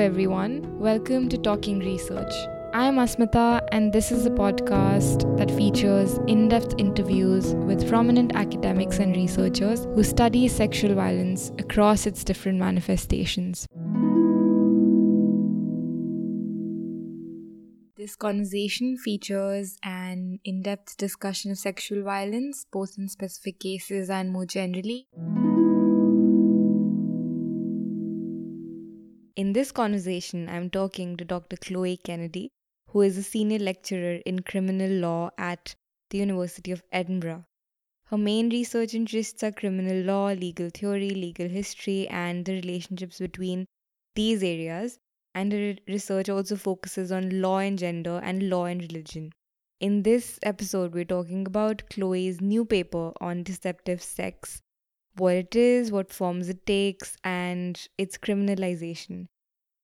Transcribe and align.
everyone. 0.00 0.78
Welcome 0.78 1.28
to 1.28 1.36
Talking 1.36 1.80
Research. 1.80 2.32
I'm 2.72 2.96
Asmita, 2.96 3.60
and 3.70 3.92
this 3.92 4.10
is 4.10 4.24
a 4.24 4.30
podcast 4.30 5.36
that 5.36 5.50
features 5.50 6.18
in 6.26 6.48
depth 6.48 6.74
interviews 6.78 7.54
with 7.54 7.86
prominent 7.86 8.34
academics 8.34 8.98
and 8.98 9.14
researchers 9.14 9.84
who 9.94 10.02
study 10.02 10.48
sexual 10.48 10.94
violence 10.94 11.52
across 11.58 12.06
its 12.06 12.24
different 12.24 12.58
manifestations. 12.58 13.66
This 17.98 18.16
conversation 18.16 18.96
features 18.96 19.76
an 19.84 20.38
in 20.44 20.62
depth 20.62 20.96
discussion 20.96 21.50
of 21.50 21.58
sexual 21.58 22.02
violence, 22.02 22.64
both 22.72 22.94
in 22.96 23.06
specific 23.08 23.60
cases 23.60 24.08
and 24.08 24.32
more 24.32 24.46
generally. 24.46 25.08
In 29.40 29.54
this 29.54 29.72
conversation, 29.72 30.50
I'm 30.50 30.68
talking 30.68 31.16
to 31.16 31.24
Dr. 31.24 31.56
Chloe 31.56 31.96
Kennedy, 31.96 32.50
who 32.88 33.00
is 33.00 33.16
a 33.16 33.22
senior 33.22 33.58
lecturer 33.58 34.20
in 34.26 34.40
criminal 34.42 34.90
law 34.90 35.30
at 35.38 35.74
the 36.10 36.18
University 36.18 36.72
of 36.72 36.82
Edinburgh. 36.92 37.46
Her 38.04 38.18
main 38.18 38.50
research 38.50 38.92
interests 38.92 39.42
are 39.42 39.50
criminal 39.50 40.04
law, 40.04 40.26
legal 40.32 40.68
theory, 40.68 41.08
legal 41.08 41.48
history, 41.48 42.06
and 42.08 42.44
the 42.44 42.52
relationships 42.52 43.18
between 43.18 43.64
these 44.14 44.42
areas, 44.42 44.98
and 45.34 45.52
her 45.54 45.74
research 45.88 46.28
also 46.28 46.54
focuses 46.54 47.10
on 47.10 47.40
law 47.40 47.60
and 47.60 47.78
gender 47.78 48.20
and 48.22 48.50
law 48.50 48.66
and 48.66 48.82
religion. 48.82 49.32
In 49.80 50.02
this 50.02 50.38
episode, 50.42 50.92
we're 50.92 51.06
talking 51.06 51.46
about 51.46 51.88
Chloe's 51.88 52.42
new 52.42 52.66
paper 52.66 53.14
on 53.22 53.44
deceptive 53.44 54.02
sex, 54.02 54.60
what 55.16 55.34
it 55.34 55.56
is, 55.56 55.90
what 55.90 56.12
forms 56.12 56.50
it 56.50 56.66
takes, 56.66 57.16
and 57.24 57.88
its 57.98 58.18
criminalization. 58.18 59.26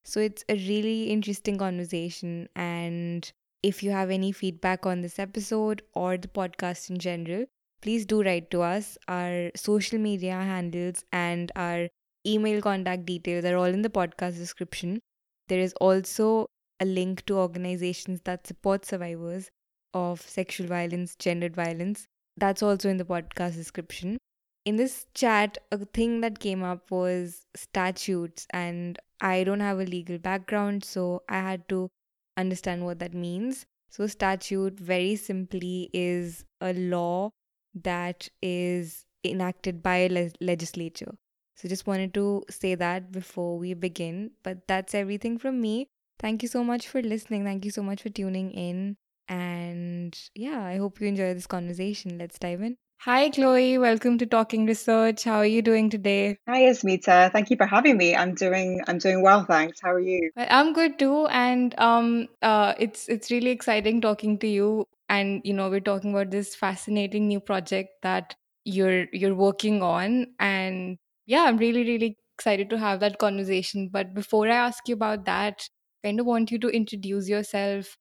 So 0.07 0.21
it's 0.21 0.45
a 0.49 0.55
really 0.55 1.11
interesting 1.11 1.59
conversation. 1.59 2.49
And 2.55 3.29
if 3.65 3.83
you 3.83 3.91
have 3.91 4.09
any 4.09 4.31
feedback 4.31 4.87
on 4.87 5.01
this 5.01 5.19
episode 5.19 5.83
or 5.95 6.17
the 6.17 6.29
podcast 6.29 6.91
in 6.91 6.99
general, 6.99 7.47
please 7.83 8.07
do 8.07 8.23
write 8.23 8.53
to 8.53 8.63
us. 8.63 8.97
Our 9.09 9.51
social 9.57 9.99
media 9.99 10.35
handles 10.35 11.05
and 11.13 11.51
our 11.57 11.89
email 12.25 12.63
contact 12.63 13.05
details 13.05 13.45
are 13.45 13.57
all 13.57 13.65
in 13.65 13.83
the 13.83 13.91
podcast 13.91 14.37
description. 14.37 15.01
There 15.49 15.59
is 15.59 15.73
also 15.81 16.47
a 16.79 16.85
link 16.85 17.27
to 17.27 17.39
organizations 17.39 18.21
that 18.25 18.47
support 18.47 18.85
survivors 18.85 19.51
of 19.93 20.21
sexual 20.21 20.69
violence, 20.69 21.17
gendered 21.17 21.57
violence. 21.57 22.07
That's 22.37 22.63
also 22.63 22.89
in 22.89 22.99
the 22.99 23.05
podcast 23.05 23.55
description. 23.55 24.19
In 24.65 24.77
this 24.77 25.07
chat, 25.15 25.59
a 25.73 25.79
thing 25.79 26.21
that 26.21 26.39
came 26.39 26.63
up 26.63 26.91
was 26.91 27.47
statutes, 27.57 28.47
and 28.53 28.99
I 29.21 29.45
don't 29.45 29.61
have 29.61 29.81
a 29.81 29.85
legal 29.85 30.19
background, 30.19 30.85
so 30.85 31.23
I 31.29 31.39
had 31.39 31.69
to 31.69 31.91
understand 32.37 32.85
what 32.85 32.99
that 32.99 33.15
means. 33.15 33.67
So, 33.89 34.07
statute, 34.07 34.79
very 34.79 35.17
simply, 35.17 35.91
is 35.93 36.45
a 36.61 36.73
law 36.73 37.31
that 37.75 38.29
is 38.43 39.05
enacted 39.25 39.83
by 39.83 39.97
a 39.97 40.09
le- 40.09 40.31
legislature. 40.41 41.15
So 41.57 41.69
just 41.69 41.87
wanted 41.87 42.13
to 42.15 42.45
say 42.51 42.75
that 42.75 43.11
before 43.11 43.59
we 43.59 43.73
begin. 43.75 44.33
But 44.43 44.69
that's 44.69 44.95
everything 44.95 45.39
from 45.39 45.61
me. 45.61 45.89
Thank 46.19 46.43
you 46.43 46.49
so 46.49 46.63
much 46.63 46.87
for 46.87 47.01
listening. 47.03 47.45
Thank 47.45 47.65
you 47.65 47.71
so 47.71 47.83
much 47.83 48.03
for 48.03 48.11
tuning 48.11 48.51
in. 48.51 48.97
And 49.29 50.19
yeah, 50.35 50.63
I 50.63 50.77
hope 50.77 51.01
you 51.01 51.09
enjoy 51.09 51.33
this 51.35 51.47
conversation. 51.47 52.19
Let's 52.19 52.39
dive 52.39 52.61
in. 52.61 52.77
Hi, 53.01 53.31
Chloe. 53.31 53.79
Welcome 53.79 54.19
to 54.19 54.27
Talking 54.27 54.67
Research. 54.67 55.25
How 55.25 55.37
are 55.37 55.47
you 55.47 55.63
doing 55.63 55.91
today? 55.91 56.39
Hi, 56.49 56.63
Asmita. 56.63 57.31
Thank 57.33 57.51
you 57.51 57.57
for 57.57 57.67
having 57.67 57.97
me. 57.97 58.17
I'm 58.17 58.35
doing 58.35 58.81
I'm 58.89 58.99
doing 58.99 59.23
well, 59.23 59.45
thanks. 59.45 59.81
How 59.81 59.93
are 59.93 60.01
you? 60.01 60.31
I'm 60.37 60.73
good 60.73 60.99
too, 60.99 61.27
and 61.27 61.79
um, 61.79 62.29
uh, 62.43 62.75
it's 62.79 63.09
it's 63.09 63.31
really 63.31 63.51
exciting 63.51 64.01
talking 64.01 64.39
to 64.41 64.49
you. 64.49 64.89
And 65.09 65.41
you 65.45 65.53
know, 65.55 65.71
we're 65.71 65.81
talking 65.81 66.11
about 66.11 66.31
this 66.31 66.57
fascinating 66.57 67.29
new 67.29 67.39
project 67.39 67.91
that 68.03 68.35
you're 68.65 69.07
you're 69.13 69.37
working 69.37 69.83
on, 69.83 70.27
and 70.41 70.99
yeah, 71.27 71.43
I'm 71.45 71.59
really 71.59 71.85
really 71.85 72.17
excited 72.37 72.71
to 72.71 72.79
have 72.79 73.01
that 73.01 73.19
conversation. 73.19 73.89
But 73.93 74.15
before 74.15 74.49
I 74.49 74.57
ask 74.57 74.89
you 74.89 74.95
about 74.95 75.27
that, 75.27 75.69
I 76.03 76.09
kind 76.09 76.19
of 76.19 76.27
want 76.27 76.51
you 76.51 76.59
to 76.59 76.69
introduce 76.69 77.29
yourself 77.29 77.97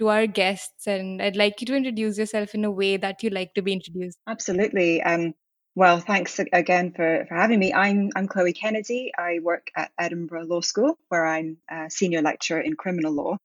to 0.00 0.08
our 0.08 0.26
guests, 0.26 0.86
and 0.86 1.22
I'd 1.22 1.36
like 1.36 1.60
you 1.60 1.66
to 1.66 1.76
introduce 1.76 2.18
yourself 2.18 2.54
in 2.54 2.64
a 2.64 2.70
way 2.70 2.96
that 2.96 3.22
you 3.22 3.30
like 3.30 3.52
to 3.54 3.62
be 3.62 3.74
introduced. 3.74 4.18
Absolutely. 4.26 5.02
Um, 5.02 5.34
well, 5.76 6.00
thanks 6.00 6.40
again 6.52 6.92
for, 6.92 7.26
for 7.28 7.34
having 7.34 7.60
me. 7.60 7.72
I'm 7.72 8.10
I'm 8.16 8.26
Chloe 8.26 8.54
Kennedy. 8.54 9.12
I 9.16 9.38
work 9.42 9.68
at 9.76 9.92
Edinburgh 9.98 10.44
Law 10.44 10.62
School, 10.62 10.98
where 11.08 11.26
I'm 11.26 11.58
a 11.70 11.90
senior 11.90 12.22
lecturer 12.22 12.60
in 12.60 12.74
criminal 12.74 13.12
law. 13.12 13.36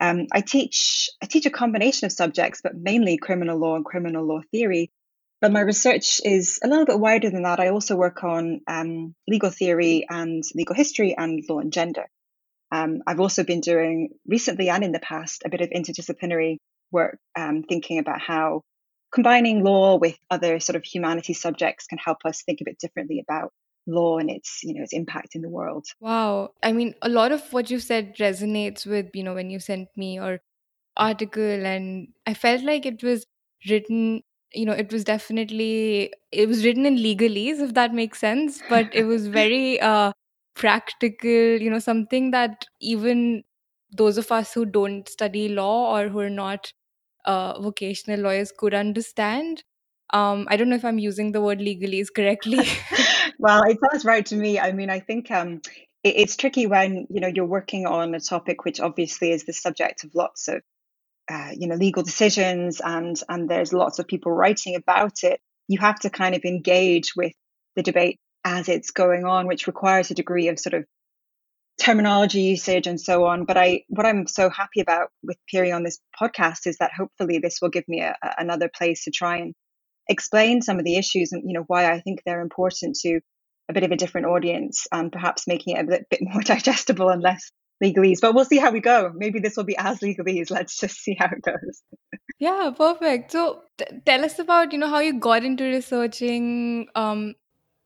Um, 0.00 0.28
I 0.32 0.42
teach 0.42 1.10
I 1.22 1.26
teach 1.26 1.46
a 1.46 1.50
combination 1.50 2.06
of 2.06 2.12
subjects, 2.12 2.60
but 2.62 2.76
mainly 2.76 3.18
criminal 3.18 3.58
law 3.58 3.74
and 3.74 3.84
criminal 3.84 4.24
law 4.24 4.40
theory. 4.52 4.90
But 5.40 5.52
my 5.52 5.60
research 5.60 6.20
is 6.24 6.60
a 6.64 6.68
little 6.68 6.86
bit 6.86 6.98
wider 6.98 7.30
than 7.30 7.42
that. 7.42 7.60
I 7.60 7.68
also 7.68 7.94
work 7.96 8.24
on 8.24 8.60
um, 8.66 9.14
legal 9.28 9.50
theory 9.50 10.06
and 10.08 10.42
legal 10.54 10.74
history 10.74 11.14
and 11.16 11.44
law 11.48 11.58
and 11.58 11.72
gender. 11.72 12.06
Um, 12.72 13.02
I've 13.06 13.20
also 13.20 13.44
been 13.44 13.60
doing 13.60 14.10
recently 14.26 14.68
and 14.68 14.82
in 14.82 14.92
the 14.92 15.00
past 15.00 15.42
a 15.44 15.48
bit 15.48 15.60
of 15.60 15.70
interdisciplinary 15.70 16.58
work, 16.90 17.18
um, 17.36 17.62
thinking 17.62 17.98
about 17.98 18.20
how 18.20 18.62
combining 19.12 19.62
law 19.62 19.96
with 19.96 20.16
other 20.30 20.60
sort 20.60 20.76
of 20.76 20.84
humanities 20.84 21.40
subjects 21.40 21.86
can 21.86 21.98
help 21.98 22.18
us 22.24 22.42
think 22.42 22.60
a 22.60 22.64
bit 22.64 22.78
differently 22.78 23.24
about 23.26 23.52
law 23.86 24.18
and 24.18 24.30
its 24.30 24.64
you 24.64 24.74
know 24.74 24.82
its 24.82 24.92
impact 24.92 25.34
in 25.34 25.42
the 25.42 25.48
world. 25.48 25.86
Wow, 26.00 26.50
I 26.62 26.72
mean, 26.72 26.94
a 27.02 27.08
lot 27.08 27.32
of 27.32 27.42
what 27.52 27.70
you 27.70 27.78
said 27.78 28.16
resonates 28.16 28.84
with 28.84 29.10
you 29.14 29.22
know 29.22 29.34
when 29.34 29.50
you 29.50 29.60
sent 29.60 29.88
me 29.96 30.14
your 30.14 30.40
article, 30.96 31.66
and 31.66 32.08
I 32.26 32.34
felt 32.34 32.62
like 32.62 32.84
it 32.84 33.02
was 33.02 33.24
written 33.68 34.22
you 34.52 34.64
know 34.64 34.72
it 34.72 34.92
was 34.92 35.04
definitely 35.04 36.12
it 36.32 36.48
was 36.48 36.64
written 36.64 36.86
in 36.86 36.96
legalese 36.96 37.60
if 37.60 37.74
that 37.74 37.92
makes 37.92 38.18
sense 38.18 38.62
but 38.68 38.88
it 38.94 39.04
was 39.04 39.26
very 39.40 39.80
uh 39.80 40.12
practical, 40.56 41.60
you 41.60 41.70
know, 41.70 41.78
something 41.78 42.32
that 42.32 42.66
even 42.80 43.44
those 43.96 44.18
of 44.18 44.32
us 44.32 44.52
who 44.52 44.64
don't 44.64 45.08
study 45.08 45.48
law 45.48 45.96
or 45.96 46.08
who 46.08 46.18
are 46.18 46.30
not 46.30 46.72
uh, 47.24 47.60
vocational 47.60 48.20
lawyers 48.20 48.52
could 48.56 48.74
understand. 48.74 49.62
Um, 50.12 50.46
I 50.48 50.56
don't 50.56 50.68
know 50.68 50.76
if 50.76 50.84
I'm 50.84 50.98
using 50.98 51.32
the 51.32 51.40
word 51.40 51.58
legalese 51.58 52.08
correctly. 52.14 52.66
well, 53.38 53.62
it 53.64 53.78
sounds 53.90 54.04
right 54.04 54.24
to 54.26 54.36
me. 54.36 54.58
I 54.58 54.72
mean, 54.72 54.90
I 54.90 55.00
think 55.00 55.30
um, 55.30 55.60
it, 56.02 56.16
it's 56.16 56.36
tricky 56.36 56.66
when 56.66 57.06
you 57.10 57.20
know 57.20 57.28
you're 57.28 57.44
working 57.44 57.86
on 57.86 58.14
a 58.14 58.20
topic 58.20 58.64
which 58.64 58.80
obviously 58.80 59.32
is 59.32 59.44
the 59.44 59.52
subject 59.52 60.04
of 60.04 60.14
lots 60.14 60.48
of 60.48 60.62
uh, 61.30 61.50
you 61.56 61.66
know 61.66 61.74
legal 61.74 62.04
decisions, 62.04 62.80
and 62.80 63.20
and 63.28 63.48
there's 63.48 63.72
lots 63.72 63.98
of 63.98 64.06
people 64.06 64.30
writing 64.30 64.76
about 64.76 65.24
it. 65.24 65.40
You 65.66 65.80
have 65.80 65.98
to 66.00 66.10
kind 66.10 66.36
of 66.36 66.44
engage 66.44 67.16
with 67.16 67.32
the 67.74 67.82
debate 67.82 68.20
as 68.46 68.68
it's 68.68 68.92
going 68.92 69.24
on, 69.24 69.48
which 69.48 69.66
requires 69.66 70.10
a 70.10 70.14
degree 70.14 70.46
of 70.46 70.60
sort 70.60 70.74
of 70.74 70.84
terminology 71.80 72.42
usage 72.42 72.86
and 72.86 73.00
so 73.00 73.24
on. 73.24 73.44
But 73.44 73.56
I, 73.58 73.82
what 73.88 74.06
I'm 74.06 74.28
so 74.28 74.48
happy 74.48 74.80
about 74.80 75.08
with 75.24 75.36
appearing 75.48 75.72
on 75.72 75.82
this 75.82 75.98
podcast 76.18 76.66
is 76.66 76.78
that 76.78 76.92
hopefully 76.96 77.40
this 77.40 77.58
will 77.60 77.70
give 77.70 77.88
me 77.88 78.02
a, 78.02 78.16
a, 78.22 78.34
another 78.38 78.70
place 78.72 79.02
to 79.04 79.10
try 79.10 79.38
and 79.38 79.52
explain 80.08 80.62
some 80.62 80.78
of 80.78 80.84
the 80.84 80.96
issues 80.96 81.32
and 81.32 81.42
you 81.44 81.54
know 81.54 81.64
why 81.66 81.90
I 81.90 82.00
think 82.00 82.20
they're 82.24 82.40
important 82.40 82.96
to 83.02 83.20
a 83.68 83.72
bit 83.72 83.82
of 83.82 83.90
a 83.90 83.96
different 83.96 84.28
audience 84.28 84.86
and 84.92 85.10
perhaps 85.10 85.48
making 85.48 85.76
it 85.76 85.80
a 85.80 85.84
bit, 85.84 86.06
bit 86.08 86.20
more 86.22 86.40
digestible 86.54 87.08
and 87.08 87.20
less 87.20 87.50
legalese. 87.82 88.20
But 88.22 88.32
we'll 88.32 88.44
see 88.44 88.58
how 88.58 88.70
we 88.70 88.80
go. 88.80 89.10
Maybe 89.12 89.40
this 89.40 89.56
will 89.56 89.64
be 89.64 89.76
as 89.76 89.98
legalese. 89.98 90.52
Let's 90.52 90.78
just 90.78 90.98
see 90.98 91.16
how 91.18 91.26
it 91.26 91.42
goes. 91.42 91.82
yeah, 92.38 92.70
perfect. 92.76 93.32
So 93.32 93.62
t- 93.76 93.86
tell 94.06 94.24
us 94.24 94.38
about 94.38 94.72
you 94.72 94.78
know 94.78 94.88
how 94.88 95.00
you 95.00 95.18
got 95.18 95.44
into 95.44 95.64
researching 95.64 96.86
um, 96.94 97.34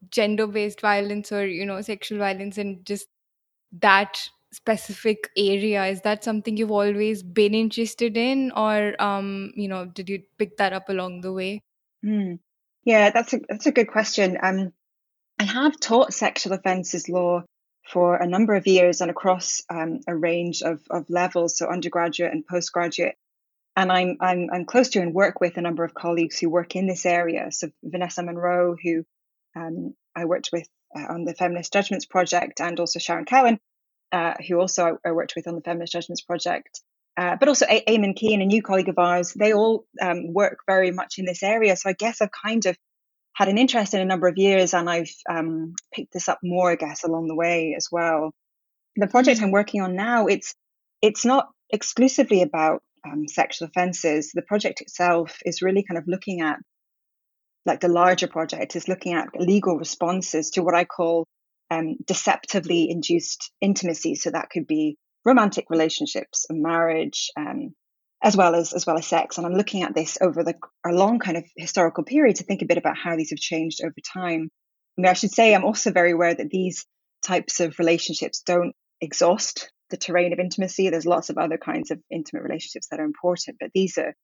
gender 0.08 0.46
based 0.46 0.80
violence 0.80 1.32
or 1.32 1.46
you 1.46 1.66
know 1.66 1.80
sexual 1.82 2.18
violence 2.18 2.58
and 2.58 2.84
just 2.84 3.06
that 3.72 4.18
specific 4.52 5.30
area? 5.36 5.86
Is 5.86 6.00
that 6.02 6.24
something 6.24 6.56
you've 6.56 6.70
always 6.70 7.22
been 7.22 7.54
interested 7.54 8.16
in? 8.16 8.52
Or 8.52 9.00
um 9.00 9.52
you 9.54 9.68
know 9.68 9.86
did 9.86 10.08
you 10.08 10.22
pick 10.38 10.56
that 10.56 10.72
up 10.72 10.88
along 10.88 11.20
the 11.20 11.32
way? 11.32 11.62
Mm. 12.04 12.38
yeah 12.84 13.10
that's 13.10 13.34
a 13.34 13.40
that's 13.48 13.66
a 13.66 13.72
good 13.72 13.88
question. 13.88 14.38
Um 14.42 14.72
i 15.38 15.44
have 15.44 15.78
taught 15.80 16.12
sexual 16.12 16.52
offences 16.52 17.08
law 17.08 17.42
for 17.90 18.16
a 18.16 18.26
number 18.26 18.54
of 18.54 18.66
years 18.66 19.00
and 19.00 19.10
across 19.10 19.62
um, 19.68 20.00
a 20.06 20.14
range 20.14 20.62
of, 20.62 20.80
of 20.90 21.10
levels 21.10 21.58
so 21.58 21.66
undergraduate 21.66 22.32
and 22.32 22.46
postgraduate. 22.46 23.16
And 23.76 23.90
I'm, 23.90 24.16
I'm 24.20 24.48
I'm 24.52 24.64
close 24.64 24.90
to 24.90 25.00
and 25.00 25.14
work 25.14 25.40
with 25.40 25.56
a 25.56 25.60
number 25.60 25.84
of 25.84 25.94
colleagues 25.94 26.38
who 26.38 26.50
work 26.50 26.76
in 26.76 26.86
this 26.86 27.06
area. 27.06 27.50
So 27.50 27.70
Vanessa 27.82 28.22
Munro, 28.22 28.76
who 28.82 29.04
um, 29.56 29.94
I 30.14 30.24
worked 30.24 30.50
with 30.52 30.66
uh, 30.96 31.12
on 31.12 31.24
the 31.24 31.34
Feminist 31.34 31.72
Judgments 31.72 32.06
Project, 32.06 32.60
and 32.60 32.78
also 32.80 32.98
Sharon 32.98 33.24
Cowan, 33.24 33.58
uh, 34.12 34.34
who 34.46 34.58
also 34.58 34.98
I, 35.04 35.12
worked 35.12 35.34
with 35.36 35.46
on 35.46 35.54
the 35.54 35.62
Feminist 35.62 35.92
Judgments 35.92 36.22
Project. 36.22 36.80
Uh, 37.16 37.36
but 37.38 37.48
also 37.48 37.66
a- 37.68 37.84
Eamon 37.84 38.16
Keane, 38.16 38.40
a 38.40 38.46
new 38.46 38.62
colleague 38.62 38.88
of 38.88 38.98
ours, 38.98 39.34
they 39.34 39.52
all 39.52 39.84
um, 40.00 40.32
work 40.32 40.58
very 40.66 40.90
much 40.90 41.18
in 41.18 41.26
this 41.26 41.42
area. 41.42 41.76
So 41.76 41.90
I 41.90 41.92
guess 41.92 42.20
I've 42.20 42.30
kind 42.30 42.64
of 42.66 42.76
had 43.34 43.48
an 43.48 43.58
interest 43.58 43.94
in 43.94 44.00
a 44.00 44.04
number 44.04 44.28
of 44.28 44.38
years, 44.38 44.74
and 44.74 44.88
I've 44.88 45.12
um, 45.28 45.74
picked 45.92 46.12
this 46.12 46.28
up 46.28 46.38
more, 46.42 46.70
I 46.70 46.76
guess, 46.76 47.04
along 47.04 47.28
the 47.28 47.34
way 47.34 47.74
as 47.76 47.88
well. 47.90 48.32
the 48.96 49.06
project 49.06 49.40
I'm 49.42 49.50
working 49.50 49.82
on 49.82 49.96
now, 49.96 50.26
it's 50.26 50.54
it's 51.02 51.24
not 51.24 51.48
exclusively 51.70 52.42
about 52.42 52.82
um, 53.04 53.26
sexual 53.28 53.68
offences. 53.68 54.32
The 54.34 54.42
project 54.42 54.80
itself 54.80 55.38
is 55.44 55.62
really 55.62 55.82
kind 55.82 55.98
of 55.98 56.04
looking 56.06 56.40
at, 56.42 56.58
like 57.66 57.80
the 57.80 57.88
larger 57.88 58.26
project 58.26 58.76
is 58.76 58.88
looking 58.88 59.14
at 59.14 59.28
legal 59.38 59.76
responses 59.76 60.50
to 60.50 60.62
what 60.62 60.74
I 60.74 60.84
call 60.84 61.26
um, 61.70 61.96
deceptively 62.04 62.90
induced 62.90 63.52
intimacy. 63.60 64.14
So 64.14 64.30
that 64.30 64.50
could 64.50 64.66
be 64.66 64.96
romantic 65.24 65.66
relationships, 65.68 66.46
and 66.48 66.62
marriage, 66.62 67.30
um, 67.36 67.74
as 68.22 68.36
well 68.36 68.54
as 68.54 68.72
as 68.72 68.86
well 68.86 68.98
as 68.98 69.06
sex. 69.06 69.38
And 69.38 69.46
I'm 69.46 69.54
looking 69.54 69.82
at 69.82 69.94
this 69.94 70.18
over 70.20 70.42
the 70.42 70.54
a 70.86 70.92
long 70.92 71.18
kind 71.18 71.36
of 71.36 71.44
historical 71.56 72.04
period 72.04 72.36
to 72.36 72.44
think 72.44 72.62
a 72.62 72.66
bit 72.66 72.78
about 72.78 72.98
how 72.98 73.16
these 73.16 73.30
have 73.30 73.38
changed 73.38 73.80
over 73.84 73.94
time. 74.12 74.48
I 74.98 75.00
mean, 75.00 75.10
I 75.10 75.14
should 75.14 75.32
say 75.32 75.54
I'm 75.54 75.64
also 75.64 75.92
very 75.92 76.12
aware 76.12 76.34
that 76.34 76.50
these 76.50 76.86
types 77.22 77.60
of 77.60 77.78
relationships 77.78 78.42
don't 78.44 78.74
exhaust 79.00 79.70
the 79.90 79.96
terrain 79.96 80.32
of 80.32 80.38
intimacy. 80.38 80.88
There's 80.88 81.06
lots 81.06 81.30
of 81.30 81.38
other 81.38 81.58
kinds 81.58 81.90
of 81.90 82.00
intimate 82.10 82.42
relationships 82.42 82.88
that 82.90 83.00
are 83.00 83.04
important, 83.04 83.58
but 83.60 83.70
these 83.74 83.98
are 83.98 84.14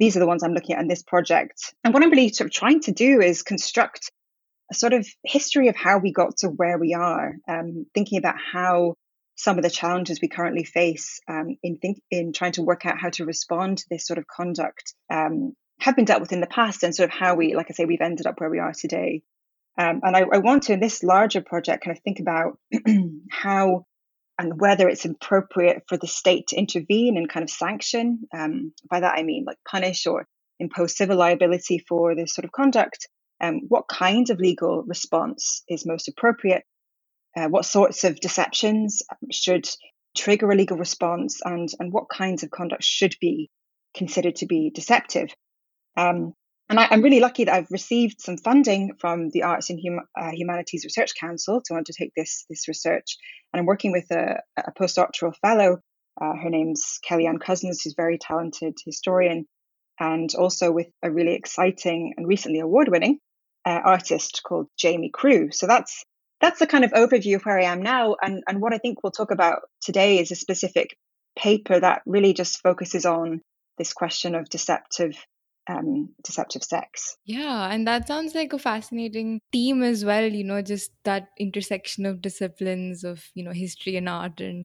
these 0.00 0.16
are 0.16 0.20
the 0.20 0.26
ones 0.26 0.42
I'm 0.42 0.54
looking 0.54 0.74
at 0.74 0.82
in 0.82 0.88
this 0.88 1.02
project. 1.02 1.74
And 1.84 1.94
what 1.94 2.02
I'm 2.02 2.10
really 2.10 2.30
sort 2.30 2.46
of 2.46 2.52
trying 2.52 2.80
to 2.80 2.92
do 2.92 3.20
is 3.20 3.42
construct 3.42 4.10
a 4.72 4.74
sort 4.74 4.94
of 4.94 5.06
history 5.24 5.68
of 5.68 5.76
how 5.76 5.98
we 5.98 6.12
got 6.12 6.38
to 6.38 6.48
where 6.48 6.78
we 6.78 6.94
are, 6.94 7.36
um, 7.46 7.86
thinking 7.94 8.18
about 8.18 8.36
how 8.52 8.94
some 9.36 9.58
of 9.58 9.62
the 9.62 9.70
challenges 9.70 10.20
we 10.20 10.28
currently 10.28 10.64
face 10.64 11.20
um, 11.28 11.56
in 11.62 11.76
think 11.76 12.00
in 12.10 12.32
trying 12.32 12.52
to 12.52 12.62
work 12.62 12.86
out 12.86 12.98
how 12.98 13.10
to 13.10 13.24
respond 13.26 13.78
to 13.78 13.86
this 13.90 14.06
sort 14.06 14.18
of 14.18 14.26
conduct 14.26 14.94
um, 15.12 15.54
have 15.80 15.96
been 15.96 16.04
dealt 16.04 16.20
with 16.20 16.32
in 16.32 16.40
the 16.40 16.46
past, 16.46 16.82
and 16.82 16.94
sort 16.94 17.10
of 17.10 17.14
how 17.14 17.34
we, 17.34 17.54
like 17.54 17.66
I 17.70 17.74
say, 17.74 17.84
we've 17.84 18.00
ended 18.00 18.26
up 18.26 18.40
where 18.40 18.50
we 18.50 18.58
are 18.58 18.72
today. 18.72 19.22
Um, 19.78 20.00
and 20.02 20.16
I, 20.16 20.20
I, 20.20 20.38
want 20.38 20.64
to, 20.64 20.74
in 20.74 20.80
this 20.80 21.02
larger 21.02 21.40
project, 21.40 21.84
kind 21.84 21.96
of 21.96 22.02
think 22.02 22.20
about 22.20 22.58
how 23.30 23.86
and 24.40 24.58
whether 24.58 24.88
it's 24.88 25.04
appropriate 25.04 25.82
for 25.86 25.98
the 25.98 26.06
state 26.06 26.46
to 26.46 26.56
intervene 26.56 27.18
and 27.18 27.28
kind 27.28 27.44
of 27.44 27.50
sanction. 27.50 28.20
Um, 28.34 28.72
by 28.90 29.00
that, 29.00 29.18
I 29.18 29.22
mean 29.22 29.44
like 29.46 29.58
punish 29.68 30.06
or 30.06 30.26
impose 30.58 30.96
civil 30.96 31.18
liability 31.18 31.84
for 31.86 32.14
this 32.14 32.34
sort 32.34 32.46
of 32.46 32.52
conduct. 32.52 33.06
Um, 33.42 33.60
what 33.68 33.86
kind 33.86 34.30
of 34.30 34.40
legal 34.40 34.82
response 34.82 35.62
is 35.68 35.84
most 35.84 36.08
appropriate? 36.08 36.64
Uh, 37.36 37.48
what 37.48 37.66
sorts 37.66 38.04
of 38.04 38.18
deceptions 38.18 39.02
should 39.30 39.68
trigger 40.16 40.50
a 40.50 40.56
legal 40.56 40.78
response, 40.78 41.40
and 41.44 41.68
and 41.78 41.92
what 41.92 42.08
kinds 42.08 42.42
of 42.42 42.50
conduct 42.50 42.82
should 42.82 43.14
be 43.20 43.50
considered 43.94 44.36
to 44.36 44.46
be 44.46 44.70
deceptive? 44.74 45.28
Um, 45.98 46.32
and 46.70 46.78
I, 46.78 46.86
am 46.92 47.02
really 47.02 47.18
lucky 47.18 47.44
that 47.44 47.54
I've 47.54 47.70
received 47.70 48.20
some 48.20 48.38
funding 48.38 48.94
from 49.00 49.28
the 49.30 49.42
Arts 49.42 49.70
and 49.70 49.80
hum, 49.84 50.06
uh, 50.16 50.30
Humanities 50.30 50.84
Research 50.84 51.10
Council 51.18 51.60
to 51.66 51.74
undertake 51.74 52.12
this 52.16 52.46
this 52.48 52.68
research. 52.68 53.16
And 53.52 53.58
I'm 53.60 53.66
working 53.66 53.90
with 53.90 54.08
a, 54.12 54.40
a 54.56 54.72
postdoctoral 54.72 55.34
fellow. 55.42 55.80
Uh, 56.20 56.36
her 56.36 56.48
name's 56.48 57.00
Kellyanne 57.04 57.40
Cousins, 57.40 57.82
who's 57.82 57.94
a 57.94 58.00
very 58.00 58.18
talented 58.18 58.78
historian, 58.86 59.46
and 59.98 60.32
also 60.36 60.70
with 60.70 60.86
a 61.02 61.10
really 61.10 61.34
exciting 61.34 62.14
and 62.16 62.28
recently 62.28 62.60
award-winning 62.60 63.18
uh, 63.66 63.80
artist 63.84 64.42
called 64.46 64.68
Jamie 64.78 65.10
Crewe. 65.12 65.50
So 65.50 65.66
that's 65.66 66.04
that's 66.40 66.60
the 66.60 66.68
kind 66.68 66.84
of 66.84 66.92
overview 66.92 67.34
of 67.34 67.42
where 67.42 67.58
I 67.58 67.64
am 67.64 67.82
now. 67.82 68.14
And 68.22 68.44
and 68.46 68.60
what 68.60 68.74
I 68.74 68.78
think 68.78 69.02
we'll 69.02 69.10
talk 69.10 69.32
about 69.32 69.62
today 69.82 70.20
is 70.20 70.30
a 70.30 70.36
specific 70.36 70.96
paper 71.36 71.80
that 71.80 72.02
really 72.06 72.32
just 72.32 72.62
focuses 72.62 73.06
on 73.06 73.40
this 73.76 73.92
question 73.92 74.36
of 74.36 74.48
deceptive 74.48 75.16
um, 75.68 76.10
deceptive 76.24 76.64
sex. 76.64 77.16
Yeah, 77.24 77.70
and 77.70 77.86
that 77.86 78.08
sounds 78.08 78.34
like 78.34 78.52
a 78.52 78.58
fascinating 78.58 79.40
theme 79.52 79.82
as 79.82 80.04
well. 80.04 80.24
You 80.24 80.44
know, 80.44 80.62
just 80.62 80.92
that 81.04 81.28
intersection 81.38 82.06
of 82.06 82.22
disciplines 82.22 83.04
of 83.04 83.24
you 83.34 83.44
know 83.44 83.52
history 83.52 83.96
and 83.96 84.08
art, 84.08 84.40
and 84.40 84.64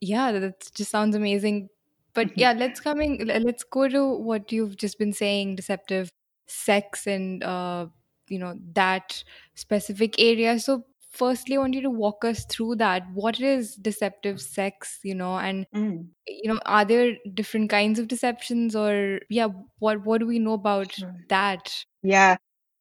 yeah, 0.00 0.32
that 0.32 0.70
just 0.74 0.90
sounds 0.90 1.16
amazing. 1.16 1.68
But 2.14 2.28
mm-hmm. 2.28 2.40
yeah, 2.40 2.52
let's 2.52 2.80
coming 2.80 3.26
let's 3.26 3.64
go 3.64 3.88
to 3.88 4.14
what 4.14 4.52
you've 4.52 4.76
just 4.76 4.98
been 4.98 5.12
saying: 5.12 5.56
deceptive 5.56 6.10
sex 6.46 7.06
and 7.06 7.42
uh, 7.42 7.86
you 8.28 8.38
know 8.38 8.54
that 8.74 9.22
specific 9.54 10.18
area. 10.18 10.58
So 10.58 10.84
firstly 11.10 11.56
i 11.56 11.58
want 11.58 11.74
you 11.74 11.82
to 11.82 11.90
walk 11.90 12.24
us 12.24 12.44
through 12.46 12.76
that. 12.76 13.02
What 13.14 13.40
is 13.40 13.74
deceptive 13.76 14.40
sex 14.40 14.98
you 15.02 15.14
know 15.14 15.36
and 15.36 15.66
mm. 15.74 16.06
you 16.26 16.52
know 16.52 16.60
are 16.66 16.84
there 16.84 17.16
different 17.34 17.70
kinds 17.70 17.98
of 17.98 18.08
deceptions 18.08 18.76
or 18.76 19.20
yeah 19.28 19.48
what 19.78 20.04
what 20.04 20.18
do 20.18 20.26
we 20.26 20.38
know 20.38 20.52
about 20.52 20.92
sure. 20.92 21.14
that? 21.28 21.84
Yeah. 22.02 22.36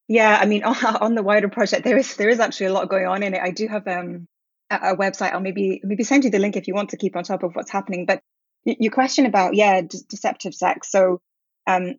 Yeah 0.07 0.37
i 0.41 0.45
mean 0.45 0.63
on 1.01 1.15
the 1.15 1.23
wider 1.23 1.49
project 1.49 1.83
there 1.83 1.97
is 1.97 2.15
there 2.15 2.29
is 2.29 2.39
actually 2.39 2.67
a 2.67 2.73
lot 2.73 2.89
going 2.89 3.07
on 3.07 3.23
in 3.23 3.33
it. 3.33 3.41
I 3.41 3.51
do 3.51 3.67
have 3.67 3.87
um 3.87 4.27
a, 4.69 4.75
a 4.75 4.97
website. 4.97 5.33
I'll 5.33 5.39
maybe 5.39 5.81
maybe 5.83 6.03
send 6.03 6.23
you 6.23 6.29
the 6.29 6.39
link 6.39 6.55
if 6.55 6.67
you 6.67 6.73
want 6.73 6.89
to 6.89 6.97
keep 6.97 7.15
on 7.15 7.23
top 7.23 7.43
of 7.43 7.55
what's 7.55 7.71
happening. 7.71 8.05
But 8.05 8.21
your 8.65 8.91
question 8.91 9.25
about 9.25 9.55
yeah 9.55 9.81
de- 9.81 10.03
deceptive 10.09 10.53
sex. 10.53 10.91
So 10.91 11.21
um 11.65 11.95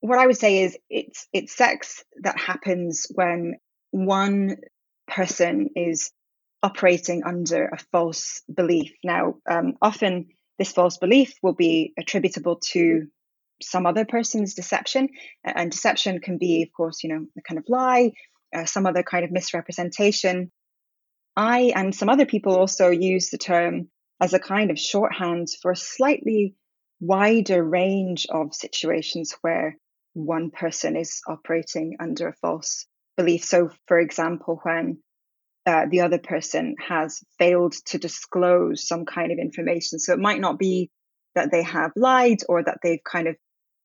what 0.00 0.18
i 0.18 0.26
would 0.26 0.36
say 0.36 0.62
is 0.62 0.78
it's 0.88 1.26
it's 1.32 1.56
sex 1.56 2.04
that 2.22 2.38
happens 2.38 3.06
when 3.14 3.56
one 3.90 4.56
person 5.08 5.70
is 5.76 6.12
operating 6.62 7.22
under 7.24 7.66
a 7.66 7.78
false 7.92 8.42
belief. 8.52 8.92
Now, 9.04 9.34
um, 9.48 9.74
often 9.80 10.28
this 10.58 10.72
false 10.72 10.98
belief 10.98 11.34
will 11.42 11.54
be 11.54 11.92
attributable 11.98 12.56
to 12.72 13.06
some 13.62 13.86
other 13.86 14.04
person's 14.04 14.54
deception, 14.54 15.08
and 15.44 15.70
deception 15.70 16.20
can 16.20 16.38
be, 16.38 16.62
of 16.62 16.68
course, 16.72 17.02
you 17.02 17.10
know, 17.10 17.26
a 17.36 17.42
kind 17.42 17.58
of 17.58 17.64
lie, 17.68 18.12
uh, 18.54 18.64
some 18.64 18.86
other 18.86 19.02
kind 19.02 19.24
of 19.24 19.30
misrepresentation. 19.30 20.50
I 21.36 21.72
and 21.74 21.94
some 21.94 22.08
other 22.08 22.26
people 22.26 22.56
also 22.56 22.90
use 22.90 23.30
the 23.30 23.38
term 23.38 23.88
as 24.20 24.32
a 24.32 24.38
kind 24.38 24.70
of 24.70 24.78
shorthand 24.78 25.48
for 25.62 25.70
a 25.70 25.76
slightly 25.76 26.54
wider 27.00 27.62
range 27.62 28.26
of 28.30 28.54
situations 28.54 29.36
where 29.42 29.76
one 30.14 30.50
person 30.50 30.96
is 30.96 31.20
operating 31.28 31.96
under 32.00 32.28
a 32.28 32.32
false 32.34 32.86
belief. 33.18 33.44
So, 33.44 33.70
for 33.86 33.98
example, 33.98 34.60
when 34.62 35.02
uh, 35.66 35.84
the 35.90 36.00
other 36.00 36.18
person 36.18 36.76
has 36.88 37.20
failed 37.38 37.74
to 37.84 37.98
disclose 37.98 38.88
some 38.88 39.04
kind 39.04 39.30
of 39.30 39.38
information. 39.38 39.98
So 39.98 40.14
it 40.14 40.18
might 40.18 40.40
not 40.40 40.58
be 40.58 40.90
that 41.34 41.50
they 41.50 41.62
have 41.62 41.92
lied 41.94 42.38
or 42.48 42.62
that 42.62 42.78
they've 42.82 43.04
kind 43.04 43.28
of 43.28 43.36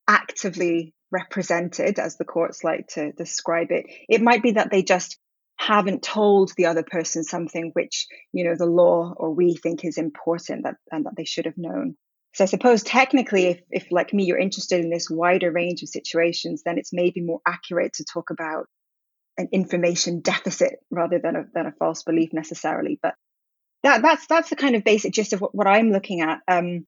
actively 0.07 0.94
represented, 1.12 2.00
as 2.00 2.15
the 2.15 2.24
courts 2.24 2.63
like 2.63 2.88
to 2.94 3.12
describe 3.12 3.68
it. 3.71 3.85
It 4.07 4.21
might 4.21 4.41
be 4.41 4.51
that 4.51 4.71
they 4.71 4.81
just 4.81 5.19
haven't 5.57 6.03
told 6.03 6.51
the 6.56 6.68
other 6.68 6.83
person 6.83 7.24
something 7.24 7.71
which 7.73 8.07
you 8.31 8.44
know 8.44 8.56
the 8.56 8.66
law 8.66 9.13
or 9.18 9.33
we 9.33 9.56
think 9.56 9.85
is 9.85 9.97
important 9.97 10.63
that 10.63 10.75
and 10.92 11.06
that 11.06 11.16
they 11.16 11.23
should 11.23 11.45
have 11.45 11.57
known 11.57 11.95
so 12.33 12.44
i 12.44 12.47
suppose 12.47 12.81
technically 12.81 13.45
if, 13.45 13.61
if 13.69 13.87
like 13.92 14.13
me 14.13 14.25
you're 14.25 14.40
interested 14.40 14.83
in 14.83 14.90
this 14.90 15.09
wider 15.11 15.52
range 15.52 15.83
of 15.83 15.90
situations 15.90 16.63
then 16.66 16.80
it's 16.80 16.92
maybe 16.92 17.21
more 17.21 17.40
accurate 17.47 17.94
to 17.94 18.04
talk 18.04 18.31
about 18.31 18.66
an 19.37 19.49
information 19.52 20.21
deficit 20.21 20.75
rather 20.92 21.19
than 21.19 21.35
a, 21.35 21.44
than 21.54 21.66
a 21.66 21.71
false 21.71 22.04
belief 22.04 22.31
necessarily. 22.33 22.99
But 23.02 23.16
that, 23.83 24.02
that's 24.02 24.28
that's 24.28 24.49
the 24.49 24.56
kind 24.56 24.75
of 24.75 24.83
basic 24.83 25.13
gist 25.13 25.33
of 25.33 25.42
what, 25.42 25.56
what 25.56 25.68
I'm 25.68 25.92
looking 25.92 26.21
at. 26.21 26.40
Um, 26.47 26.85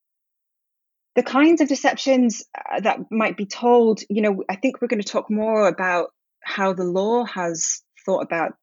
the 1.16 1.24
kinds 1.24 1.62
of 1.62 1.68
deceptions 1.68 2.44
uh, 2.56 2.82
that 2.82 3.00
might 3.10 3.38
be 3.38 3.46
told, 3.46 4.02
you 4.10 4.22
know, 4.22 4.44
I 4.50 4.58
think 4.58 4.82
we're 4.82 4.90
going 4.90 5.02
to 5.02 5.08
talk 5.08 5.32
more 5.32 5.68
about 5.68 6.10
how 6.42 6.74
the 6.74 6.84
law 6.84 7.26
has 7.26 7.82
thought 8.06 8.22
about 8.22 8.54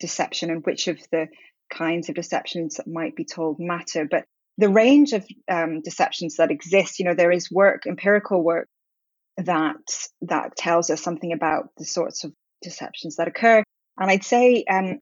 deception 0.00 0.50
and 0.50 0.64
which 0.64 0.88
of 0.88 0.98
the 1.12 1.28
kinds 1.72 2.08
of 2.08 2.14
deceptions 2.14 2.76
that 2.76 2.88
might 2.88 3.14
be 3.14 3.24
told 3.24 3.58
matter. 3.60 4.06
But 4.10 4.24
the 4.58 4.68
range 4.68 5.12
of 5.12 5.26
um, 5.48 5.82
deceptions 5.82 6.36
that 6.36 6.50
exist, 6.50 6.98
you 6.98 7.04
know, 7.04 7.14
there 7.14 7.30
is 7.30 7.50
work, 7.50 7.86
empirical 7.86 8.42
work 8.42 8.68
that 9.36 9.76
that 10.22 10.56
tells 10.56 10.90
us 10.90 11.02
something 11.02 11.32
about 11.32 11.68
the 11.78 11.84
sorts 11.84 12.24
of 12.24 12.32
deceptions 12.62 13.16
that 13.16 13.28
occur. 13.28 13.62
And 13.98 14.10
I'd 14.10 14.24
say 14.24 14.64
um, 14.64 14.98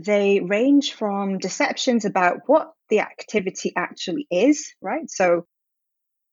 they 0.00 0.40
range 0.40 0.94
from 0.94 1.38
deceptions 1.38 2.04
about 2.04 2.40
what 2.46 2.72
the 2.88 3.00
activity 3.00 3.72
actually 3.76 4.26
is, 4.30 4.74
right? 4.80 5.08
So 5.08 5.46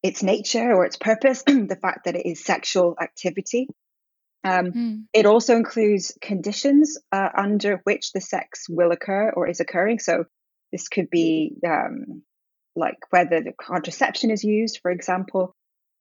its 0.01 0.23
nature 0.23 0.73
or 0.73 0.85
its 0.85 0.97
purpose, 0.97 1.43
the 1.45 1.77
fact 1.81 2.05
that 2.05 2.15
it 2.15 2.25
is 2.25 2.43
sexual 2.43 2.95
activity. 3.01 3.67
Um, 4.43 4.71
mm. 4.71 5.03
It 5.13 5.25
also 5.25 5.55
includes 5.55 6.17
conditions 6.21 6.97
uh, 7.11 7.29
under 7.35 7.81
which 7.83 8.13
the 8.13 8.21
sex 8.21 8.67
will 8.69 8.91
occur 8.91 9.31
or 9.35 9.47
is 9.47 9.59
occurring. 9.59 9.99
So 9.99 10.25
this 10.71 10.87
could 10.87 11.09
be 11.09 11.55
um, 11.67 12.23
like 12.75 12.97
whether 13.09 13.41
the 13.41 13.53
contraception 13.59 14.31
is 14.31 14.43
used, 14.43 14.79
for 14.81 14.91
example, 14.91 15.55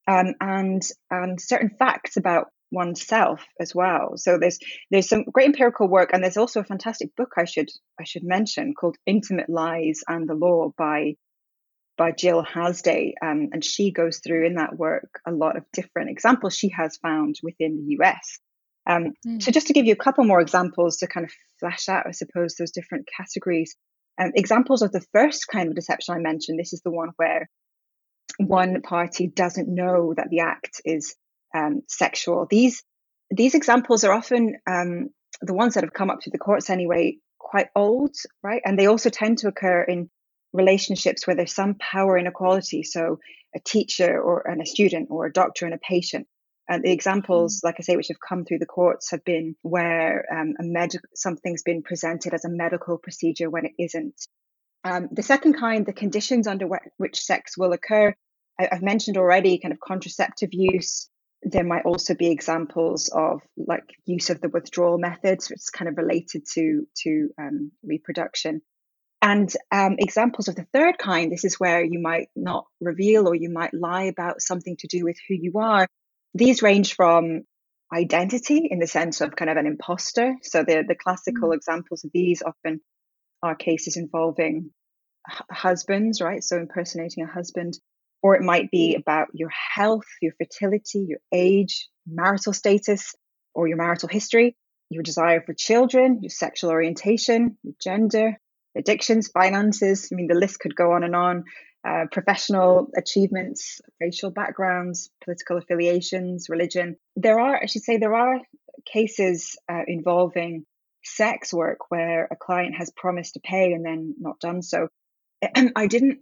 um, 0.07 0.35
and 0.41 0.83
and 1.11 1.41
certain 1.41 1.71
facts 1.79 2.17
about 2.17 2.47
oneself 2.71 3.45
as 3.61 3.75
well. 3.75 4.17
So 4.17 4.39
there's 4.39 4.59
there's 4.91 5.09
some 5.09 5.25
great 5.25 5.47
empirical 5.47 5.89
work, 5.89 6.11
and 6.13 6.23
there's 6.23 6.37
also 6.37 6.61
a 6.61 6.65
fantastic 6.65 7.15
book 7.17 7.33
I 7.37 7.45
should 7.45 7.71
I 8.01 8.05
should 8.05 8.25
mention 8.25 8.75
called 8.75 8.97
Intimate 9.07 9.49
Lies 9.49 10.01
and 10.07 10.29
the 10.29 10.35
Law 10.35 10.73
by 10.77 11.15
by 11.97 12.13
Jill 12.13 12.45
Hasday, 12.45 13.13
um, 13.23 13.49
and 13.53 13.65
she 13.65 13.91
goes 13.91 14.21
through 14.25 14.47
in 14.47 14.55
that 14.55 14.79
work 14.79 15.21
a 15.27 15.33
lot 15.33 15.57
of 15.57 15.65
different 15.73 16.11
examples 16.11 16.57
she 16.57 16.69
has 16.71 16.97
found 16.99 17.37
within 17.43 17.77
the 17.77 17.97
US. 17.99 18.39
Um, 18.87 19.13
mm. 19.27 19.43
So 19.43 19.51
just 19.51 19.67
to 19.67 19.73
give 19.73 19.85
you 19.85 19.93
a 19.93 19.97
couple 19.97 20.25
more 20.25 20.41
examples 20.41 20.99
to 20.99 21.07
kind 21.07 21.27
of 21.27 21.33
flesh 21.61 21.89
out, 21.89 22.07
I 22.07 22.13
suppose, 22.13 22.55
those 22.55 22.71
different 22.71 23.09
categories. 23.15 23.77
Um, 24.21 24.33
examples 24.35 24.83
of 24.83 24.93
the 24.93 25.05
first 25.13 25.47
kind 25.49 25.69
of 25.69 25.75
deception 25.75 26.15
I 26.15 26.19
mentioned, 26.19 26.59
this 26.59 26.73
is 26.73 26.81
the 26.83 26.91
one 26.91 27.11
where 27.17 27.49
one 28.39 28.81
party 28.83 29.27
doesn't 29.27 29.69
know 29.69 30.15
that 30.17 30.29
the 30.31 30.41
act 30.41 30.81
is 30.85 31.17
um, 31.55 31.83
sexual. 31.89 32.47
These 32.51 32.83
these 33.31 33.55
examples 33.55 34.05
are 34.05 34.13
often 34.13 34.57
um, 34.67 35.11
the 35.43 35.55
ones 35.55 35.75
that 35.75 35.85
have 35.85 35.93
come 35.93 36.11
up 36.11 36.23
through 36.23 36.33
the 36.33 36.39
courts 36.39 36.71
anyway, 36.71 37.19
quite 37.39 37.69
old, 37.77 38.15
right? 38.43 38.63
And 38.65 38.79
they 38.79 38.87
also 38.87 39.11
tend 39.11 39.39
to 39.39 39.49
occur 39.49 39.83
in 39.83 40.11
relationships 40.53 41.27
where 41.27 41.37
there's 41.37 41.55
some 41.55 41.75
power 41.75 42.17
inequality. 42.17 42.83
So 42.83 43.19
a 43.55 43.61
teacher 43.61 44.21
or 44.21 44.49
and 44.49 44.63
a 44.63 44.67
student 44.67 45.09
or 45.11 45.27
a 45.27 45.33
doctor 45.33 45.65
and 45.65 45.75
a 45.75 45.79
patient. 45.79 46.27
And 46.69 46.83
the 46.83 46.93
examples, 46.93 47.57
mm. 47.57 47.65
like 47.65 47.77
I 47.79 47.83
say, 47.83 47.97
which 47.97 48.09
have 48.09 48.21
come 48.27 48.45
through 48.45 48.59
the 48.59 48.67
courts 48.67 49.11
have 49.11 49.25
been 49.25 49.57
where 49.63 50.27
um, 50.31 50.55
a 50.61 50.63
med- 50.63 51.01
something's 51.15 51.63
been 51.63 51.83
presented 51.83 52.35
as 52.35 52.45
a 52.45 52.51
medical 52.51 52.99
procedure 52.99 53.49
when 53.49 53.65
it 53.65 53.73
isn't. 53.79 54.15
Um, 54.85 55.09
the 55.11 55.23
second 55.23 55.55
kind, 55.55 55.87
the 55.87 55.93
conditions 55.93 56.47
under 56.47 56.69
which 56.99 57.21
sex 57.21 57.57
will 57.57 57.73
occur, 57.73 58.15
I- 58.61 58.69
I've 58.71 58.83
mentioned 58.83 59.17
already, 59.17 59.59
kind 59.59 59.73
of 59.73 59.81
contraceptive 59.81 60.51
use. 60.53 61.09
There 61.43 61.65
might 61.65 61.85
also 61.85 62.15
be 62.15 62.31
examples 62.31 63.09
of 63.09 63.43
like 63.57 63.85
use 64.05 64.31
of 64.31 64.41
the 64.41 64.49
withdrawal 64.49 64.99
methods, 64.99 65.49
which 65.49 65.61
is 65.61 65.71
kind 65.71 65.89
of 65.89 65.97
related 65.97 66.45
to 66.55 66.87
to 67.03 67.31
um, 67.39 67.73
reproduction. 67.83 68.63
And 69.21 69.53
um, 69.73 69.97
examples 69.99 70.49
of 70.49 70.55
the 70.55 70.67
third 70.73 70.97
kind, 70.99 71.33
this 71.33 71.45
is 71.45 71.59
where 71.59 71.85
you 71.85 72.01
might 72.01 72.29
not 72.37 72.67
reveal 72.81 73.27
or 73.27 73.35
you 73.35 73.51
might 73.51 73.75
lie 73.75 74.05
about 74.05 74.41
something 74.41 74.77
to 74.79 74.87
do 74.87 75.05
with 75.05 75.17
who 75.29 75.35
you 75.35 75.59
are. 75.59 75.89
These 76.35 76.63
range 76.63 76.95
from 76.95 77.43
identity 77.93 78.69
in 78.71 78.79
the 78.79 78.87
sense 78.87 79.21
of 79.21 79.35
kind 79.35 79.51
of 79.51 79.57
an 79.57 79.67
imposter. 79.67 80.37
So 80.43 80.63
the, 80.63 80.85
the 80.87 80.95
classical 80.95 81.51
mm. 81.51 81.55
examples 81.57 82.05
of 82.05 82.11
these 82.13 82.43
often 82.43 82.81
are 83.43 83.55
cases 83.55 83.97
involving 83.97 84.71
h- 85.29 85.43
husbands, 85.51 86.21
right? 86.21 86.43
So 86.43 86.57
impersonating 86.57 87.25
a 87.25 87.33
husband. 87.33 87.79
Or 88.23 88.35
it 88.35 88.43
might 88.43 88.71
be 88.71 88.97
about 88.97 89.29
your 89.33 89.51
health, 89.51 90.07
your 90.21 90.33
fertility, 90.39 91.07
your 91.09 91.21
age, 91.33 91.89
marital 92.07 92.53
status, 92.53 93.15
or 93.55 93.69
your 93.69 93.77
marital 93.77 94.09
history, 94.09 94.57
your 94.91 95.03
desire 95.03 95.41
for 95.41 95.55
children, 95.55 96.21
your 96.23 96.31
sexual 96.31 96.71
orientation, 96.71 97.57
your 97.63 97.75
gender, 97.81 98.37
addictions, 98.77 99.29
finances. 99.29 100.09
I 100.11 100.15
mean, 100.15 100.27
the 100.29 100.35
list 100.35 100.61
could 100.61 100.75
go 100.75 100.93
on 100.93 101.05
and 101.05 101.15
on. 101.15 101.45
Uh, 101.87 102.07
professional 102.11 102.89
achievements, 102.97 103.81
racial 104.01 104.31
backgrounds, 104.31 105.11
political 105.25 105.59
affiliations, 105.59 106.49
religion. 106.49 106.97
There 107.15 107.39
are, 107.39 107.61
I 107.63 107.67
should 107.67 107.85
say, 107.85 107.99
there 107.99 108.15
are 108.15 108.41
cases 108.85 109.57
uh, 109.71 109.83
involving 109.87 110.67
sex 111.05 111.53
work 111.55 111.79
where 111.89 112.29
a 112.31 112.37
client 112.37 112.75
has 112.77 112.91
promised 112.91 113.35
to 113.35 113.41
pay 113.41 113.73
and 113.73 113.85
then 113.85 114.15
not 114.19 114.41
done 114.41 114.63
so. 114.63 114.89
I 115.77 115.87
didn't 115.87 116.19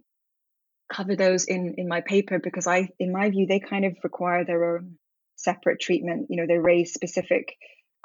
cover 0.91 1.15
those 1.15 1.45
in 1.45 1.75
in 1.77 1.87
my 1.87 2.01
paper 2.01 2.39
because 2.39 2.67
I, 2.67 2.89
in 2.99 3.11
my 3.11 3.29
view, 3.29 3.45
they 3.47 3.59
kind 3.59 3.85
of 3.85 3.97
require 4.03 4.45
their 4.45 4.75
own 4.75 4.97
separate 5.35 5.79
treatment. 5.79 6.27
You 6.29 6.37
know, 6.37 6.47
they 6.47 6.59
raise 6.59 6.93
specific, 6.93 7.55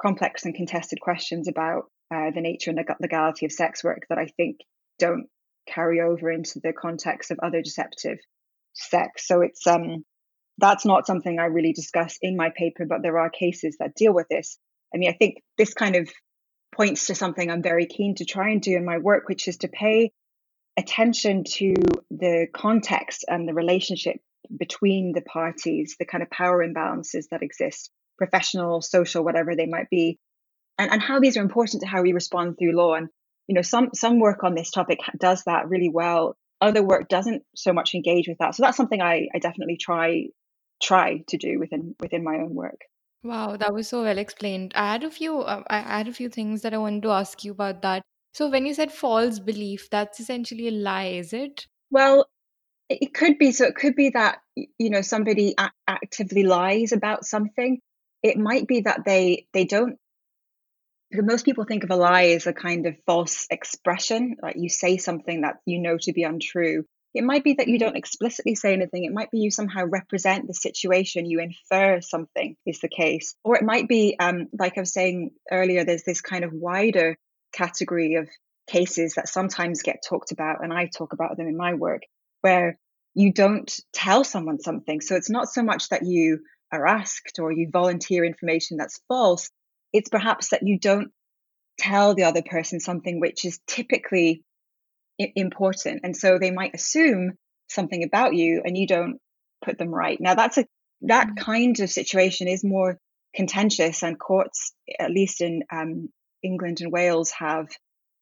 complex 0.01 0.45
and 0.45 0.55
contested 0.55 1.01
questions 1.01 1.49
about 1.49 1.85
uh, 2.15 2.31
the 2.35 2.41
nature 2.41 2.71
and 2.71 2.85
legality 3.01 3.47
of 3.47 3.53
sex 3.53 3.83
work 3.83 4.03
that 4.09 4.19
I 4.19 4.27
think 4.37 4.59
don't 4.99 5.29
carry 5.67 6.01
over 6.01 6.31
into 6.31 6.61
the 6.63 6.73
context 6.73 7.31
of 7.31 7.39
other 7.43 7.63
deceptive 7.63 8.19
sex. 8.75 9.27
So 9.27 9.43
it's 9.43 9.67
um 9.67 10.05
that's 10.59 10.85
not 10.85 11.07
something 11.07 11.39
I 11.39 11.47
really 11.47 11.73
discuss 11.73 12.19
in 12.21 12.37
my 12.37 12.51
paper, 12.55 12.85
but 12.89 13.03
there 13.03 13.19
are 13.19 13.31
cases 13.31 13.77
that 13.81 13.95
deal 13.95 14.13
with 14.13 14.27
this. 14.29 14.59
I 14.95 14.99
mean, 14.99 15.09
I 15.09 15.15
think 15.15 15.43
this 15.57 15.73
kind 15.75 15.97
of 15.97 16.11
points 16.75 17.07
to 17.07 17.15
something 17.15 17.51
I'm 17.51 17.63
very 17.63 17.87
keen 17.87 18.15
to 18.17 18.25
try 18.25 18.51
and 18.51 18.61
do 18.61 18.77
in 18.77 18.85
my 18.85 18.99
work, 18.99 19.29
which 19.29 19.49
is 19.49 19.59
to 19.59 19.69
pay 19.69 20.13
attention 20.77 21.45
to 21.45 21.75
the 22.11 22.47
context 22.55 23.25
and 23.29 23.49
the 23.49 23.55
relationship 23.55 24.17
between 24.57 25.13
the 25.13 25.23
parties, 25.23 25.97
the 25.99 26.05
kind 26.05 26.23
of 26.23 26.31
power 26.31 26.67
imbalances 26.67 27.29
that 27.31 27.43
exist, 27.43 27.91
professional, 28.19 28.81
social, 28.81 29.25
whatever 29.25 29.55
they 29.55 29.67
might 29.67 29.91
be, 29.91 30.19
and, 30.79 30.91
and 30.91 31.03
how 31.03 31.21
these 31.21 31.37
are 31.37 31.43
important 31.43 31.83
to 31.83 31.89
how 31.89 32.03
we 32.03 32.13
respond 32.13 32.57
through 32.59 32.77
law. 32.77 32.95
And, 32.95 33.09
you 33.47 33.55
know, 33.55 33.63
some, 33.63 33.91
some 33.95 34.19
work 34.19 34.45
on 34.45 34.55
this 34.55 34.71
topic 34.71 34.99
does 35.19 35.45
that 35.45 35.69
really 35.69 35.91
well. 35.91 36.37
Other 36.61 36.83
work 36.83 37.09
doesn't 37.09 37.43
so 37.55 37.73
much 37.73 37.95
engage 37.95 38.29
with 38.29 38.39
that. 38.39 38.55
So 38.55 38.63
that's 38.63 38.77
something 38.77 39.03
I, 39.03 39.29
I 39.35 39.39
definitely 39.39 39.77
try 39.77 40.27
try 40.83 41.23
to 41.29 41.37
do 41.39 41.59
within 41.59 41.95
within 42.01 42.25
my 42.25 42.35
own 42.37 42.55
work. 42.55 42.81
Wow, 43.23 43.57
that 43.57 43.73
was 43.73 43.89
so 43.89 44.03
well 44.03 44.19
explained. 44.19 44.73
I 44.75 44.93
had 44.93 45.05
a 45.05 45.11
few 45.11 45.41
uh, 45.41 45.63
I 45.69 45.81
had 45.81 46.09
a 46.09 46.13
few 46.13 46.29
things 46.29 46.63
that 46.63 46.75
I 46.75 46.79
wanted 46.79 47.03
to 47.03 47.11
ask 47.11 47.45
you 47.45 47.53
about 47.53 47.83
that. 47.83 48.03
So 48.33 48.49
when 48.49 48.67
you 48.67 48.75
said 48.75 48.93
false 48.93 49.39
belief, 49.39 49.89
that's 49.91 50.21
essentially 50.21 50.69
a 50.69 50.73
lie, 50.73 51.09
is 51.09 51.33
it? 51.33 51.67
Well, 51.91 52.27
it 52.89 53.13
could 53.15 53.39
be. 53.39 53.53
So 53.53 53.67
it 53.67 53.77
could 53.77 53.95
be 53.95 54.11
that 54.11 54.39
you 54.57 54.91
know 54.91 55.03
somebody 55.03 55.55
a- 55.59 55.71
actively 55.87 56.45
lies 56.45 56.93
about 56.93 57.25
something. 57.25 57.81
It 58.23 58.39
might 58.39 58.67
be 58.67 58.81
that 58.83 59.05
they 59.05 59.47
they 59.53 59.65
don't 59.65 59.99
because 61.11 61.27
most 61.27 61.45
people 61.45 61.65
think 61.65 61.85
of 61.85 61.91
a 61.91 61.97
lie 61.97 62.29
as 62.29 62.47
a 62.47 62.55
kind 62.55 62.87
of 62.87 62.97
false 63.05 63.47
expression, 63.51 64.37
like 64.43 64.57
you 64.57 64.71
say 64.71 64.97
something 64.97 65.43
that 65.43 65.57
you 65.67 65.79
know 65.79 65.99
to 65.99 66.13
be 66.13 66.23
untrue. 66.23 66.85
It 67.15 67.25
might 67.25 67.45
be 67.45 67.55
that 67.55 67.69
you 67.69 67.79
don't 67.79 67.97
explicitly 67.97 68.55
say 68.55 68.73
anything. 68.73 69.05
It 69.05 69.13
might 69.13 69.31
be 69.31 69.41
you 69.41 69.51
somehow 69.51 69.85
represent 69.85 70.47
the 70.47 70.55
situation, 70.55 71.27
you 71.27 71.41
infer 71.41 72.01
something 72.01 72.57
is 72.65 72.81
the 72.81 72.89
case. 72.89 73.35
Or 73.45 73.57
it 73.57 73.65
might 73.65 73.87
be, 73.87 74.17
um, 74.19 74.49
like 74.59 74.79
I 74.79 74.81
was 74.81 74.95
saying 74.95 75.33
earlier, 75.51 75.85
there's 75.85 76.05
this 76.05 76.23
kind 76.23 76.45
of 76.45 76.55
wider 76.55 77.19
category 77.53 78.15
of 78.15 78.29
cases 78.67 79.15
that 79.15 79.29
sometimes 79.29 79.83
get 79.83 80.03
talked 80.09 80.33
about, 80.33 80.63
and 80.63 80.73
I 80.73 80.87
talk 80.87 81.13
about 81.13 81.37
them 81.37 81.49
in 81.49 81.57
my 81.57 81.75
work, 81.75 82.03
where 82.41 82.79
you 83.15 83.33
don't 83.33 83.73
tell 83.93 84.25
someone 84.25 84.59
something. 84.59 85.01
So 85.01 85.17
it's 85.17 85.31
not 85.31 85.49
so 85.49 85.63
much 85.63 85.89
that 85.91 86.05
you 86.05 86.41
are 86.73 86.87
asked 86.87 87.39
or 87.39 87.53
you 87.53 87.69
volunteer 87.71 88.25
information 88.25 88.79
that's 88.79 89.01
false, 89.09 89.51
it's 89.93 90.09
perhaps 90.09 90.51
that 90.51 90.63
you 90.67 90.79
don't 90.79 91.11
tell 91.79 92.15
the 92.15 92.25
other 92.25 92.43
person 92.43 92.81
something 92.81 93.21
which 93.21 93.45
is 93.45 93.61
typically 93.67 94.43
important. 95.19 96.01
And 96.05 96.17
so 96.17 96.39
they 96.39 96.51
might 96.51 96.75
assume 96.75 97.33
something 97.69 98.03
about 98.05 98.35
you 98.35 98.63
and 98.65 98.77
you 98.77 98.87
don't 98.87 99.19
put 99.65 99.79
them 99.79 99.91
right. 99.91 100.19
Now 100.21 100.35
that's 100.35 100.59
a 100.59 100.67
that 101.03 101.29
mm. 101.29 101.37
kind 101.37 101.79
of 101.81 101.91
situation 101.91 102.49
is 102.49 102.65
more 102.65 102.99
contentious 103.35 104.03
and 104.03 104.19
courts, 104.19 104.73
at 104.99 105.11
least 105.11 105.41
in 105.41 105.63
um, 105.73 106.09
England 106.43 106.81
and 106.81 106.93
Wales, 106.93 107.31
have 107.31 107.69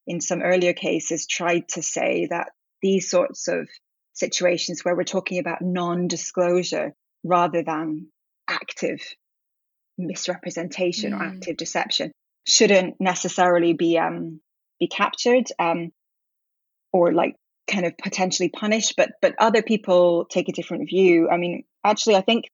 in 0.07 0.21
some 0.21 0.43
earlier 0.43 0.73
cases 0.73 1.27
tried 1.27 1.69
to 1.69 1.83
say 1.83 2.27
that 2.31 2.49
these 2.83 3.11
sorts 3.11 3.49
of 3.49 3.69
situations 4.13 4.85
where 4.85 4.97
we're 4.97 5.05
talking 5.05 5.39
about 5.39 5.63
non-disclosure 5.63 6.93
rather 7.23 7.63
than 7.63 8.09
active 8.49 9.01
misrepresentation 9.99 11.13
mm. 11.13 11.21
or 11.21 11.23
active 11.23 11.57
deception 11.57 12.11
shouldn't 12.47 12.97
necessarily 13.01 13.75
be 13.75 13.99
um, 13.99 14.41
be 14.79 14.89
captured 14.89 15.47
um, 15.59 15.91
or 16.93 17.13
like 17.13 17.37
kind 17.71 17.87
of 17.87 17.97
potentially 17.99 18.49
punished. 18.49 18.95
But 18.97 19.13
but 19.23 19.35
other 19.39 19.63
people 19.63 20.25
take 20.25 20.49
a 20.49 20.53
different 20.53 20.89
view. 20.89 21.29
I 21.31 21.37
mean, 21.37 21.65
actually, 21.85 22.17
I 22.17 22.23
think 22.23 22.47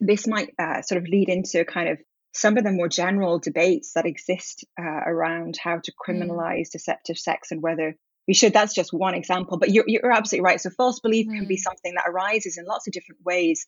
this 0.00 0.26
might 0.26 0.50
uh, 0.58 0.82
sort 0.82 1.00
of 1.00 1.08
lead 1.08 1.28
into 1.28 1.64
kind 1.64 1.88
of 1.90 1.98
some 2.32 2.56
of 2.56 2.64
the 2.64 2.72
more 2.72 2.88
general 2.88 3.38
debates 3.38 3.92
that 3.94 4.06
exist 4.06 4.64
uh, 4.78 4.82
around 4.82 5.56
how 5.62 5.78
to 5.78 5.92
mm. 5.92 5.94
criminalize 6.06 6.68
mm. 6.68 6.72
deceptive 6.72 7.18
sex 7.18 7.50
and 7.50 7.62
whether 7.62 7.96
we 8.28 8.34
should. 8.34 8.52
That's 8.52 8.74
just 8.74 8.92
one 8.92 9.14
example, 9.14 9.58
but 9.58 9.70
you're 9.70 9.84
you're 9.86 10.12
absolutely 10.12 10.44
right. 10.44 10.60
So 10.60 10.70
false 10.70 11.00
belief 11.00 11.26
mm. 11.26 11.36
can 11.36 11.46
be 11.46 11.56
mm. 11.56 11.60
something 11.60 11.94
that 11.94 12.08
arises 12.08 12.58
in 12.58 12.64
lots 12.64 12.86
of 12.86 12.92
different 12.92 13.22
ways, 13.24 13.66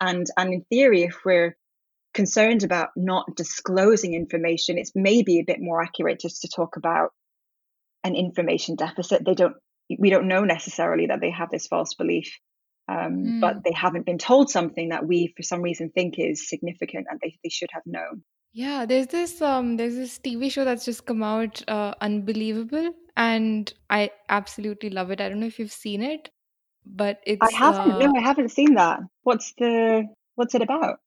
and 0.00 0.26
and 0.36 0.52
in 0.54 0.64
theory, 0.70 1.02
if 1.02 1.18
we're 1.24 1.56
concerned 2.14 2.64
about 2.64 2.90
not 2.96 3.36
disclosing 3.36 4.14
information, 4.14 4.78
it's 4.78 4.92
maybe 4.94 5.38
a 5.38 5.44
bit 5.44 5.60
more 5.60 5.82
accurate 5.82 6.20
just 6.20 6.42
to 6.42 6.48
talk 6.48 6.76
about 6.76 7.10
an 8.04 8.14
information 8.16 8.76
deficit. 8.76 9.24
They 9.24 9.34
don't, 9.34 9.54
we 9.98 10.10
don't 10.10 10.28
know 10.28 10.44
necessarily 10.44 11.06
that 11.06 11.20
they 11.20 11.30
have 11.30 11.50
this 11.50 11.66
false 11.66 11.94
belief, 11.94 12.36
um, 12.88 13.24
mm. 13.24 13.40
but 13.40 13.62
they 13.64 13.72
haven't 13.72 14.06
been 14.06 14.18
told 14.18 14.50
something 14.50 14.88
that 14.88 15.06
we, 15.06 15.32
for 15.36 15.42
some 15.42 15.60
reason, 15.60 15.90
think 15.90 16.14
is 16.18 16.48
significant 16.48 17.06
and 17.10 17.20
they, 17.22 17.38
they 17.42 17.50
should 17.50 17.70
have 17.72 17.82
known. 17.86 18.22
Yeah, 18.52 18.86
there's 18.86 19.08
this 19.08 19.42
um 19.42 19.76
there's 19.76 19.94
this 19.94 20.18
TV 20.18 20.50
show 20.50 20.64
that's 20.64 20.84
just 20.84 21.04
come 21.04 21.22
out, 21.22 21.62
uh, 21.68 21.94
Unbelievable, 22.00 22.92
and 23.16 23.72
I 23.90 24.10
absolutely 24.28 24.90
love 24.90 25.10
it. 25.10 25.20
I 25.20 25.28
don't 25.28 25.40
know 25.40 25.46
if 25.46 25.58
you've 25.58 25.70
seen 25.70 26.02
it, 26.02 26.30
but 26.86 27.20
it's 27.26 27.42
I 27.42 27.56
haven't. 27.56 27.92
Uh, 27.92 27.98
no, 27.98 28.12
I 28.16 28.22
haven't 28.22 28.50
seen 28.50 28.74
that. 28.74 29.00
What's 29.22 29.52
the 29.58 30.06
what's 30.36 30.54
it 30.54 30.62
about? 30.62 30.98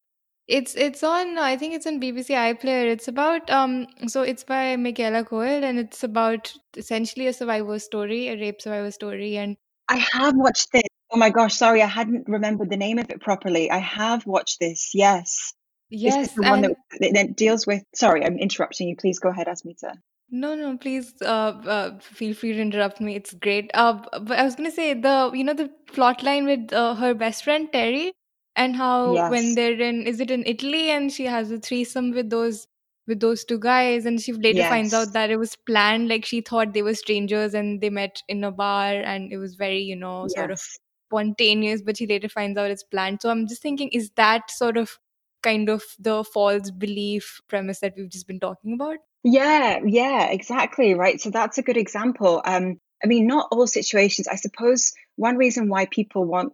It's 0.47 0.75
it's 0.75 1.03
on 1.03 1.37
I 1.37 1.57
think 1.57 1.73
it's 1.73 1.87
on 1.87 1.99
BBC 1.99 2.29
iPlayer. 2.29 2.85
It's 2.85 3.07
about 3.07 3.49
um 3.49 3.87
so 4.07 4.21
it's 4.21 4.43
by 4.43 4.75
Michaela 4.75 5.23
Coel 5.23 5.63
and 5.63 5.79
it's 5.79 6.03
about 6.03 6.53
essentially 6.77 7.27
a 7.27 7.33
survivor 7.33 7.79
story, 7.79 8.27
a 8.27 8.39
rape 8.39 8.61
survivor 8.61 8.91
story 8.91 9.37
and 9.37 9.57
I 9.89 9.97
have 10.13 10.35
watched 10.35 10.71
this. 10.71 10.83
Oh 11.11 11.17
my 11.17 11.29
gosh, 11.29 11.55
sorry, 11.55 11.81
I 11.81 11.87
hadn't 11.87 12.27
remembered 12.29 12.69
the 12.69 12.77
name 12.77 12.97
of 12.97 13.09
it 13.09 13.21
properly. 13.21 13.69
I 13.69 13.79
have 13.79 14.25
watched 14.25 14.59
this. 14.59 14.91
Yes. 14.93 15.53
Yes, 15.89 16.33
the 16.33 16.43
one 16.43 16.61
that, 16.61 16.75
that 17.13 17.35
deals 17.35 17.67
with 17.67 17.83
sorry, 17.93 18.23
I'm 18.25 18.37
interrupting 18.37 18.87
you. 18.87 18.95
Please 18.95 19.19
go 19.19 19.29
ahead, 19.29 19.47
Asmita. 19.47 19.95
No, 20.29 20.55
no, 20.55 20.77
please 20.77 21.13
uh, 21.21 21.25
uh, 21.25 21.99
feel 21.99 22.33
free 22.33 22.53
to 22.53 22.61
interrupt 22.61 23.01
me. 23.01 23.15
It's 23.15 23.33
great. 23.33 23.69
Uh, 23.73 24.01
but 24.21 24.39
I 24.39 24.43
was 24.43 24.55
gonna 24.55 24.71
say 24.71 24.93
the 24.93 25.31
you 25.33 25.43
know 25.43 25.53
the 25.53 25.69
plot 25.91 26.23
line 26.23 26.45
with 26.45 26.71
uh, 26.71 26.95
her 26.95 27.13
best 27.13 27.43
friend 27.43 27.67
Terry 27.73 28.13
and 28.55 28.77
how 28.77 29.29
when 29.29 29.55
they're 29.55 29.79
in 29.79 30.07
is 30.07 30.21
it 30.21 30.31
in 30.31 30.45
Italy 30.45 30.89
and 30.89 31.11
she 31.11 31.25
has 31.25 31.51
a 31.51 31.59
threesome 31.59 32.11
with 32.11 32.29
those 32.29 32.67
with 33.07 33.19
those 33.19 33.43
two 33.43 33.59
guys 33.59 34.05
and 34.05 34.21
she 34.21 34.31
later 34.31 34.63
finds 34.63 34.93
out 34.93 35.11
that 35.11 35.29
it 35.29 35.37
was 35.37 35.57
planned 35.65 36.07
like 36.07 36.23
she 36.23 36.39
thought 36.39 36.73
they 36.73 36.81
were 36.81 36.93
strangers 36.93 37.53
and 37.53 37.81
they 37.81 37.89
met 37.89 38.21
in 38.29 38.43
a 38.45 38.51
bar 38.51 38.93
and 38.93 39.33
it 39.33 39.37
was 39.37 39.55
very 39.55 39.79
you 39.79 39.95
know 39.95 40.27
sort 40.27 40.51
of 40.51 40.59
yes. 40.59 40.77
Spontaneous 41.11 41.81
but 41.81 41.97
she 41.97 42.07
later 42.07 42.29
finds 42.29 42.57
out 42.57 42.71
it's 42.71 42.83
planned 42.83 43.21
so 43.21 43.29
i'm 43.29 43.47
just 43.47 43.61
thinking 43.61 43.89
is 43.89 44.11
that 44.15 44.49
sort 44.49 44.77
of 44.77 44.97
kind 45.41 45.69
of 45.69 45.83
the 45.99 46.23
false 46.23 46.71
belief 46.71 47.41
premise 47.47 47.79
that 47.79 47.93
we've 47.97 48.09
just 48.09 48.27
been 48.27 48.39
talking 48.39 48.73
about 48.73 48.97
Yeah, 49.23 49.79
yeah, 49.85 50.31
exactly, 50.31 50.93
right. 50.95 51.21
So 51.21 51.29
that's 51.29 51.57
a 51.59 51.61
good 51.61 51.77
example. 51.77 52.41
Um, 52.43 52.79
I 53.03 53.07
mean, 53.07 53.27
not 53.27 53.49
all 53.51 53.67
situations. 53.67 54.27
I 54.27 54.35
suppose 54.35 54.93
one 55.15 55.37
reason 55.37 55.69
why 55.69 55.85
people 55.85 56.25
want, 56.25 56.53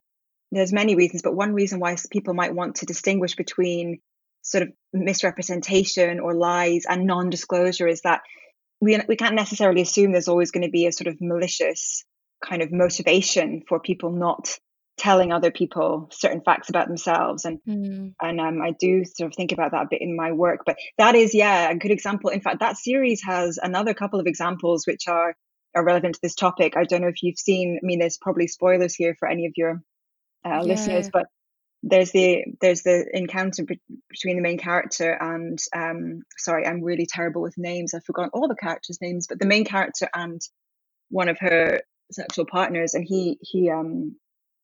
there's 0.51 0.73
many 0.73 0.95
reasons, 0.95 1.21
but 1.21 1.35
one 1.35 1.53
reason 1.53 1.79
why 1.79 1.95
people 2.11 2.33
might 2.33 2.53
want 2.53 2.75
to 2.77 2.85
distinguish 2.85 3.35
between 3.35 3.99
sort 4.41 4.63
of 4.63 4.69
misrepresentation 4.93 6.19
or 6.19 6.33
lies 6.33 6.85
and 6.87 7.05
non-disclosure 7.05 7.87
is 7.87 8.01
that 8.01 8.21
we 8.79 8.97
we 9.07 9.15
can't 9.15 9.35
necessarily 9.35 9.81
assume 9.81 10.11
there's 10.11 10.27
always 10.27 10.51
going 10.51 10.63
to 10.65 10.71
be 10.71 10.85
a 10.85 10.91
sort 10.91 11.07
of 11.07 11.19
malicious 11.19 12.05
kind 12.43 12.61
of 12.61 12.71
motivation 12.71 13.63
for 13.67 13.79
people 13.79 14.11
not 14.11 14.57
telling 14.97 15.31
other 15.31 15.51
people 15.51 16.09
certain 16.11 16.41
facts 16.41 16.69
about 16.69 16.87
themselves 16.87 17.45
and 17.45 17.59
Hmm. 17.65 18.07
and 18.19 18.41
um, 18.41 18.61
I 18.61 18.71
do 18.71 19.05
sort 19.05 19.31
of 19.31 19.35
think 19.35 19.51
about 19.51 19.71
that 19.71 19.83
a 19.83 19.87
bit 19.89 20.01
in 20.01 20.15
my 20.15 20.31
work. 20.31 20.61
But 20.65 20.77
that 20.97 21.13
is, 21.15 21.35
yeah, 21.35 21.69
a 21.69 21.75
good 21.75 21.91
example. 21.91 22.31
In 22.31 22.41
fact, 22.41 22.59
that 22.61 22.77
series 22.77 23.21
has 23.23 23.59
another 23.61 23.93
couple 23.93 24.19
of 24.19 24.25
examples 24.25 24.87
which 24.87 25.07
are 25.07 25.35
are 25.75 25.83
relevant 25.83 26.15
to 26.15 26.21
this 26.23 26.33
topic. 26.33 26.75
I 26.75 26.85
don't 26.85 27.01
know 27.01 27.07
if 27.09 27.21
you've 27.21 27.37
seen. 27.37 27.79
I 27.81 27.85
mean, 27.85 27.99
there's 27.99 28.17
probably 28.17 28.47
spoilers 28.47 28.95
here 28.95 29.15
for 29.19 29.27
any 29.27 29.45
of 29.45 29.53
your 29.55 29.83
uh, 30.43 30.63
listeners, 30.63 31.09
but 31.13 31.27
there's 31.83 32.11
the 32.11 32.43
there's 32.59 32.81
the 32.81 33.05
encounter 33.13 33.63
be- 33.63 33.79
between 34.09 34.35
the 34.35 34.41
main 34.41 34.57
character 34.57 35.11
and 35.11 35.59
um 35.75 36.23
sorry 36.37 36.65
i'm 36.65 36.81
really 36.81 37.05
terrible 37.05 37.41
with 37.41 37.57
names 37.57 37.93
i've 37.93 38.03
forgotten 38.03 38.31
all 38.33 38.47
the 38.47 38.55
characters 38.55 38.99
names 38.99 39.27
but 39.27 39.39
the 39.39 39.45
main 39.45 39.63
character 39.63 40.09
and 40.15 40.41
one 41.09 41.29
of 41.29 41.37
her 41.39 41.81
sexual 42.11 42.45
partners 42.45 42.93
and 42.93 43.05
he 43.05 43.37
he 43.41 43.69
um 43.69 44.15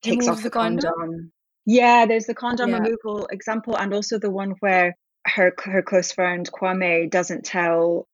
takes 0.02 0.28
off 0.28 0.38
the 0.38 0.44
the 0.44 0.50
condom 0.50 0.92
condom 0.92 1.32
yeah 1.66 2.06
there's 2.06 2.26
the 2.26 2.34
condom 2.34 2.70
yeah 2.70 2.78
removal 2.78 3.26
example 3.30 3.76
and 3.76 3.92
also 3.94 4.18
the 4.18 4.30
one 4.30 4.54
where 4.60 4.96
her 5.26 5.52
her 5.64 5.82
close 5.82 6.12
friend 6.12 6.50
kwame 6.52 7.10
doesn't 7.10 7.44
tell 7.44 8.06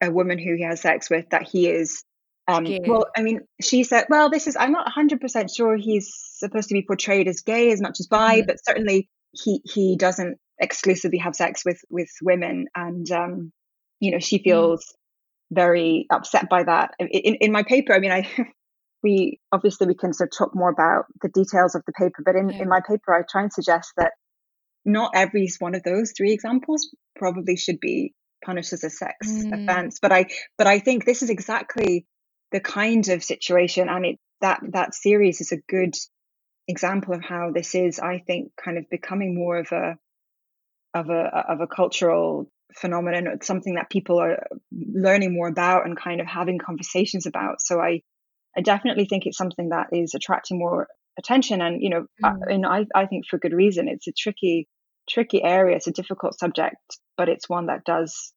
a 0.00 0.10
woman 0.10 0.38
who 0.38 0.54
he 0.54 0.62
has 0.62 0.80
sex 0.80 1.10
with 1.10 1.28
that 1.30 1.42
he 1.42 1.68
is 1.68 2.04
um 2.48 2.64
gay 2.64 2.80
well 2.86 3.06
i 3.16 3.22
mean 3.22 3.40
she 3.60 3.84
said 3.84 4.06
well 4.08 4.30
this 4.30 4.46
is 4.46 4.56
i'm 4.56 4.72
not 4.72 4.90
100% 4.92 5.54
sure 5.54 5.76
he's 5.76 6.10
supposed 6.14 6.68
to 6.68 6.74
be 6.74 6.82
portrayed 6.82 7.28
as 7.28 7.40
gay 7.42 7.70
as 7.70 7.80
much 7.80 7.98
as 8.00 8.06
bi 8.06 8.40
Mhm. 8.40 8.46
but 8.46 8.64
certainly 8.64 9.08
he 9.32 9.60
he 9.64 9.96
doesn't 9.96 10.38
exclusively 10.58 11.18
have 11.18 11.34
sex 11.34 11.64
with 11.64 11.80
with 11.90 12.10
women 12.22 12.66
and 12.74 13.10
um 13.10 13.52
you 14.00 14.10
know 14.10 14.18
she 14.18 14.38
Mm. 14.38 14.44
feels 14.44 14.94
very 15.50 16.06
upset 16.10 16.48
by 16.48 16.62
that 16.62 16.94
in 16.98 17.08
in, 17.08 17.52
my 17.52 17.62
paper 17.62 17.92
i 17.92 17.98
mean 17.98 18.12
i 18.12 18.28
we 19.02 19.40
obviously 19.50 19.86
we 19.86 19.94
can 19.94 20.12
sort 20.12 20.28
of 20.32 20.36
talk 20.36 20.54
more 20.54 20.70
about 20.70 21.06
the 21.22 21.28
details 21.28 21.74
of 21.74 21.82
the 21.86 21.92
paper 21.92 22.22
but 22.24 22.36
in 22.36 22.50
yeah 22.50 22.62
in 22.62 22.68
my 22.68 22.80
paper 22.80 23.14
i 23.14 23.22
try 23.28 23.42
and 23.42 23.52
suggest 23.52 23.92
that 23.96 24.12
not 24.84 25.12
every 25.14 25.48
one 25.58 25.74
of 25.74 25.82
those 25.82 26.12
three 26.16 26.32
examples 26.32 26.94
probably 27.16 27.56
should 27.56 27.80
be 27.80 28.14
punished 28.44 28.72
as 28.72 28.84
a 28.84 28.90
sex 28.90 29.14
Mm. 29.26 29.62
offense 29.62 29.98
but 30.00 30.12
i 30.12 30.26
but 30.56 30.66
i 30.66 30.78
think 30.78 31.04
this 31.04 31.22
is 31.22 31.30
exactly 31.30 32.06
the 32.52 32.60
kind 32.60 33.08
of 33.08 33.22
situation 33.22 33.88
and 33.88 34.06
it 34.06 34.16
that 34.40 34.60
that 34.72 34.94
series 34.94 35.40
is 35.40 35.52
a 35.52 35.58
good 35.68 35.94
example 36.68 37.14
of 37.14 37.22
how 37.22 37.50
this 37.52 37.74
is 37.74 37.98
i 37.98 38.18
think 38.26 38.52
kind 38.62 38.78
of 38.78 38.88
becoming 38.90 39.34
more 39.34 39.58
of 39.58 39.72
a 39.72 39.96
of 40.94 41.10
a 41.10 41.22
of 41.52 41.60
a 41.60 41.66
cultural 41.66 42.50
phenomenon 42.76 43.26
it's 43.26 43.46
something 43.46 43.74
that 43.74 43.90
people 43.90 44.20
are 44.20 44.46
learning 44.72 45.32
more 45.32 45.48
about 45.48 45.86
and 45.86 45.96
kind 45.96 46.20
of 46.20 46.26
having 46.26 46.58
conversations 46.58 47.26
about. 47.26 47.60
So 47.60 47.80
i 47.80 48.02
i 48.56 48.60
definitely 48.60 49.04
think 49.06 49.26
it's 49.26 49.38
something 49.38 49.68
that 49.70 49.88
is 49.92 50.14
attracting 50.14 50.58
more 50.58 50.88
attention 51.18 51.60
and 51.60 51.82
you 51.82 51.90
know 51.90 52.06
I, 52.24 52.30
Mm. 52.30 52.54
and 52.54 52.66
I, 52.66 52.86
I 52.94 53.06
think 53.06 53.26
for 53.28 53.38
good 53.38 53.52
reason. 53.52 53.88
It's 53.88 54.06
a 54.08 54.12
tricky 54.12 54.68
tricky 55.08 55.42
area. 55.42 55.76
It's 55.76 55.86
a 55.88 55.92
difficult 55.92 56.38
subject 56.38 56.76
but 57.16 57.28
it's 57.28 57.48
one 57.48 57.66
that 57.66 57.84
does 57.84 58.32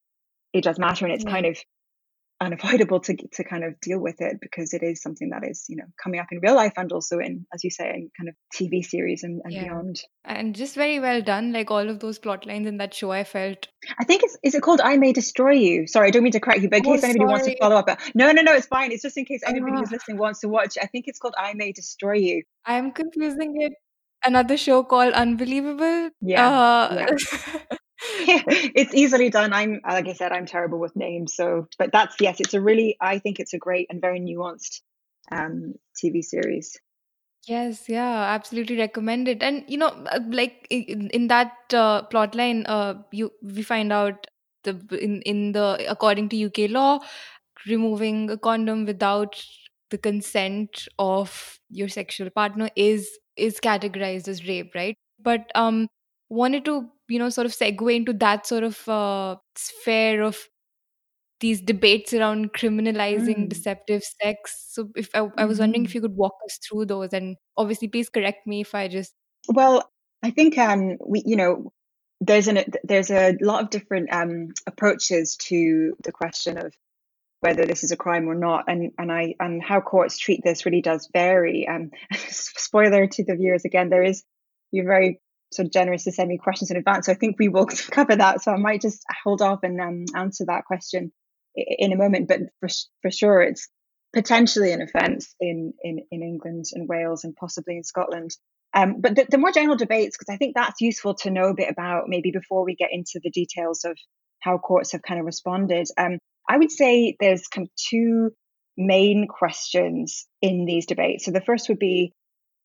it 0.53 0.63
does 0.63 0.77
matter 0.77 1.05
and 1.05 1.13
it's 1.13 1.23
yeah. 1.25 1.31
kind 1.31 1.45
of 1.45 1.57
unavoidable 2.43 2.99
to 2.99 3.15
to 3.33 3.43
kind 3.43 3.63
of 3.63 3.79
deal 3.79 3.99
with 3.99 4.21
it 4.21 4.37
because 4.41 4.73
it 4.73 4.83
is 4.83 5.01
something 5.01 5.29
that 5.29 5.47
is 5.47 5.65
you 5.69 5.77
know 5.77 5.85
coming 6.01 6.19
up 6.19 6.27
in 6.31 6.39
real 6.39 6.55
life 6.55 6.73
and 6.77 6.91
also 6.91 7.19
in 7.19 7.45
as 7.53 7.63
you 7.63 7.69
say 7.69 7.89
in 7.89 8.09
kind 8.17 8.29
of 8.29 8.35
tv 8.53 8.83
series 8.83 9.23
and, 9.23 9.41
and 9.43 9.53
yeah. 9.53 9.63
beyond. 9.63 10.01
And 10.25 10.55
just 10.55 10.75
very 10.75 10.99
well 10.99 11.21
done 11.21 11.51
like 11.53 11.71
all 11.71 11.89
of 11.89 11.99
those 11.99 12.19
plot 12.19 12.45
lines 12.45 12.67
in 12.67 12.77
that 12.77 12.93
show 12.93 13.11
i 13.11 13.23
felt. 13.23 13.67
I 13.99 14.03
think 14.03 14.23
it's 14.23 14.37
is 14.43 14.55
it 14.55 14.61
called 14.61 14.81
i 14.81 14.97
may 14.97 15.13
destroy 15.13 15.51
you? 15.51 15.87
Sorry 15.87 16.07
i 16.07 16.11
don't 16.11 16.23
mean 16.23 16.33
to 16.33 16.39
correct 16.39 16.61
you 16.61 16.69
but 16.69 16.79
in 16.79 16.87
oh 16.87 16.93
case 16.93 17.03
anybody 17.03 17.25
wants 17.25 17.45
to 17.47 17.57
follow 17.57 17.77
up 17.77 17.89
no 18.13 18.31
no 18.31 18.41
no 18.41 18.53
it's 18.53 18.67
fine. 18.67 18.91
It's 18.91 19.03
just 19.03 19.17
in 19.17 19.25
case 19.25 19.41
anybody 19.45 19.73
uh, 19.73 19.79
who's 19.79 19.91
listening 19.91 20.17
wants 20.17 20.41
to 20.41 20.49
watch 20.49 20.77
i 20.81 20.87
think 20.87 21.05
it's 21.07 21.19
called 21.19 21.35
i 21.37 21.53
may 21.53 21.71
destroy 21.71 22.13
you. 22.13 22.43
I'm 22.65 22.91
confusing 22.91 23.61
it. 23.61 23.73
Another 24.25 24.55
show 24.55 24.83
called 24.83 25.13
unbelievable. 25.13 26.09
Yeah 26.21 26.49
uh 26.49 27.05
yeah 27.09 27.77
it's 28.75 28.93
easily 28.93 29.29
done. 29.29 29.53
I'm 29.53 29.79
like 29.87 30.07
I 30.07 30.13
said, 30.13 30.31
I'm 30.31 30.45
terrible 30.45 30.79
with 30.79 30.95
names. 30.95 31.35
So, 31.35 31.67
but 31.77 31.91
that's 31.91 32.15
yes, 32.19 32.39
it's 32.39 32.53
a 32.53 32.61
really 32.61 32.97
I 33.01 33.19
think 33.19 33.39
it's 33.39 33.53
a 33.53 33.57
great 33.57 33.87
and 33.89 34.01
very 34.01 34.19
nuanced 34.19 34.81
um 35.31 35.73
TV 35.97 36.21
series. 36.21 36.77
Yes, 37.45 37.89
yeah, 37.89 38.23
absolutely 38.33 38.77
recommend 38.77 39.27
it. 39.27 39.43
And 39.43 39.65
you 39.67 39.77
know, 39.77 39.87
uh, 39.87 40.19
like 40.29 40.65
in, 40.69 41.09
in 41.09 41.27
that 41.27 41.51
uh, 41.73 42.03
plot 42.03 42.35
line, 42.35 42.65
uh, 42.67 42.95
you 43.11 43.31
we 43.41 43.63
find 43.63 43.91
out 43.91 44.27
the 44.63 44.79
in 45.01 45.21
in 45.23 45.51
the 45.51 45.85
according 45.89 46.29
to 46.29 46.37
UK 46.37 46.69
law, 46.69 46.99
removing 47.67 48.29
a 48.29 48.37
condom 48.37 48.85
without 48.85 49.43
the 49.89 49.97
consent 49.97 50.87
of 50.97 51.59
your 51.69 51.89
sexual 51.89 52.29
partner 52.29 52.69
is 52.75 53.09
is 53.35 53.59
categorized 53.59 54.27
as 54.27 54.47
rape, 54.47 54.73
right? 54.73 54.95
But 55.19 55.51
um, 55.55 55.87
wanted 56.33 56.65
to 56.65 56.89
you 57.09 57.19
know 57.19 57.29
sort 57.29 57.45
of 57.45 57.53
segue 57.53 57.95
into 57.95 58.13
that 58.13 58.47
sort 58.47 58.63
of 58.63 58.87
uh, 58.89 59.35
sphere 59.55 60.21
of 60.23 60.37
these 61.39 61.61
debates 61.61 62.13
around 62.13 62.53
criminalizing 62.53 63.49
Mm. 63.49 63.49
deceptive 63.49 64.03
sex. 64.21 64.67
So 64.69 64.89
if 64.95 65.09
I, 65.13 65.29
I 65.37 65.45
was 65.45 65.59
wondering 65.59 65.85
if 65.85 65.93
hmm 65.93 65.95
you 65.95 66.01
could 66.01 66.15
walk 66.15 66.35
us 66.45 66.57
through 66.67 66.85
those 66.85 67.13
and 67.13 67.37
obviously 67.57 67.87
please 67.89 68.09
correct 68.09 68.47
me 68.47 68.61
if 68.61 68.73
I 68.73 68.87
just 68.87 69.13
Well, 69.47 69.89
I 70.23 70.31
think 70.31 70.57
um 70.57 70.97
we 71.05 71.23
you 71.25 71.35
know 71.35 71.71
there's 72.21 72.47
an 72.47 72.63
there's 72.83 73.11
a 73.11 73.37
lot 73.41 73.63
of 73.63 73.69
different 73.69 74.11
um 74.13 74.49
approaches 74.67 75.35
to 75.37 75.95
the 76.03 76.11
question 76.11 76.57
of 76.57 76.73
whether 77.41 77.65
this 77.65 77.83
is 77.83 77.91
a 77.91 77.97
crime 77.97 78.27
or 78.29 78.35
not 78.35 78.65
and 78.67 78.91
and 78.99 79.11
I 79.11 79.35
and 79.39 79.63
how 79.63 79.81
courts 79.81 80.17
treat 80.17 80.41
this 80.43 80.65
really 80.65 80.81
does 80.81 81.09
vary. 81.13 81.67
Um 81.67 81.91
spoiler 82.29 83.07
to 83.07 83.23
the 83.25 83.35
viewers 83.35 83.65
again, 83.65 83.89
there 83.89 84.03
is 84.03 84.23
you're 84.71 84.85
very 84.87 85.21
sort 85.55 85.67
of 85.67 85.71
generous 85.71 86.03
to 86.05 86.11
send 86.11 86.29
me 86.29 86.37
questions 86.37 86.71
in 86.71 86.77
advance. 86.77 87.05
So 87.05 87.11
I 87.11 87.15
think 87.15 87.37
we 87.39 87.49
will 87.49 87.65
cover 87.91 88.15
that. 88.15 88.41
So 88.41 88.51
I 88.51 88.57
might 88.57 88.81
just 88.81 89.03
hold 89.23 89.41
off 89.41 89.59
and 89.63 89.79
um, 89.79 90.05
answer 90.15 90.45
that 90.45 90.65
question 90.65 91.11
in 91.55 91.91
a 91.91 91.97
moment. 91.97 92.27
But 92.27 92.41
for 92.59 92.69
for 93.01 93.11
sure, 93.11 93.41
it's 93.41 93.67
potentially 94.13 94.71
an 94.71 94.81
offence 94.81 95.35
in, 95.39 95.73
in 95.83 96.05
in 96.11 96.21
England 96.21 96.65
and 96.73 96.87
Wales 96.87 97.23
and 97.23 97.35
possibly 97.35 97.77
in 97.77 97.83
Scotland. 97.83 98.31
Um, 98.75 99.01
but 99.01 99.15
the, 99.15 99.27
the 99.29 99.37
more 99.37 99.51
general 99.51 99.75
debates, 99.75 100.17
because 100.17 100.33
I 100.33 100.37
think 100.37 100.55
that's 100.55 100.81
useful 100.81 101.13
to 101.15 101.29
know 101.29 101.49
a 101.49 101.53
bit 101.53 101.69
about 101.69 102.05
maybe 102.07 102.31
before 102.31 102.65
we 102.65 102.75
get 102.75 102.89
into 102.91 103.19
the 103.23 103.29
details 103.29 103.85
of 103.85 103.95
how 104.39 104.57
courts 104.57 104.93
have 104.93 105.03
kind 105.03 105.19
of 105.19 105.25
responded. 105.25 105.87
Um, 105.97 106.17
I 106.49 106.57
would 106.57 106.71
say 106.71 107.15
there's 107.19 107.47
kind 107.47 107.67
of 107.67 107.71
two 107.75 108.31
main 108.75 109.27
questions 109.27 110.25
in 110.41 110.65
these 110.65 110.87
debates. 110.87 111.25
So 111.25 111.31
the 111.31 111.41
first 111.41 111.69
would 111.69 111.79
be 111.79 112.13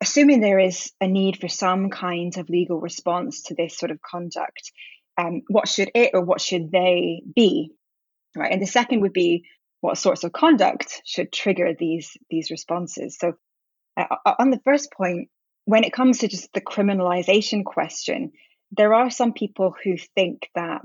assuming 0.01 0.41
there 0.41 0.59
is 0.59 0.93
a 1.01 1.07
need 1.07 1.39
for 1.41 1.49
some 1.49 1.91
kind 1.91 2.37
of 2.37 2.49
legal 2.49 2.81
response 2.81 3.43
to 3.45 3.55
this 3.55 3.77
sort 3.77 3.91
of 3.91 4.01
conduct, 4.03 4.73
um, 5.17 5.43
what 5.49 5.69
should 5.69 5.91
it 5.95 6.13
or 6.15 6.23
what 6.23 6.41
should 6.41 6.71
they 6.71 7.23
be? 7.35 7.73
Right. 8.37 8.53
And 8.53 8.63
the 8.63 8.67
second 8.67 9.01
would 9.01 9.13
be 9.13 9.45
what 9.81 9.99
sorts 9.99 10.25
of 10.25 10.33
conduct 10.33 11.03
should 11.05 11.33
trigger 11.33 11.73
these 11.79 12.17
these 12.31 12.51
responses. 12.51 13.17
So 13.19 13.33
uh, 13.97 14.33
on 14.39 14.51
the 14.51 14.61
first 14.65 14.93
point, 14.93 15.29
when 15.65 15.85
it 15.85 15.93
comes 15.93 16.19
to 16.19 16.29
just 16.29 16.53
the 16.53 16.61
criminalization 16.61 17.65
question, 17.65 18.33
there 18.71 18.95
are 18.95 19.11
some 19.11 19.33
people 19.33 19.75
who 19.83 19.97
think 20.15 20.49
that 20.55 20.83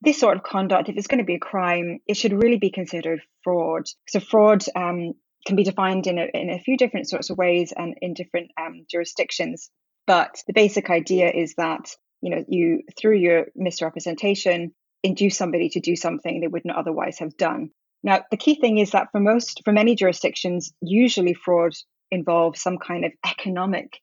this 0.00 0.18
sort 0.18 0.36
of 0.36 0.42
conduct, 0.44 0.88
if 0.88 0.96
it's 0.96 1.08
going 1.08 1.18
to 1.18 1.24
be 1.24 1.34
a 1.34 1.40
crime, 1.40 1.98
it 2.06 2.16
should 2.16 2.32
really 2.32 2.58
be 2.58 2.70
considered 2.70 3.20
fraud. 3.42 3.86
So 4.08 4.20
fraud 4.20 4.64
um, 4.76 5.14
can 5.48 5.56
be 5.56 5.64
defined 5.64 6.06
in 6.06 6.18
a, 6.18 6.26
in 6.34 6.50
a 6.50 6.60
few 6.60 6.76
different 6.76 7.08
sorts 7.08 7.30
of 7.30 7.38
ways 7.38 7.72
and 7.74 7.96
in 8.02 8.12
different 8.12 8.50
um, 8.60 8.84
jurisdictions. 8.88 9.70
But 10.06 10.42
the 10.46 10.52
basic 10.52 10.90
idea 10.90 11.30
is 11.30 11.54
that 11.56 11.90
you 12.20 12.30
know 12.30 12.44
you 12.46 12.82
through 12.98 13.16
your 13.16 13.46
misrepresentation 13.56 14.72
induce 15.02 15.38
somebody 15.38 15.70
to 15.70 15.80
do 15.80 15.96
something 15.96 16.40
they 16.40 16.48
wouldn't 16.48 16.76
otherwise 16.76 17.18
have 17.20 17.36
done. 17.36 17.70
Now, 18.02 18.24
the 18.30 18.36
key 18.36 18.56
thing 18.60 18.78
is 18.78 18.90
that 18.90 19.08
for 19.10 19.20
most, 19.20 19.62
for 19.64 19.72
many 19.72 19.94
jurisdictions, 19.94 20.72
usually 20.80 21.34
fraud 21.34 21.72
involves 22.10 22.62
some 22.62 22.78
kind 22.78 23.04
of 23.04 23.12
economic 23.26 24.00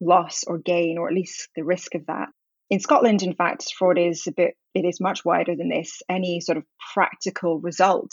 loss 0.00 0.44
or 0.44 0.58
gain, 0.58 0.98
or 0.98 1.08
at 1.08 1.14
least 1.14 1.48
the 1.54 1.64
risk 1.64 1.94
of 1.94 2.06
that. 2.06 2.28
In 2.70 2.80
Scotland, 2.80 3.22
in 3.22 3.34
fact, 3.34 3.72
fraud 3.78 3.98
is 3.98 4.26
a 4.26 4.32
bit, 4.32 4.54
it 4.74 4.84
is 4.84 5.00
much 5.00 5.24
wider 5.24 5.54
than 5.56 5.68
this. 5.68 6.02
Any 6.08 6.40
sort 6.40 6.58
of 6.58 6.64
practical 6.94 7.60
result 7.60 8.10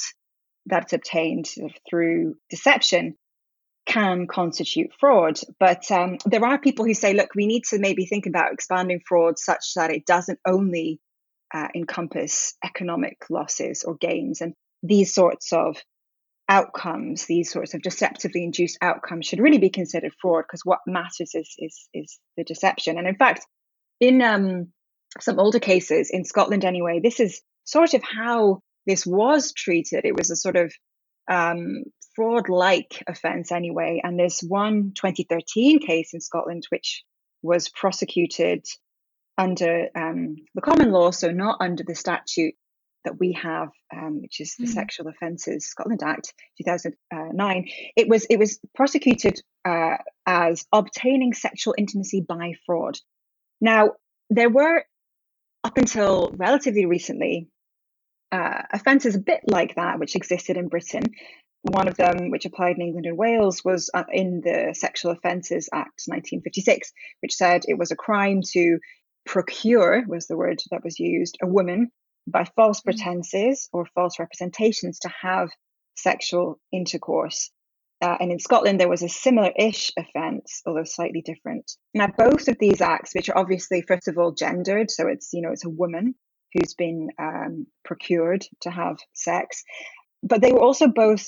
that's 0.65 0.93
obtained 0.93 1.49
through 1.89 2.36
deception 2.49 3.15
can 3.86 4.28
constitute 4.28 4.91
fraud. 4.99 5.39
But 5.60 5.89
um, 5.91 6.17
there 6.25 6.45
are 6.45 6.58
people 6.58 6.86
who 6.86 6.93
say, 6.93 7.13
look, 7.13 7.36
we 7.36 7.45
need 7.45 7.63
to 7.69 7.80
maybe 7.80 8.06
think 8.06 8.25
about 8.25 8.51
expanding 8.51 9.01
fraud 9.08 9.38
such 9.38 9.73
that 9.75 9.91
it 9.91 10.06
doesn't 10.06 10.39
only 10.45 10.99
uh, 11.54 11.67
encompass 11.75 12.56
economic 12.63 13.17
losses 13.30 13.84
or 13.84 13.95
gains. 13.95 14.41
And 14.41 14.54
these 14.82 15.13
sorts 15.13 15.54
of 15.54 15.78
outcomes, 16.49 17.25
these 17.25 17.51
sorts 17.51 17.73
of 17.73 17.82
deceptively 17.82 18.43
induced 18.43 18.78
outcomes, 18.82 19.28
should 19.28 19.39
really 19.39 19.58
be 19.58 19.69
considered 19.69 20.13
fraud 20.19 20.45
because 20.47 20.62
what 20.63 20.80
matters 20.88 21.32
is, 21.34 21.56
is, 21.58 21.88
is 21.93 22.19
the 22.38 22.43
deception. 22.43 22.97
And 22.97 23.08
in 23.08 23.15
fact, 23.15 23.45
in 23.99 24.21
um, 24.21 24.71
some 25.19 25.39
older 25.39 25.60
cases, 25.60 26.10
in 26.12 26.25
Scotland 26.25 26.65
anyway, 26.65 26.99
this 27.01 27.19
is 27.19 27.41
sort 27.63 27.93
of 27.93 28.04
how 28.04 28.62
this 28.86 29.06
was 29.06 29.54
treated. 29.54 30.06
It 30.06 30.15
was 30.15 30.32
a 30.32 30.36
sort 30.36 30.56
of 30.56 30.74
um, 31.30 31.84
fraud 32.15 32.50
like 32.50 33.04
offence 33.08 33.52
anyway. 33.52 34.02
And 34.04 34.19
there's 34.19 34.39
one 34.39 34.93
2013 34.95 35.80
case 35.80 36.13
in 36.13 36.21
Scotland 36.21 36.63
which 36.69 37.04
was 37.41 37.69
prosecuted 37.69 38.65
under 39.38 39.89
um, 39.95 40.38
the 40.56 40.62
common 40.62 40.91
law, 40.91 41.12
so 41.12 41.32
not 41.32 41.58
under 41.60 41.84
the 41.86 41.95
statute 41.95 42.56
that 43.04 43.19
we 43.19 43.34
have, 43.34 43.69
um, 43.95 44.21
which 44.21 44.39
is 44.39 44.56
the 44.58 44.65
mm. 44.65 44.69
Sexual 44.69 45.08
Offences 45.08 45.67
Scotland 45.67 46.02
Act 46.04 46.34
2009. 46.58 47.69
It 47.95 48.08
was 48.08 48.26
it 48.30 48.39
was 48.39 48.60
prosecuted 48.74 49.41
uh, 49.63 49.98
as 50.26 50.65
obtaining 50.71 51.34
sexual 51.34 51.76
intimacy 51.78 52.26
by 52.28 52.54
fraud. 52.65 52.98
Now 53.62 53.91
there 54.30 54.50
were 54.50 54.86
up 55.63 55.78
until 55.78 56.32
relatively 56.36 56.86
recently 56.86 57.50
uh, 58.36 58.62
offences 58.71 59.15
a 59.15 59.19
bit 59.19 59.41
like 59.48 59.76
that, 59.76 60.00
which 60.00 60.15
existed 60.15 60.58
in 60.58 60.67
Britain. 60.67 61.04
One 61.62 61.88
of 61.88 61.98
them, 61.98 62.30
which 62.32 62.45
applied 62.45 62.76
in 62.76 62.82
England 62.82 63.06
and 63.06 63.17
Wales, 63.17 63.63
was 63.63 63.89
uh, 63.93 64.04
in 64.12 64.41
the 64.41 64.76
Sexual 64.78 65.13
Offences 65.13 65.69
Act 65.74 66.04
1956, 66.08 66.91
which 67.21 67.34
said 67.34 67.62
it 67.65 67.78
was 67.78 67.91
a 67.91 67.95
crime 67.95 68.41
to 68.52 68.80
procure, 69.26 70.04
was 70.08 70.28
the 70.28 70.38
word 70.38 70.60
that 70.71 70.84
was 70.84 71.00
used, 71.00 71.38
a 71.41 71.48
woman 71.48 71.91
by 72.28 72.45
false 72.56 72.82
mm. 72.82 72.86
pretenses 72.86 73.69
or 73.71 73.88
false 73.95 74.19
representations 74.19 75.00
to 75.00 75.10
have 75.21 75.50
sexual 75.95 76.60
intercourse. 76.71 77.52
Uh, 78.02 78.17
and 78.19 78.32
in 78.32 78.39
Scotland, 78.39 78.80
there 78.80 78.89
was 78.89 79.02
a 79.02 79.10
similar 79.10 79.52
ish 79.58 79.91
offence, 79.98 80.62
although 80.65 80.84
slightly 80.84 81.21
different. 81.21 81.71
Now, 81.93 82.08
both 82.08 82.50
of 82.50 82.58
these 82.60 82.82
acts, 82.82 83.15
which 83.15 83.30
are 83.30 83.38
obviously, 83.38 83.82
first 83.82 84.10
of 84.10 84.17
all, 84.17 84.34
gendered, 84.34 84.91
so 84.91 85.08
it's, 85.08 85.30
you 85.32 85.41
know, 85.41 85.52
it's 85.52 85.65
a 85.65 85.69
woman 85.69 86.15
who's 86.56 86.74
been 86.74 87.10
um, 87.20 87.68
procured 87.84 88.46
to 88.62 88.72
have 88.72 88.98
sex. 89.13 89.63
But 90.24 90.41
they 90.41 90.52
were 90.52 90.62
also 90.62 90.88
both, 90.88 91.28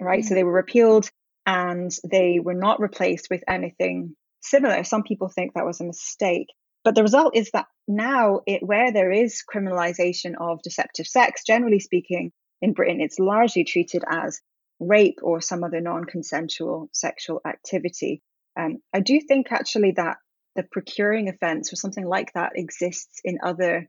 right? 0.00 0.24
Mm. 0.24 0.28
So 0.28 0.34
they 0.34 0.44
were 0.44 0.52
repealed 0.52 1.10
and 1.46 1.90
they 2.08 2.40
were 2.42 2.54
not 2.54 2.80
replaced 2.80 3.28
with 3.30 3.42
anything 3.48 4.16
similar. 4.40 4.84
Some 4.84 5.02
people 5.02 5.28
think 5.28 5.54
that 5.54 5.66
was 5.66 5.80
a 5.80 5.84
mistake. 5.84 6.48
But 6.84 6.94
the 6.94 7.02
result 7.02 7.36
is 7.36 7.50
that 7.52 7.66
now, 7.86 8.40
it, 8.46 8.62
where 8.62 8.92
there 8.92 9.12
is 9.12 9.42
criminalization 9.52 10.34
of 10.40 10.62
deceptive 10.62 11.06
sex, 11.06 11.42
generally 11.44 11.78
speaking, 11.78 12.32
in 12.60 12.72
Britain, 12.72 13.00
it's 13.00 13.18
largely 13.18 13.64
treated 13.64 14.04
as 14.08 14.40
rape 14.80 15.18
or 15.22 15.40
some 15.40 15.64
other 15.64 15.80
non 15.80 16.04
consensual 16.04 16.88
sexual 16.92 17.40
activity. 17.46 18.22
Um, 18.58 18.78
I 18.92 19.00
do 19.00 19.20
think 19.20 19.50
actually 19.50 19.92
that 19.92 20.16
the 20.54 20.64
procuring 20.64 21.28
offense 21.28 21.72
or 21.72 21.76
something 21.76 22.06
like 22.06 22.32
that 22.34 22.52
exists 22.54 23.20
in 23.24 23.38
other 23.42 23.88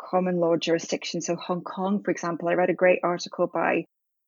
common 0.00 0.38
law 0.38 0.56
jurisdictions. 0.56 1.26
So 1.26 1.36
Hong 1.36 1.62
Kong, 1.62 2.02
for 2.02 2.10
example, 2.10 2.48
I 2.48 2.54
read 2.54 2.70
a 2.70 2.74
great 2.74 3.00
article 3.02 3.46
by 3.46 3.84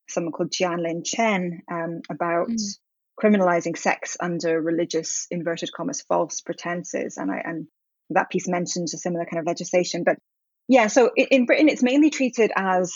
someone 0.08 0.32
called 0.32 0.50
Jianlin 0.50 1.04
Chen 1.04 1.62
um, 1.70 2.02
about 2.10 2.48
mm. 2.48 2.78
criminalizing 3.22 3.76
sex 3.76 4.16
under 4.20 4.60
religious 4.60 5.26
inverted 5.30 5.70
commas 5.72 6.02
false 6.02 6.40
pretenses, 6.40 7.16
and 7.16 7.30
I 7.30 7.42
and 7.44 7.66
that 8.10 8.30
piece 8.30 8.48
mentions 8.48 8.94
a 8.94 8.98
similar 8.98 9.24
kind 9.24 9.40
of 9.40 9.46
legislation. 9.46 10.04
But 10.04 10.18
yeah, 10.68 10.88
so 10.88 11.10
in, 11.16 11.26
in 11.30 11.46
Britain, 11.46 11.68
it's 11.68 11.82
mainly 11.82 12.10
treated 12.10 12.52
as 12.54 12.92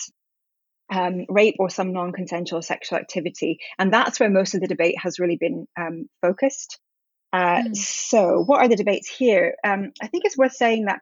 um, 0.92 1.26
rape 1.28 1.56
or 1.58 1.70
some 1.70 1.92
non-consensual 1.92 2.62
sexual 2.62 2.98
activity, 2.98 3.58
and 3.78 3.92
that's 3.92 4.20
where 4.20 4.30
most 4.30 4.54
of 4.54 4.60
the 4.60 4.68
debate 4.68 4.96
has 5.02 5.18
really 5.18 5.36
been 5.36 5.66
um, 5.78 6.08
focused. 6.22 6.78
Uh, 7.32 7.62
mm. 7.62 7.76
So, 7.76 8.42
what 8.44 8.60
are 8.60 8.68
the 8.68 8.76
debates 8.76 9.08
here? 9.08 9.56
Um, 9.64 9.92
I 10.00 10.06
think 10.06 10.24
it's 10.24 10.38
worth 10.38 10.52
saying 10.52 10.84
that 10.86 11.00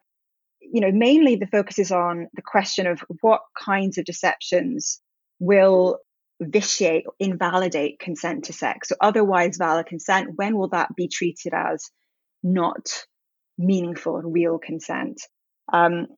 you 0.73 0.81
know, 0.81 0.93
mainly 0.93 1.37
the 1.37 1.47
focus 1.47 1.79
is 1.79 1.93
on 1.93 2.29
the 2.35 2.43
question 2.43 2.87
of 2.87 3.03
what 3.21 3.41
kinds 3.59 3.99
of 3.99 4.05
deceptions 4.05 5.01
will 5.39 5.99
vitiate 6.41 7.05
or 7.07 7.15
invalidate 7.19 7.99
consent 7.99 8.45
to 8.45 8.53
sex. 8.53 8.89
So 8.89 8.97
otherwise 9.01 9.57
valid 9.57 9.87
consent, 9.87 10.33
when 10.37 10.57
will 10.57 10.69
that 10.69 10.95
be 10.97 11.09
treated 11.09 11.55
as 11.55 11.91
not 12.43 13.05
meaningful 13.59 14.17
and 14.17 14.33
real 14.33 14.59
consent? 14.59 15.21
Um, 15.73 16.09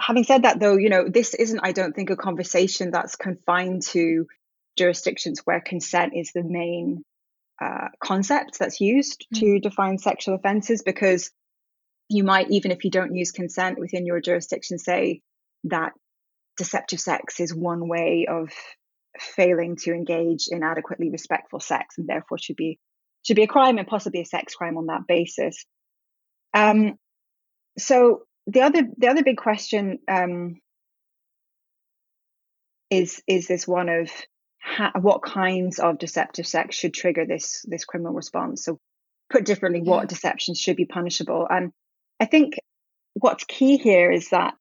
having 0.00 0.24
said 0.24 0.42
that 0.42 0.60
though, 0.60 0.76
you 0.76 0.88
know, 0.88 1.08
this 1.08 1.34
isn't, 1.34 1.60
I 1.62 1.72
don't 1.72 1.94
think, 1.94 2.10
a 2.10 2.16
conversation 2.16 2.90
that's 2.90 3.16
confined 3.16 3.82
to 3.88 4.26
jurisdictions 4.76 5.40
where 5.44 5.60
consent 5.60 6.12
is 6.14 6.30
the 6.32 6.44
main 6.44 7.04
uh, 7.60 7.88
concept 8.00 8.58
that's 8.58 8.80
used 8.80 9.26
mm-hmm. 9.34 9.40
to 9.40 9.60
define 9.60 9.98
sexual 9.98 10.36
offences 10.36 10.82
because 10.82 11.30
you 12.08 12.24
might, 12.24 12.50
even 12.50 12.70
if 12.70 12.84
you 12.84 12.90
don't 12.90 13.14
use 13.14 13.32
consent 13.32 13.78
within 13.78 14.06
your 14.06 14.20
jurisdiction, 14.20 14.78
say 14.78 15.20
that 15.64 15.92
deceptive 16.56 17.00
sex 17.00 17.40
is 17.40 17.54
one 17.54 17.88
way 17.88 18.26
of 18.28 18.50
failing 19.18 19.76
to 19.76 19.92
engage 19.92 20.48
in 20.48 20.62
adequately 20.62 21.10
respectful 21.10 21.60
sex 21.60 21.96
and 21.98 22.08
therefore 22.08 22.38
should 22.38 22.56
be 22.56 22.78
should 23.22 23.36
be 23.36 23.42
a 23.42 23.48
crime 23.48 23.78
and 23.78 23.86
possibly 23.86 24.20
a 24.20 24.24
sex 24.24 24.54
crime 24.54 24.76
on 24.78 24.86
that 24.86 25.06
basis. 25.06 25.64
Um, 26.54 26.94
so 27.78 28.22
the 28.46 28.62
other 28.62 28.82
the 28.96 29.08
other 29.08 29.22
big 29.22 29.36
question 29.36 29.98
um, 30.08 30.60
is 32.90 33.22
is 33.26 33.46
this 33.46 33.66
one 33.66 33.88
of 33.88 34.10
ha- 34.62 34.92
what 35.00 35.22
kinds 35.22 35.78
of 35.78 35.98
deceptive 35.98 36.46
sex 36.46 36.76
should 36.76 36.94
trigger 36.94 37.26
this 37.26 37.64
this 37.68 37.84
criminal 37.84 38.14
response. 38.14 38.64
So 38.64 38.78
put 39.30 39.44
differently, 39.44 39.82
yeah. 39.84 39.90
what 39.90 40.08
deceptions 40.08 40.58
should 40.58 40.76
be 40.76 40.86
punishable? 40.86 41.46
And 41.48 41.72
I 42.20 42.26
think 42.26 42.54
what's 43.14 43.44
key 43.44 43.76
here 43.76 44.10
is 44.10 44.30
that 44.30 44.54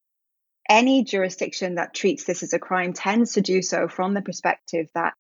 any 0.70 1.04
jurisdiction 1.04 1.76
that 1.76 1.94
treats 1.94 2.26
this 2.26 2.44
as 2.44 2.54
a 2.54 2.60
crime 2.60 2.94
tends 2.94 3.34
to 3.34 3.42
do 3.42 3.62
so 3.62 3.88
from 3.88 4.14
the 4.14 4.22
perspective 4.22 4.88
that 4.96 5.14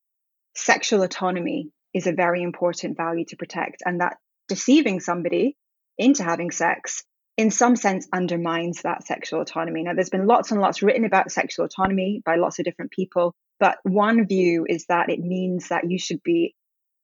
sexual 0.55 1.03
autonomy 1.03 1.71
is 1.93 2.07
a 2.07 2.11
very 2.11 2.43
important 2.43 2.97
value 2.97 3.25
to 3.25 3.37
protect 3.37 3.81
and 3.85 4.01
that 4.01 4.17
deceiving 4.47 4.99
somebody 4.99 5.55
into 5.97 6.23
having 6.23 6.51
sex 6.51 7.03
in 7.37 7.51
some 7.51 7.75
sense 7.75 8.07
undermines 8.11 8.81
that 8.81 9.05
sexual 9.05 9.41
autonomy. 9.41 9.83
Now, 9.83 9.93
there's 9.93 10.09
been 10.09 10.25
lots 10.25 10.51
and 10.51 10.59
lots 10.59 10.81
written 10.81 11.05
about 11.05 11.31
sexual 11.31 11.65
autonomy 11.65 12.21
by 12.25 12.35
lots 12.35 12.59
of 12.59 12.65
different 12.65 12.91
people, 12.91 13.33
but 13.59 13.77
one 13.83 14.27
view 14.27 14.65
is 14.67 14.85
that 14.89 15.09
it 15.09 15.19
means 15.19 15.69
that 15.69 15.89
you 15.89 15.99
should 15.99 16.21
be 16.23 16.55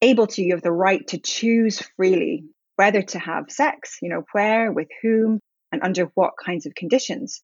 able 0.01 0.27
to, 0.27 0.41
you 0.41 0.53
have 0.53 0.63
the 0.63 0.71
right 0.71 1.05
to 1.07 1.19
choose 1.19 1.81
freely 1.95 2.45
whether 2.75 3.01
to 3.01 3.19
have 3.19 3.45
sex, 3.49 3.97
you 4.01 4.09
know, 4.09 4.23
where, 4.31 4.71
with 4.71 4.87
whom, 5.01 5.39
and 5.71 5.83
under 5.83 6.05
what 6.15 6.33
kinds 6.43 6.65
of 6.65 6.75
conditions. 6.75 7.41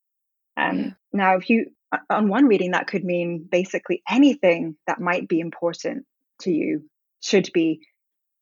Um. 0.57 0.95
Now, 1.11 1.37
if 1.37 1.49
you, 1.49 1.71
on 2.09 2.29
one 2.29 2.45
reading, 2.45 2.71
that 2.71 2.87
could 2.87 3.03
mean 3.03 3.47
basically 3.49 4.03
anything 4.09 4.75
that 4.87 4.99
might 4.99 5.27
be 5.27 5.39
important 5.39 6.05
to 6.41 6.51
you 6.51 6.83
should 7.21 7.49
be 7.53 7.81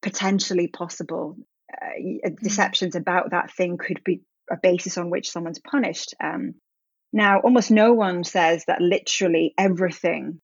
potentially 0.01 0.67
possible. 0.67 1.37
Uh, 1.71 2.29
deceptions 2.41 2.95
about 2.95 3.31
that 3.31 3.51
thing 3.51 3.77
could 3.77 4.03
be 4.03 4.21
a 4.49 4.57
basis 4.61 4.97
on 4.97 5.09
which 5.09 5.29
someone's 5.29 5.59
punished. 5.59 6.15
Um, 6.23 6.55
now, 7.11 7.39
almost 7.39 7.71
no 7.71 7.93
one 7.93 8.23
says 8.23 8.63
that 8.67 8.81
literally 8.81 9.53
everything 9.57 10.41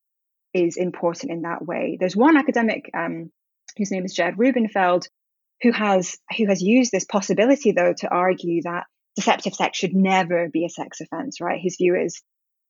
is 0.53 0.77
important 0.77 1.32
in 1.32 1.41
that 1.43 1.65
way. 1.65 1.97
There's 1.99 2.15
one 2.15 2.38
academic 2.38 2.89
um, 2.93 3.32
whose 3.77 3.91
name 3.91 4.06
is 4.06 4.13
Jed 4.13 4.38
Rubenfeld 4.38 5.08
who 5.62 5.72
has 5.72 6.18
who 6.38 6.48
has 6.48 6.62
used 6.62 6.92
this 6.92 7.06
possibility 7.06 7.72
though 7.72 7.94
to 7.94 8.10
argue 8.10 8.62
that 8.63 8.86
deceptive 9.16 9.54
sex 9.54 9.78
should 9.78 9.94
never 9.94 10.50
be 10.52 10.66
a 10.66 10.70
sex 10.70 11.00
offense 11.02 11.39
right 11.39 11.60
his 11.62 11.78
view 11.78 11.96
is 11.96 12.22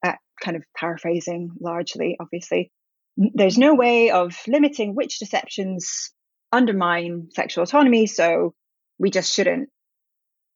uh, 0.06 0.13
kind 0.41 0.58
of 0.58 0.63
paraphrasing 0.76 1.52
largely 1.60 2.17
obviously 2.19 2.72
there's 3.17 3.58
no 3.58 3.76
way 3.76 4.12
of 4.12 4.36
limiting 4.48 4.96
which 4.96 5.19
deceptions 5.19 6.12
undermine 6.52 7.30
sexual 7.32 7.63
autonomy 7.63 8.06
so 8.06 8.54
we 9.00 9.10
just 9.10 9.34
shouldn't 9.34 9.69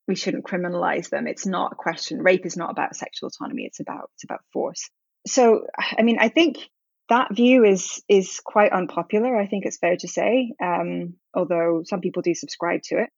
we 0.07 0.15
shouldn't 0.15 0.45
criminalize 0.45 1.09
them. 1.09 1.27
It's 1.27 1.45
not 1.45 1.73
a 1.73 1.75
question. 1.75 2.21
Rape 2.21 2.45
is 2.45 2.55
not 2.55 2.71
about 2.71 2.95
sexual 2.95 3.27
autonomy. 3.27 3.63
It's 3.65 3.79
about 3.79 4.09
it's 4.15 4.23
about 4.23 4.39
force. 4.53 4.89
So, 5.27 5.65
I 5.77 6.03
mean, 6.03 6.17
I 6.19 6.29
think 6.29 6.57
that 7.09 7.35
view 7.35 7.63
is 7.63 8.01
is 8.07 8.41
quite 8.43 8.71
unpopular. 8.71 9.37
I 9.37 9.47
think 9.47 9.65
it's 9.65 9.77
fair 9.77 9.95
to 9.97 10.07
say, 10.07 10.53
um, 10.61 11.15
although 11.33 11.83
some 11.85 12.01
people 12.01 12.21
do 12.21 12.33
subscribe 12.33 12.81
to 12.85 12.99
it. 12.99 13.09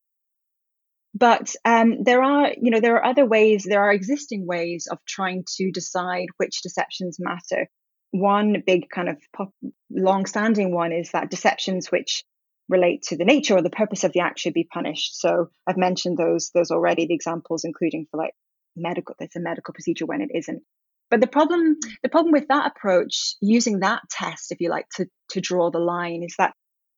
But 1.16 1.56
um, 1.66 2.04
there 2.04 2.22
are, 2.22 2.52
you 2.62 2.70
know, 2.70 2.80
there 2.80 2.96
are 2.96 3.06
other 3.06 3.26
ways. 3.26 3.64
There 3.64 3.82
are 3.82 3.92
existing 3.92 4.46
ways 4.46 4.88
of 4.92 5.00
trying 5.08 5.44
to 5.58 5.72
decide 5.72 6.28
which 6.38 6.62
deceptions 6.62 7.18
matter. 7.20 7.68
One 8.12 8.64
big 8.66 8.90
kind 8.90 9.10
of 9.10 9.18
pop, 9.36 9.50
long-standing 9.90 10.74
one 10.74 10.92
is 10.92 11.12
that 11.12 11.32
deceptions 11.32 11.92
which 11.92 12.24
relate 12.68 13.02
to 13.02 13.18
the 13.18 13.26
nature 13.26 13.56
or 13.58 13.64
the 13.64 13.72
purpose 13.72 14.04
of 14.04 14.14
the 14.14 14.20
act 14.20 14.40
should 14.40 14.54
be 14.54 14.68
punished. 14.72 15.20
So 15.20 15.50
I've 15.68 15.78
mentioned 15.78 16.18
those 16.18 16.52
those 16.54 16.70
already. 16.70 17.08
The 17.08 17.16
examples, 17.16 17.64
including 17.64 18.06
for 18.12 18.18
like 18.18 18.34
medical, 18.76 19.16
it's 19.20 19.36
a 19.36 19.40
medical 19.40 19.74
procedure 19.74 20.06
when 20.06 20.22
it 20.22 20.30
isn't. 20.34 20.62
But 21.10 21.22
the 21.22 21.28
problem 21.28 21.78
the 22.04 22.10
problem 22.10 22.32
with 22.32 22.48
that 22.50 22.72
approach, 22.76 23.36
using 23.42 23.80
that 23.80 24.02
test, 24.10 24.52
if 24.52 24.60
you 24.62 24.70
like, 24.70 24.88
to 24.96 25.08
to 25.30 25.42
draw 25.42 25.72
the 25.72 25.80
line, 25.80 26.24
is 26.24 26.36
that 26.38 26.54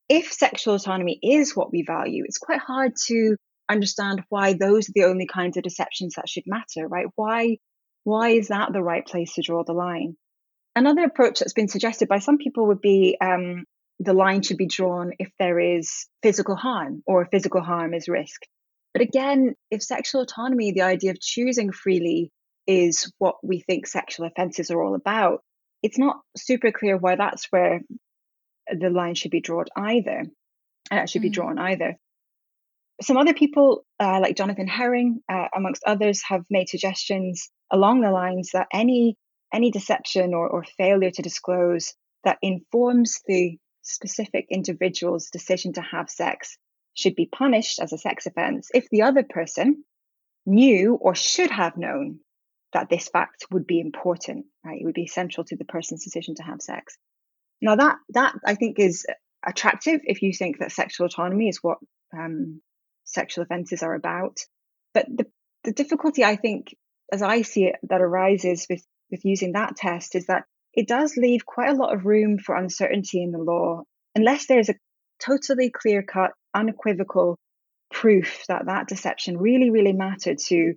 if 0.09 0.31
sexual 0.31 0.75
autonomy 0.75 1.19
is 1.23 1.55
what 1.55 1.71
we 1.71 1.83
value, 1.83 2.23
it's 2.25 2.37
quite 2.37 2.59
hard 2.59 2.93
to 3.07 3.37
understand 3.69 4.21
why 4.29 4.53
those 4.53 4.89
are 4.89 4.93
the 4.93 5.05
only 5.05 5.25
kinds 5.25 5.55
of 5.55 5.63
deceptions 5.63 6.15
that 6.15 6.27
should 6.27 6.43
matter, 6.45 6.87
right? 6.87 7.07
Why 7.15 7.57
why 8.03 8.29
is 8.29 8.49
that 8.49 8.73
the 8.73 8.83
right 8.83 9.05
place 9.05 9.35
to 9.35 9.41
draw 9.41 9.63
the 9.63 9.73
line? 9.73 10.17
Another 10.75 11.03
approach 11.03 11.39
that's 11.39 11.53
been 11.53 11.67
suggested 11.67 12.07
by 12.07 12.19
some 12.19 12.37
people 12.37 12.67
would 12.67 12.81
be 12.81 13.17
um, 13.21 13.65
the 13.99 14.13
line 14.13 14.41
should 14.41 14.57
be 14.57 14.67
drawn 14.67 15.11
if 15.19 15.29
there 15.37 15.59
is 15.59 16.07
physical 16.23 16.55
harm 16.55 17.03
or 17.05 17.25
physical 17.25 17.61
harm 17.61 17.93
is 17.93 18.07
risked. 18.07 18.47
But 18.93 19.01
again, 19.01 19.55
if 19.69 19.83
sexual 19.83 20.21
autonomy, 20.21 20.71
the 20.71 20.81
idea 20.81 21.11
of 21.11 21.21
choosing 21.21 21.71
freely, 21.71 22.31
is 22.71 23.11
what 23.17 23.35
we 23.43 23.59
think 23.59 23.85
sexual 23.85 24.25
offences 24.25 24.71
are 24.71 24.81
all 24.81 24.95
about, 24.95 25.43
it's 25.83 25.97
not 25.97 26.21
super 26.37 26.71
clear 26.71 26.95
why 26.95 27.15
that's 27.15 27.47
where 27.51 27.81
the 28.71 28.89
line 28.89 29.15
should 29.15 29.31
be 29.31 29.41
drawn 29.41 29.65
either. 29.75 30.23
Uh, 30.89 31.05
should 31.05 31.19
mm. 31.19 31.23
be 31.23 31.29
drawn 31.29 31.59
either. 31.59 31.97
Some 33.01 33.17
other 33.17 33.33
people, 33.33 33.83
uh, 33.99 34.19
like 34.21 34.37
Jonathan 34.37 34.67
Herring, 34.67 35.21
uh, 35.27 35.47
amongst 35.55 35.83
others, 35.85 36.21
have 36.23 36.45
made 36.49 36.69
suggestions 36.69 37.49
along 37.71 38.01
the 38.01 38.11
lines 38.11 38.51
that 38.53 38.67
any 38.71 39.17
any 39.53 39.69
deception 39.69 40.33
or, 40.33 40.47
or 40.47 40.63
failure 40.77 41.11
to 41.11 41.21
disclose 41.21 41.93
that 42.23 42.37
informs 42.41 43.19
the 43.27 43.57
specific 43.81 44.45
individual's 44.49 45.29
decision 45.29 45.73
to 45.73 45.81
have 45.81 46.09
sex 46.09 46.57
should 46.93 47.15
be 47.15 47.25
punished 47.25 47.81
as 47.81 47.91
a 47.91 47.97
sex 47.97 48.25
offense 48.25 48.69
if 48.73 48.87
the 48.91 49.01
other 49.01 49.23
person 49.23 49.83
knew 50.45 50.95
or 51.01 51.15
should 51.15 51.51
have 51.51 51.75
known 51.75 52.19
that 52.73 52.89
this 52.89 53.07
fact 53.07 53.45
would 53.51 53.67
be 53.67 53.79
important, 53.79 54.45
right? 54.63 54.79
It 54.79 54.85
would 54.85 54.93
be 54.93 55.03
essential 55.03 55.43
to 55.45 55.55
the 55.55 55.65
person's 55.65 56.03
decision 56.03 56.35
to 56.35 56.43
have 56.43 56.61
sex. 56.61 56.97
Now 57.61 57.75
that 57.75 57.97
that 58.09 58.35
I 58.45 58.55
think 58.55 58.79
is 58.79 59.05
attractive 59.45 60.01
if 60.03 60.21
you 60.21 60.33
think 60.33 60.59
that 60.59 60.71
sexual 60.71 61.07
autonomy 61.07 61.47
is 61.47 61.59
what 61.61 61.77
um, 62.13 62.61
sexual 63.03 63.43
offences 63.43 63.83
are 63.83 63.93
about. 63.93 64.39
But 64.93 65.05
the 65.07 65.25
the 65.63 65.73
difficulty 65.73 66.23
I 66.23 66.37
think, 66.37 66.75
as 67.11 67.21
I 67.21 67.43
see 67.43 67.65
it, 67.65 67.75
that 67.83 68.01
arises 68.01 68.65
with 68.69 68.83
with 69.09 69.25
using 69.25 69.53
that 69.53 69.75
test 69.75 70.15
is 70.15 70.27
that 70.27 70.45
it 70.73 70.87
does 70.87 71.17
leave 71.17 71.45
quite 71.45 71.69
a 71.69 71.75
lot 71.75 71.93
of 71.93 72.05
room 72.05 72.37
for 72.39 72.55
uncertainty 72.55 73.21
in 73.21 73.31
the 73.31 73.37
law 73.37 73.83
unless 74.15 74.47
there's 74.47 74.69
a 74.69 74.75
totally 75.19 75.69
clear 75.69 76.01
cut, 76.01 76.31
unequivocal 76.53 77.37
proof 77.91 78.45
that 78.47 78.65
that 78.65 78.87
deception 78.87 79.37
really, 79.37 79.69
really 79.69 79.93
mattered 79.93 80.37
to 80.37 80.73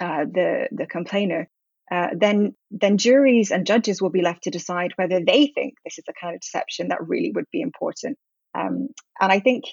uh, 0.00 0.24
the 0.24 0.68
the 0.72 0.86
complainer. 0.86 1.48
Uh, 1.90 2.08
then 2.16 2.54
then 2.70 2.98
juries 2.98 3.50
and 3.50 3.66
judges 3.66 4.00
will 4.00 4.10
be 4.10 4.22
left 4.22 4.44
to 4.44 4.50
decide 4.50 4.92
whether 4.96 5.20
they 5.24 5.48
think 5.48 5.74
this 5.84 5.98
is 5.98 6.04
the 6.06 6.12
kind 6.20 6.34
of 6.34 6.40
deception 6.40 6.88
that 6.88 7.08
really 7.08 7.32
would 7.32 7.46
be 7.50 7.60
important. 7.60 8.16
Um, 8.54 8.88
and 9.20 9.32
I 9.32 9.40
think 9.40 9.64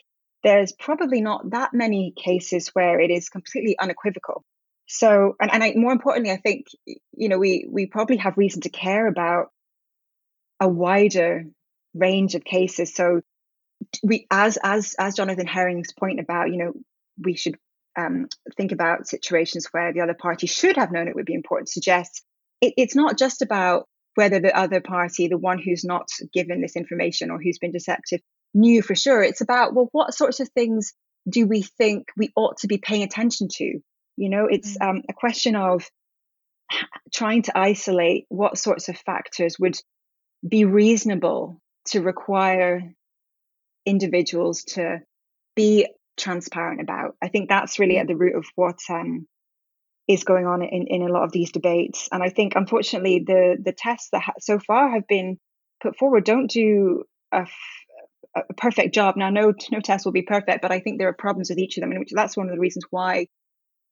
there's 0.43 0.71
probably 0.71 1.21
not 1.21 1.49
that 1.51 1.73
many 1.73 2.13
cases 2.15 2.69
where 2.69 2.99
it 2.99 3.11
is 3.11 3.29
completely 3.29 3.77
unequivocal. 3.77 4.43
So, 4.87 5.35
and, 5.41 5.51
and 5.51 5.63
I, 5.63 5.73
more 5.75 5.91
importantly, 5.91 6.31
I 6.31 6.37
think, 6.37 6.67
you 6.85 7.27
know, 7.27 7.37
we, 7.37 7.67
we 7.69 7.87
probably 7.87 8.17
have 8.17 8.37
reason 8.37 8.61
to 8.61 8.69
care 8.69 9.07
about 9.07 9.47
a 10.59 10.67
wider 10.67 11.43
range 11.93 12.35
of 12.35 12.43
cases. 12.43 12.93
So 12.93 13.21
we, 14.03 14.27
as, 14.31 14.57
as, 14.63 14.95
as 14.97 15.15
Jonathan 15.15 15.47
Herring's 15.47 15.91
point 15.91 16.19
about, 16.19 16.51
you 16.51 16.57
know, 16.57 16.73
we 17.21 17.35
should 17.35 17.57
um, 17.97 18.27
think 18.55 18.71
about 18.71 19.07
situations 19.07 19.67
where 19.71 19.91
the 19.91 20.01
other 20.01 20.13
party 20.13 20.47
should 20.47 20.77
have 20.77 20.91
known 20.91 21.07
it 21.07 21.15
would 21.15 21.25
be 21.25 21.33
important 21.33 21.69
suggests 21.69 22.21
it, 22.61 22.73
it's 22.77 22.95
not 22.95 23.17
just 23.17 23.41
about 23.41 23.87
whether 24.15 24.39
the 24.39 24.55
other 24.57 24.81
party, 24.81 25.27
the 25.27 25.37
one 25.37 25.59
who's 25.59 25.83
not 25.83 26.07
given 26.33 26.61
this 26.61 26.75
information 26.75 27.29
or 27.29 27.39
who's 27.41 27.59
been 27.59 27.71
deceptive, 27.71 28.19
knew 28.53 28.81
for 28.81 28.95
sure. 28.95 29.21
It's 29.21 29.41
about, 29.41 29.75
well, 29.75 29.89
what 29.91 30.13
sorts 30.13 30.39
of 30.39 30.49
things 30.49 30.93
do 31.29 31.45
we 31.45 31.61
think 31.61 32.07
we 32.15 32.31
ought 32.35 32.57
to 32.59 32.67
be 32.67 32.77
paying 32.77 33.03
attention 33.03 33.47
to? 33.57 33.79
You 34.15 34.29
know, 34.29 34.47
it's 34.49 34.77
mm. 34.77 34.89
um, 34.89 35.01
a 35.07 35.13
question 35.13 35.55
of 35.55 35.87
trying 37.13 37.43
to 37.43 37.57
isolate 37.57 38.25
what 38.29 38.57
sorts 38.57 38.89
of 38.89 38.97
factors 38.97 39.57
would 39.59 39.77
be 40.47 40.65
reasonable 40.65 41.61
to 41.89 42.01
require 42.01 42.93
individuals 43.85 44.63
to 44.63 44.99
be 45.55 45.87
transparent 46.17 46.81
about. 46.81 47.15
I 47.21 47.29
think 47.29 47.49
that's 47.49 47.79
really 47.79 47.97
at 47.97 48.07
the 48.07 48.15
root 48.15 48.35
of 48.35 48.45
what 48.55 48.79
um, 48.89 49.27
is 50.07 50.23
going 50.23 50.45
on 50.45 50.61
in, 50.61 50.87
in 50.87 51.01
a 51.01 51.11
lot 51.11 51.23
of 51.23 51.31
these 51.31 51.51
debates. 51.51 52.09
And 52.11 52.23
I 52.23 52.29
think, 52.29 52.53
unfortunately, 52.55 53.23
the 53.25 53.57
the 53.61 53.73
tests 53.73 54.09
that 54.11 54.21
ha- 54.21 54.33
so 54.39 54.59
far 54.59 54.89
have 54.89 55.07
been 55.07 55.37
put 55.81 55.97
forward 55.97 56.23
don't 56.23 56.49
do 56.49 57.03
a, 57.31 57.41
f- 57.41 58.43
a 58.49 58.53
perfect 58.53 58.95
job. 58.95 59.15
Now, 59.17 59.29
no 59.29 59.53
no 59.71 59.79
test 59.79 60.05
will 60.05 60.13
be 60.13 60.21
perfect, 60.21 60.61
but 60.61 60.71
I 60.71 60.79
think 60.79 60.97
there 60.97 61.09
are 61.09 61.13
problems 61.13 61.49
with 61.49 61.59
each 61.59 61.77
of 61.77 61.81
them, 61.81 61.91
and 61.91 61.99
which 61.99 62.11
that's 62.13 62.37
one 62.37 62.47
of 62.47 62.55
the 62.55 62.61
reasons 62.61 62.85
why 62.89 63.27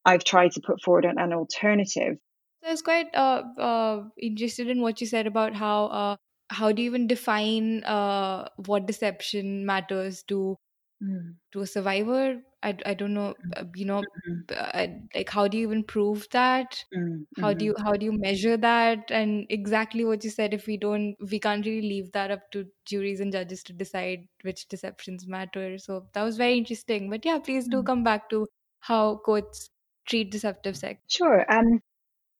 I've 0.05 0.23
tried 0.23 0.51
to 0.53 0.61
put 0.61 0.81
forward 0.81 1.05
an, 1.05 1.17
an 1.17 1.33
alternative. 1.33 2.17
I 2.65 2.71
was 2.71 2.81
quite 2.81 3.13
uh, 3.13 3.43
uh, 3.59 4.03
interested 4.17 4.69
in 4.69 4.81
what 4.81 4.99
you 4.99 5.07
said 5.07 5.27
about 5.27 5.53
how 5.53 5.85
uh, 5.85 6.15
how 6.49 6.71
do 6.71 6.81
you 6.81 6.89
even 6.89 7.07
define 7.07 7.83
uh, 7.83 8.47
what 8.65 8.85
deception 8.85 9.65
matters 9.65 10.23
to 10.23 10.57
mm. 11.03 11.35
to 11.51 11.61
a 11.61 11.67
survivor? 11.67 12.41
I, 12.63 12.75
I 12.85 12.93
don't 12.95 13.13
know. 13.13 13.35
Mm. 13.47 13.61
Uh, 13.61 13.65
you 13.75 13.85
know, 13.85 14.01
mm-hmm. 14.27 15.05
like 15.13 15.29
how 15.29 15.47
do 15.47 15.57
you 15.57 15.67
even 15.67 15.83
prove 15.83 16.27
that? 16.31 16.83
Mm-hmm. 16.95 17.41
How 17.41 17.53
do 17.53 17.65
you 17.65 17.75
how 17.83 17.93
do 17.93 18.05
you 18.05 18.13
measure 18.13 18.57
that? 18.57 19.11
And 19.11 19.45
exactly 19.49 20.03
what 20.03 20.23
you 20.23 20.29
said. 20.29 20.53
If 20.53 20.67
we 20.67 20.77
don't, 20.77 21.15
we 21.31 21.39
can't 21.39 21.65
really 21.65 21.87
leave 21.87 22.11
that 22.13 22.31
up 22.31 22.51
to 22.51 22.65
juries 22.85 23.19
and 23.19 23.31
judges 23.31 23.63
to 23.63 23.73
decide 23.73 24.27
which 24.41 24.67
deceptions 24.67 25.27
matter. 25.27 25.77
So 25.77 26.07
that 26.13 26.23
was 26.23 26.37
very 26.37 26.57
interesting. 26.57 27.09
But 27.09 27.25
yeah, 27.25 27.39
please 27.39 27.67
do 27.67 27.81
mm. 27.81 27.85
come 27.85 28.03
back 28.03 28.29
to 28.31 28.47
how 28.79 29.17
courts 29.17 29.69
treat 30.07 30.31
deceptive 30.31 30.77
sex? 30.77 31.01
Sure. 31.07 31.45
Um, 31.51 31.81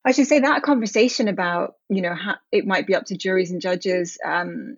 I 0.06 0.12
should 0.12 0.28
say 0.28 0.40
that 0.40 0.62
conversation 0.62 1.28
about 1.28 1.74
you 1.90 2.02
know 2.02 2.14
how 2.14 2.36
it 2.52 2.66
might 2.66 2.88
be 2.88 2.96
up 2.96 3.06
to 3.06 3.18
juries 3.18 3.52
and 3.52 3.62
judges 3.62 4.18
um, 4.24 4.78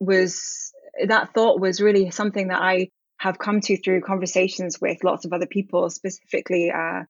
was 0.00 0.72
that 1.06 1.34
thought 1.34 1.60
was 1.60 1.80
really 1.80 2.10
something 2.10 2.48
that 2.48 2.62
I 2.62 2.88
have 3.24 3.38
come 3.38 3.62
to 3.62 3.74
through 3.78 4.02
conversations 4.02 4.82
with 4.82 5.02
lots 5.02 5.24
of 5.24 5.32
other 5.32 5.46
people, 5.46 5.88
specifically 5.88 6.70
uh, 6.70 7.04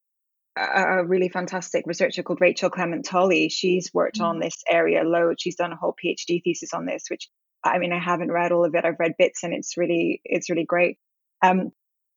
a, 0.55 1.05
really 1.05 1.27
fantastic 1.27 1.83
researcher 1.85 2.23
called 2.23 2.39
Rachel 2.39 2.69
Clement 2.69 3.03
Tolley. 3.03 3.49
She's 3.49 3.93
worked 3.93 4.19
mm-hmm. 4.19 4.27
on 4.27 4.39
this 4.39 4.63
area 4.69 5.03
load. 5.03 5.41
She's 5.41 5.57
done 5.57 5.73
a 5.73 5.75
whole 5.75 5.93
PhD 5.93 6.41
thesis 6.41 6.73
on 6.73 6.85
this, 6.85 7.03
which 7.09 7.27
I 7.65 7.79
mean 7.79 7.91
I 7.91 7.99
haven't 7.99 8.31
read 8.31 8.53
all 8.53 8.63
of 8.63 8.75
it. 8.75 8.85
I've 8.85 8.99
read 8.99 9.15
bits, 9.19 9.43
and 9.43 9.53
it's 9.53 9.75
really 9.75 10.21
it's 10.23 10.49
really 10.49 10.63
great. 10.63 10.97
Um, 11.41 11.71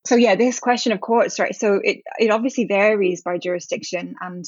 so 0.07 0.15
yeah, 0.15 0.37
this 0.37 0.61
question 0.61 0.93
of 0.93 1.01
courts, 1.01 1.41
right? 1.41 1.57
So 1.57 1.81
it 1.83 2.03
it 2.21 2.31
obviously 2.31 2.67
varies 2.67 3.23
by 3.23 3.39
jurisdiction 3.39 4.15
and 4.21 4.45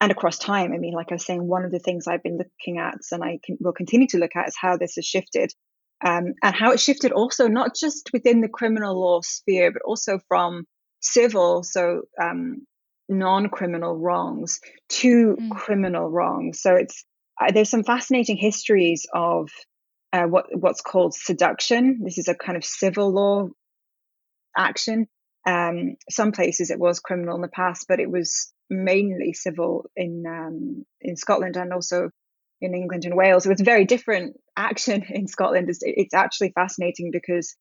and 0.00 0.12
across 0.12 0.38
time. 0.38 0.72
I 0.72 0.78
mean, 0.78 0.94
like 0.94 1.12
I 1.12 1.16
was 1.16 1.26
saying, 1.26 1.46
one 1.46 1.66
of 1.66 1.72
the 1.72 1.78
things 1.78 2.06
I've 2.06 2.22
been 2.22 2.38
looking 2.38 2.78
at 2.78 2.94
and 3.12 3.22
I 3.22 3.38
can, 3.44 3.58
will 3.60 3.72
continue 3.72 4.08
to 4.08 4.18
look 4.18 4.34
at 4.34 4.48
is 4.48 4.56
how 4.58 4.78
this 4.78 4.94
has 4.94 5.04
shifted, 5.04 5.52
um, 6.04 6.34
and 6.42 6.54
how 6.54 6.72
it 6.72 6.80
shifted 6.80 7.12
also 7.12 7.48
not 7.48 7.74
just 7.74 8.10
within 8.12 8.40
the 8.42 8.48
criminal 8.48 9.00
law 9.00 9.20
sphere, 9.22 9.72
but 9.72 9.82
also 9.82 10.20
from 10.28 10.66
civil, 11.00 11.62
so 11.62 12.02
um, 12.20 12.66
non-criminal 13.08 13.96
wrongs 13.96 14.60
to 14.88 15.36
mm. 15.40 15.50
criminal 15.50 16.08
wrongs. 16.08 16.60
So 16.60 16.74
it's 16.74 17.04
uh, 17.40 17.52
there's 17.52 17.70
some 17.70 17.84
fascinating 17.84 18.36
histories 18.36 19.06
of 19.12 19.50
uh, 20.12 20.24
what 20.24 20.46
what's 20.52 20.82
called 20.82 21.14
seduction. 21.14 22.00
This 22.04 22.18
is 22.18 22.28
a 22.28 22.34
kind 22.34 22.56
of 22.56 22.64
civil 22.64 23.12
law 23.12 23.48
action. 24.56 25.06
Um, 25.46 25.96
some 26.10 26.32
places 26.32 26.70
it 26.70 26.78
was 26.78 27.00
criminal 27.00 27.34
in 27.34 27.42
the 27.42 27.48
past, 27.48 27.86
but 27.88 28.00
it 28.00 28.10
was 28.10 28.52
mainly 28.70 29.32
civil 29.32 29.86
in 29.96 30.24
um, 30.26 30.84
in 31.00 31.16
Scotland 31.16 31.56
and 31.56 31.72
also 31.72 32.10
in 32.60 32.74
England 32.74 33.04
and 33.04 33.16
Wales. 33.16 33.44
So 33.44 33.50
it's 33.50 33.60
a 33.60 33.64
very 33.64 33.84
different 33.84 34.36
action 34.56 35.04
in 35.10 35.26
Scotland. 35.26 35.68
It's, 35.68 35.80
it's 35.82 36.14
actually 36.14 36.52
fascinating 36.54 37.10
because, 37.12 37.56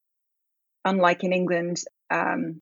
unlike 0.86 1.24
in 1.24 1.34
England, 1.34 1.82
um, 2.10 2.62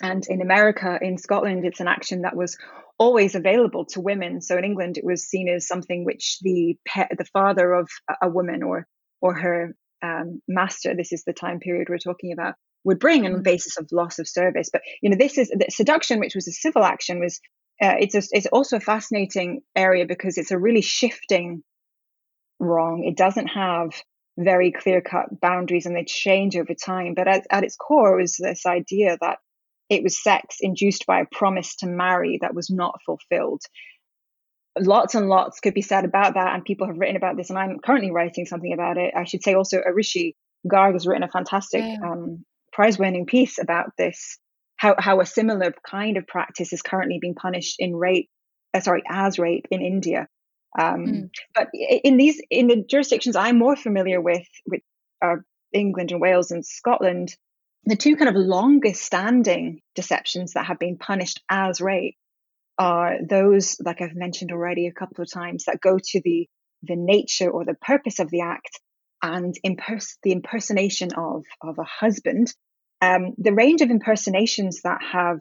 And 0.00 0.24
in 0.28 0.40
America, 0.40 0.98
in 1.00 1.18
Scotland, 1.18 1.64
it's 1.64 1.80
an 1.80 1.88
action 1.88 2.22
that 2.22 2.36
was 2.36 2.56
always 2.98 3.34
available 3.34 3.84
to 3.86 4.00
women. 4.00 4.40
So 4.40 4.56
in 4.56 4.64
England, 4.64 4.96
it 4.96 5.04
was 5.04 5.24
seen 5.24 5.48
as 5.48 5.66
something 5.66 6.04
which 6.04 6.38
the 6.42 6.76
pe- 6.86 7.14
the 7.16 7.24
father 7.32 7.72
of 7.72 7.88
a 8.22 8.28
woman 8.28 8.62
or 8.62 8.86
or 9.20 9.34
her 9.34 9.74
um, 10.02 10.40
master, 10.46 10.94
this 10.94 11.12
is 11.12 11.24
the 11.24 11.32
time 11.32 11.58
period 11.58 11.88
we're 11.88 11.98
talking 11.98 12.32
about, 12.32 12.54
would 12.84 13.00
bring 13.00 13.26
on 13.26 13.32
the 13.32 13.38
mm. 13.38 13.44
basis 13.44 13.76
of 13.76 13.88
loss 13.90 14.20
of 14.20 14.28
service. 14.28 14.70
But 14.72 14.82
you 15.02 15.10
know, 15.10 15.16
this 15.16 15.38
is 15.38 15.48
the 15.48 15.66
seduction, 15.70 16.20
which 16.20 16.36
was 16.36 16.46
a 16.46 16.52
civil 16.52 16.84
action, 16.84 17.18
was 17.18 17.40
uh, 17.82 17.94
it's 17.98 18.14
a, 18.14 18.22
it's 18.30 18.46
also 18.52 18.76
a 18.76 18.80
fascinating 18.80 19.60
area 19.74 20.06
because 20.06 20.38
it's 20.38 20.50
a 20.50 20.58
really 20.58 20.82
shifting 20.82 21.62
wrong. 22.58 23.04
It 23.04 23.16
doesn't 23.16 23.48
have 23.48 23.90
very 24.38 24.72
clear 24.72 25.00
cut 25.00 25.40
boundaries 25.40 25.86
and 25.86 25.96
they 25.96 26.04
change 26.04 26.56
over 26.56 26.74
time. 26.74 27.14
But 27.14 27.28
at, 27.28 27.46
at 27.50 27.64
its 27.64 27.76
core 27.76 28.16
was 28.16 28.36
this 28.36 28.66
idea 28.66 29.16
that 29.20 29.38
it 29.88 30.02
was 30.02 30.22
sex 30.22 30.58
induced 30.60 31.06
by 31.06 31.20
a 31.20 31.26
promise 31.30 31.76
to 31.76 31.86
marry 31.86 32.38
that 32.42 32.54
was 32.54 32.70
not 32.70 33.00
fulfilled. 33.04 33.62
Lots 34.78 35.14
and 35.14 35.28
lots 35.28 35.60
could 35.60 35.74
be 35.74 35.82
said 35.82 36.04
about 36.04 36.34
that, 36.34 36.54
and 36.54 36.64
people 36.64 36.86
have 36.86 36.98
written 36.98 37.16
about 37.16 37.36
this, 37.36 37.50
and 37.50 37.58
I'm 37.58 37.80
currently 37.80 38.12
writing 38.12 38.46
something 38.46 38.72
about 38.72 38.96
it. 38.96 39.12
I 39.16 39.24
should 39.24 39.42
say 39.42 39.54
also, 39.54 39.80
Arushi 39.80 40.34
Garg 40.70 40.92
has 40.92 41.04
written 41.04 41.24
a 41.24 41.28
fantastic 41.28 41.82
yeah. 41.82 41.96
um, 42.04 42.44
prize 42.72 42.96
winning 42.96 43.26
piece 43.26 43.58
about 43.58 43.90
this 43.96 44.38
how, 44.78 44.94
how 44.96 45.20
a 45.20 45.26
similar 45.26 45.74
kind 45.88 46.16
of 46.16 46.26
practice 46.26 46.72
is 46.72 46.82
currently 46.82 47.18
being 47.20 47.34
punished 47.34 47.76
in 47.78 47.94
rape, 47.94 48.30
uh, 48.72 48.80
sorry, 48.80 49.02
as 49.10 49.38
rape 49.38 49.66
in 49.70 49.82
India. 49.82 50.28
Um, 50.78 51.06
mm. 51.06 51.30
But 51.54 51.68
in 51.72 52.16
these, 52.16 52.42
in 52.50 52.66
the 52.66 52.84
jurisdictions 52.88 53.36
I'm 53.36 53.58
more 53.58 53.76
familiar 53.76 54.20
with, 54.20 54.46
which 54.64 54.82
are 55.22 55.44
England 55.72 56.12
and 56.12 56.20
Wales 56.20 56.50
and 56.50 56.64
Scotland, 56.64 57.34
the 57.84 57.96
two 57.96 58.16
kind 58.16 58.28
of 58.28 58.36
longest 58.36 59.02
standing 59.02 59.80
deceptions 59.94 60.52
that 60.52 60.66
have 60.66 60.78
been 60.78 60.98
punished 60.98 61.40
as 61.48 61.80
rape 61.80 62.16
are 62.78 63.16
those, 63.26 63.76
like 63.84 64.00
I've 64.00 64.14
mentioned 64.14 64.52
already 64.52 64.86
a 64.86 64.92
couple 64.92 65.22
of 65.22 65.32
times, 65.32 65.64
that 65.64 65.80
go 65.80 65.98
to 65.98 66.20
the 66.22 66.48
the 66.82 66.96
nature 66.96 67.50
or 67.50 67.64
the 67.64 67.74
purpose 67.74 68.20
of 68.20 68.30
the 68.30 68.42
act 68.42 68.80
and 69.20 69.54
impers- 69.64 70.16
the 70.22 70.32
impersonation 70.32 71.12
of 71.16 71.44
of 71.60 71.78
a 71.78 71.84
husband. 71.84 72.52
Um, 73.00 73.34
the 73.38 73.52
range 73.52 73.80
of 73.80 73.90
impersonations 73.90 74.82
that 74.82 75.00
have 75.12 75.40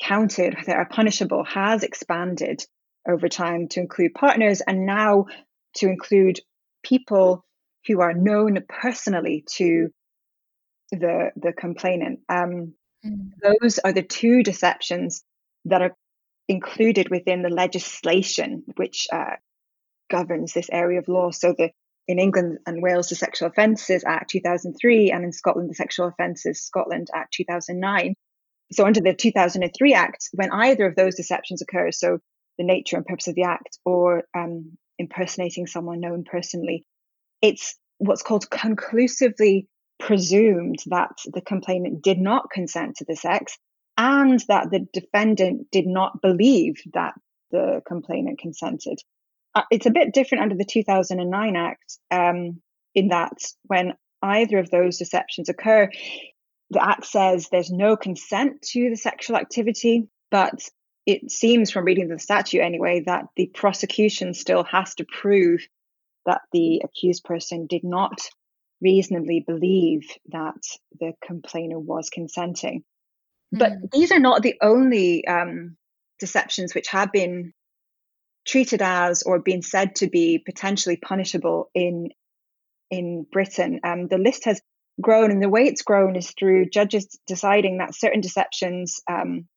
counted 0.00 0.56
that 0.66 0.76
are 0.76 0.88
punishable 0.88 1.44
has 1.44 1.82
expanded 1.82 2.64
over 3.08 3.28
time 3.28 3.68
to 3.68 3.80
include 3.80 4.14
partners 4.14 4.60
and 4.60 4.86
now 4.86 5.26
to 5.76 5.88
include 5.88 6.40
people 6.82 7.44
who 7.86 8.00
are 8.00 8.12
known 8.12 8.58
personally 8.68 9.44
to 9.56 9.88
the 10.92 11.30
the 11.36 11.52
complainant. 11.52 12.20
Um, 12.28 12.74
mm. 13.04 13.30
Those 13.42 13.78
are 13.78 13.92
the 13.92 14.02
two 14.02 14.42
deceptions 14.42 15.24
that 15.64 15.82
are 15.82 15.96
included 16.48 17.10
within 17.10 17.42
the 17.42 17.50
legislation 17.50 18.64
which 18.76 19.06
uh, 19.12 19.36
governs 20.10 20.52
this 20.52 20.68
area 20.72 20.98
of 20.98 21.08
law. 21.08 21.30
So 21.30 21.54
the 21.56 21.70
in 22.06 22.18
England 22.18 22.58
and 22.66 22.82
Wales, 22.82 23.08
the 23.08 23.14
Sexual 23.14 23.48
Offences 23.48 24.02
Act 24.06 24.30
2003, 24.30 25.10
and 25.10 25.24
in 25.24 25.32
Scotland, 25.32 25.68
the 25.68 25.74
Sexual 25.74 26.08
Offences 26.08 26.62
Scotland 26.62 27.08
Act 27.14 27.34
2009. 27.34 28.14
So 28.72 28.86
under 28.86 29.00
the 29.02 29.14
2003 29.14 29.92
Act, 29.92 30.28
when 30.32 30.50
either 30.50 30.86
of 30.86 30.96
those 30.96 31.16
deceptions 31.16 31.60
occurs, 31.60 32.00
so 32.00 32.18
the 32.58 32.64
nature 32.64 32.96
and 32.96 33.06
purpose 33.06 33.28
of 33.28 33.34
the 33.34 33.44
act 33.44 33.78
or 33.84 34.24
um, 34.36 34.76
impersonating 34.98 35.66
someone 35.66 36.00
known 36.00 36.24
personally, 36.24 36.84
it's 37.40 37.76
what's 37.98 38.22
called 38.22 38.50
conclusively 38.50 39.68
presumed 39.98 40.78
that 40.86 41.10
the 41.32 41.40
complainant 41.40 42.02
did 42.02 42.18
not 42.18 42.50
consent 42.50 42.96
to 42.96 43.04
the 43.04 43.16
sex 43.16 43.58
and 43.96 44.40
that 44.48 44.70
the 44.70 44.86
defendant 44.92 45.70
did 45.72 45.86
not 45.86 46.22
believe 46.22 46.76
that 46.94 47.14
the 47.50 47.82
complainant 47.86 48.38
consented. 48.38 48.98
Uh, 49.54 49.62
it's 49.70 49.86
a 49.86 49.90
bit 49.90 50.14
different 50.14 50.42
under 50.42 50.54
the 50.54 50.64
2009 50.64 51.56
Act 51.56 51.98
um, 52.10 52.60
in 52.94 53.08
that 53.08 53.36
when 53.64 53.94
either 54.22 54.58
of 54.58 54.70
those 54.70 54.98
deceptions 54.98 55.48
occur, 55.48 55.90
the 56.70 56.84
Act 56.84 57.06
says 57.06 57.48
there's 57.50 57.70
no 57.70 57.96
consent 57.96 58.62
to 58.62 58.90
the 58.90 58.96
sexual 58.96 59.36
activity, 59.36 60.06
but 60.30 60.60
it 61.08 61.30
seems 61.30 61.70
from 61.70 61.86
reading 61.86 62.08
the 62.08 62.18
statute 62.18 62.60
anyway 62.60 63.02
that 63.06 63.24
the 63.34 63.46
prosecution 63.46 64.34
still 64.34 64.62
has 64.64 64.94
to 64.96 65.06
prove 65.06 65.66
that 66.26 66.42
the 66.52 66.82
accused 66.84 67.24
person 67.24 67.66
did 67.66 67.82
not 67.82 68.20
reasonably 68.82 69.40
believe 69.40 70.06
that 70.26 70.60
the 71.00 71.14
complainer 71.24 71.78
was 71.78 72.10
consenting. 72.10 72.84
Mm. 73.54 73.58
But 73.58 73.72
hmm. 73.72 73.86
these 73.90 74.12
are 74.12 74.20
not 74.20 74.42
the 74.42 74.56
only 74.60 75.26
um, 75.26 75.78
deceptions 76.20 76.74
which 76.74 76.88
have 76.88 77.10
been 77.10 77.54
treated 78.46 78.82
as 78.82 79.22
or 79.22 79.38
been 79.38 79.62
said 79.62 79.94
to 79.96 80.10
be 80.10 80.38
potentially 80.38 80.98
punishable 80.98 81.70
in 81.74 82.10
in 82.90 83.24
Britain. 83.32 83.80
Um, 83.82 84.08
the 84.08 84.18
list 84.18 84.44
has 84.44 84.60
grown, 85.00 85.30
and 85.30 85.42
the 85.42 85.48
way 85.48 85.62
it's 85.64 85.82
grown 85.82 86.16
is 86.16 86.34
through 86.38 86.68
judges 86.68 87.18
deciding 87.26 87.78
that 87.78 87.94
certain 87.94 88.20
deceptions 88.20 89.00
um, 89.10 89.48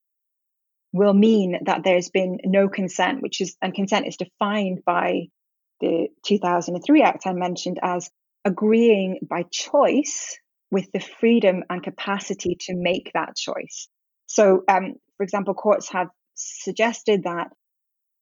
will 0.94 1.14
mean 1.14 1.60
that 1.66 1.84
there's 1.84 2.10
been 2.10 2.40
no 2.44 2.68
consent, 2.68 3.22
which 3.22 3.42
is 3.42 3.56
and 3.62 3.74
consent 3.74 4.08
is 4.08 4.18
defined 4.18 4.84
by 4.86 5.28
the 5.80 6.08
2003 6.26 7.02
Act 7.02 7.26
I 7.26 7.34
mentioned 7.34 7.80
as 7.82 8.10
agreeing 8.46 9.20
by 9.28 9.44
choice 9.52 10.38
with 10.70 10.92
the 10.92 11.00
freedom 11.00 11.64
and 11.70 11.84
capacity 11.84 12.58
to 12.62 12.76
make 12.76 13.12
that 13.14 13.36
choice. 13.36 13.88
So, 14.26 14.64
um, 14.68 14.96
for 15.18 15.24
example, 15.24 15.54
courts 15.54 15.90
have 15.92 16.08
suggested 16.36 17.24
that 17.24 17.50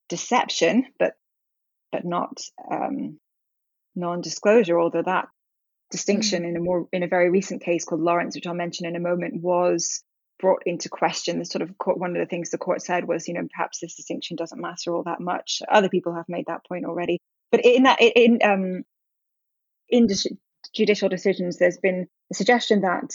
deception, 0.08 0.86
but 0.98 1.14
but 1.92 2.04
not 2.04 2.40
um, 2.70 3.18
non-disclosure, 3.96 4.78
although 4.78 5.02
that 5.02 5.26
distinction 5.90 6.44
mm. 6.44 6.48
in 6.48 6.56
a 6.56 6.60
more 6.60 6.88
in 6.92 7.02
a 7.02 7.08
very 7.08 7.30
recent 7.30 7.62
case 7.62 7.84
called 7.84 8.00
Lawrence, 8.00 8.34
which 8.34 8.46
I'll 8.46 8.54
mention 8.54 8.86
in 8.86 8.96
a 8.96 9.00
moment, 9.00 9.42
was 9.42 10.02
brought 10.40 10.62
into 10.66 10.88
question. 10.88 11.38
The 11.38 11.44
sort 11.44 11.62
of 11.62 11.76
court, 11.78 11.98
one 11.98 12.10
of 12.10 12.20
the 12.20 12.26
things 12.26 12.50
the 12.50 12.58
court 12.58 12.82
said 12.82 13.06
was, 13.06 13.28
you 13.28 13.34
know, 13.34 13.46
perhaps 13.54 13.78
this 13.80 13.96
distinction 13.96 14.36
doesn't 14.36 14.60
matter 14.60 14.94
all 14.94 15.04
that 15.04 15.20
much. 15.20 15.62
Other 15.68 15.88
people 15.88 16.14
have 16.14 16.28
made 16.28 16.46
that 16.46 16.64
point 16.66 16.84
already, 16.84 17.18
but 17.50 17.64
in 17.64 17.84
that 17.84 18.00
in 18.00 18.40
um, 18.42 18.84
in 19.88 20.08
judicial 20.74 21.08
decisions, 21.08 21.58
there's 21.58 21.78
been 21.78 22.06
a 22.30 22.34
suggestion 22.34 22.82
that 22.82 23.12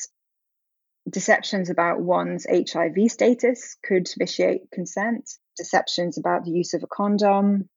deceptions 1.10 1.70
about 1.70 2.02
one's 2.02 2.46
HIV 2.50 3.10
status 3.12 3.78
could 3.84 4.10
vitiate 4.18 4.72
consent, 4.72 5.30
deceptions 5.58 6.18
about 6.18 6.46
the 6.46 6.52
use 6.52 6.74
of 6.74 6.84
a 6.84 6.88
condom, 6.88 7.70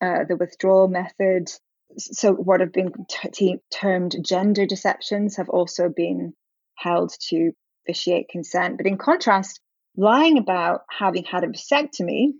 uh, 0.00 0.24
the 0.28 0.36
withdrawal 0.36 0.88
method. 0.88 1.50
So, 1.98 2.32
what 2.32 2.60
have 2.60 2.72
been 2.72 2.92
t- 3.32 3.58
termed 3.70 4.16
gender 4.24 4.66
deceptions 4.66 5.36
have 5.36 5.50
also 5.50 5.90
been 5.94 6.32
held 6.74 7.12
to 7.28 7.52
vitiate 7.86 8.28
consent. 8.28 8.76
But 8.76 8.86
in 8.86 8.98
contrast, 8.98 9.60
lying 9.96 10.38
about 10.38 10.82
having 10.88 11.24
had 11.24 11.44
a 11.44 11.48
vasectomy 11.48 12.32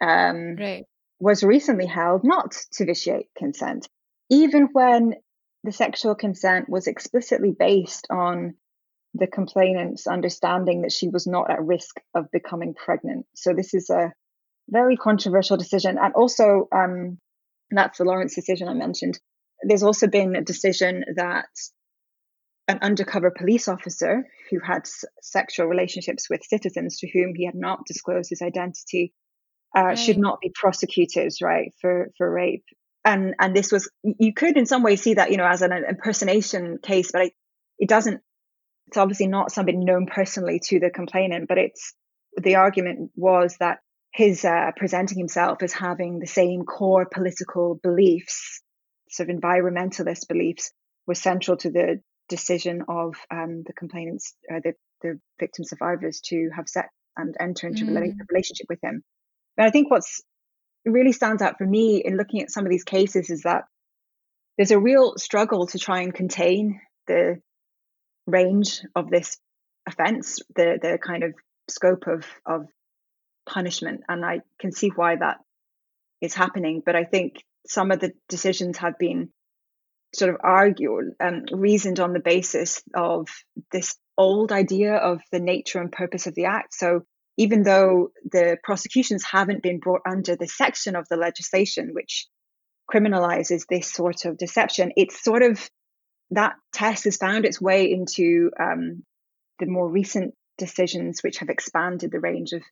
um, 0.00 0.56
right. 0.56 0.84
was 1.18 1.42
recently 1.42 1.86
held 1.86 2.24
not 2.24 2.56
to 2.72 2.84
vitiate 2.84 3.26
consent, 3.36 3.88
even 4.30 4.68
when 4.72 5.14
the 5.64 5.72
sexual 5.72 6.14
consent 6.14 6.68
was 6.68 6.86
explicitly 6.86 7.54
based 7.58 8.06
on 8.10 8.54
the 9.14 9.26
complainant's 9.26 10.06
understanding 10.06 10.82
that 10.82 10.92
she 10.92 11.08
was 11.08 11.26
not 11.26 11.50
at 11.50 11.62
risk 11.62 11.96
of 12.14 12.30
becoming 12.30 12.74
pregnant. 12.74 13.26
So 13.34 13.52
this 13.52 13.74
is 13.74 13.90
a 13.90 14.12
very 14.68 14.96
controversial 14.96 15.56
decision. 15.56 15.98
And 16.00 16.14
also, 16.14 16.68
um, 16.72 17.18
that's 17.70 17.98
the 17.98 18.04
Lawrence 18.04 18.34
decision 18.34 18.68
I 18.68 18.74
mentioned. 18.74 19.18
There's 19.62 19.82
also 19.82 20.06
been 20.06 20.36
a 20.36 20.42
decision 20.42 21.04
that 21.16 21.48
an 22.70 22.78
undercover 22.82 23.30
police 23.30 23.68
officer 23.68 24.26
who 24.50 24.58
had 24.60 24.82
s- 24.82 25.04
sexual 25.22 25.66
relationships 25.66 26.28
with 26.30 26.42
citizens 26.44 26.98
to 26.98 27.08
whom 27.10 27.34
he 27.34 27.46
had 27.46 27.54
not 27.54 27.86
disclosed 27.86 28.30
his 28.30 28.42
identity 28.42 29.12
uh, 29.76 29.82
right. 29.82 29.98
should 29.98 30.18
not 30.18 30.40
be 30.40 30.50
prosecuted, 30.54 31.32
right, 31.42 31.72
for 31.80 32.10
for 32.16 32.30
rape 32.30 32.64
and 33.04 33.34
and 33.38 33.56
this 33.56 33.72
was 33.72 33.90
you 34.02 34.32
could 34.32 34.56
in 34.56 34.66
some 34.66 34.82
ways 34.82 35.02
see 35.02 35.14
that 35.14 35.30
you 35.30 35.36
know 35.36 35.46
as 35.46 35.62
an 35.62 35.72
impersonation 35.72 36.78
case 36.82 37.10
but 37.12 37.22
it, 37.22 37.32
it 37.78 37.88
doesn't 37.88 38.20
it's 38.88 38.96
obviously 38.96 39.26
not 39.26 39.52
somebody 39.52 39.78
known 39.78 40.06
personally 40.06 40.60
to 40.62 40.80
the 40.80 40.90
complainant 40.90 41.48
but 41.48 41.58
it's 41.58 41.94
the 42.36 42.56
argument 42.56 43.10
was 43.16 43.56
that 43.58 43.78
his 44.12 44.44
uh, 44.44 44.70
presenting 44.76 45.18
himself 45.18 45.62
as 45.62 45.72
having 45.72 46.18
the 46.18 46.26
same 46.26 46.64
core 46.64 47.06
political 47.06 47.78
beliefs 47.82 48.60
sort 49.08 49.28
of 49.28 49.36
environmentalist 49.36 50.28
beliefs 50.28 50.72
was 51.06 51.20
central 51.20 51.56
to 51.56 51.70
the 51.70 52.00
decision 52.30 52.84
of 52.88 53.16
um, 53.30 53.62
the 53.66 53.74
complainants 53.74 54.34
uh, 54.50 54.60
the, 54.64 54.72
the 55.02 55.20
victim 55.38 55.64
survivors 55.64 56.20
to 56.24 56.48
have 56.56 56.68
sex 56.68 56.88
and 57.16 57.36
enter 57.38 57.66
into 57.66 57.84
mm. 57.84 57.90
a 57.96 58.24
relationship 58.30 58.66
with 58.70 58.78
him 58.82 59.02
but 59.56 59.66
i 59.66 59.70
think 59.70 59.90
what's 59.90 60.22
really 60.86 61.12
stands 61.12 61.42
out 61.42 61.58
for 61.58 61.66
me 61.66 62.02
in 62.02 62.16
looking 62.16 62.40
at 62.40 62.50
some 62.50 62.64
of 62.64 62.70
these 62.70 62.84
cases 62.84 63.28
is 63.28 63.42
that 63.42 63.64
there's 64.56 64.70
a 64.70 64.78
real 64.78 65.14
struggle 65.16 65.66
to 65.66 65.78
try 65.78 66.00
and 66.00 66.14
contain 66.14 66.80
the 67.06 67.40
range 68.26 68.82
of 68.94 69.10
this 69.10 69.38
offence, 69.86 70.38
the 70.54 70.78
the 70.80 70.98
kind 70.98 71.24
of 71.24 71.34
scope 71.68 72.06
of 72.06 72.26
of 72.46 72.66
punishment, 73.48 74.02
and 74.08 74.24
I 74.24 74.40
can 74.58 74.72
see 74.72 74.88
why 74.88 75.16
that 75.16 75.38
is 76.20 76.34
happening. 76.34 76.82
But 76.84 76.96
I 76.96 77.04
think 77.04 77.42
some 77.66 77.90
of 77.90 78.00
the 78.00 78.12
decisions 78.28 78.78
have 78.78 78.98
been 78.98 79.30
sort 80.14 80.30
of 80.34 80.40
argued 80.42 81.14
and 81.20 81.50
um, 81.52 81.60
reasoned 81.60 82.00
on 82.00 82.12
the 82.12 82.20
basis 82.20 82.82
of 82.94 83.28
this 83.70 83.96
old 84.18 84.52
idea 84.52 84.94
of 84.94 85.20
the 85.30 85.40
nature 85.40 85.80
and 85.80 85.92
purpose 85.92 86.26
of 86.26 86.34
the 86.34 86.46
act. 86.46 86.74
So 86.74 87.02
even 87.36 87.62
though 87.62 88.10
the 88.30 88.58
prosecutions 88.62 89.24
haven't 89.24 89.62
been 89.62 89.78
brought 89.78 90.02
under 90.06 90.36
the 90.36 90.48
section 90.48 90.96
of 90.96 91.06
the 91.08 91.16
legislation 91.16 91.90
which 91.92 92.26
criminalizes 92.92 93.66
this 93.68 93.90
sort 93.90 94.24
of 94.24 94.36
deception, 94.36 94.92
it's 94.96 95.22
sort 95.22 95.42
of 95.42 95.70
that 96.32 96.54
test 96.72 97.04
has 97.04 97.16
found 97.16 97.44
its 97.44 97.60
way 97.60 97.90
into 97.90 98.50
um, 98.60 99.04
the 99.58 99.66
more 99.66 99.88
recent 99.88 100.34
decisions 100.58 101.22
which 101.22 101.38
have 101.38 101.48
expanded 101.48 102.10
the 102.10 102.20
range 102.20 102.52
of 102.52 102.62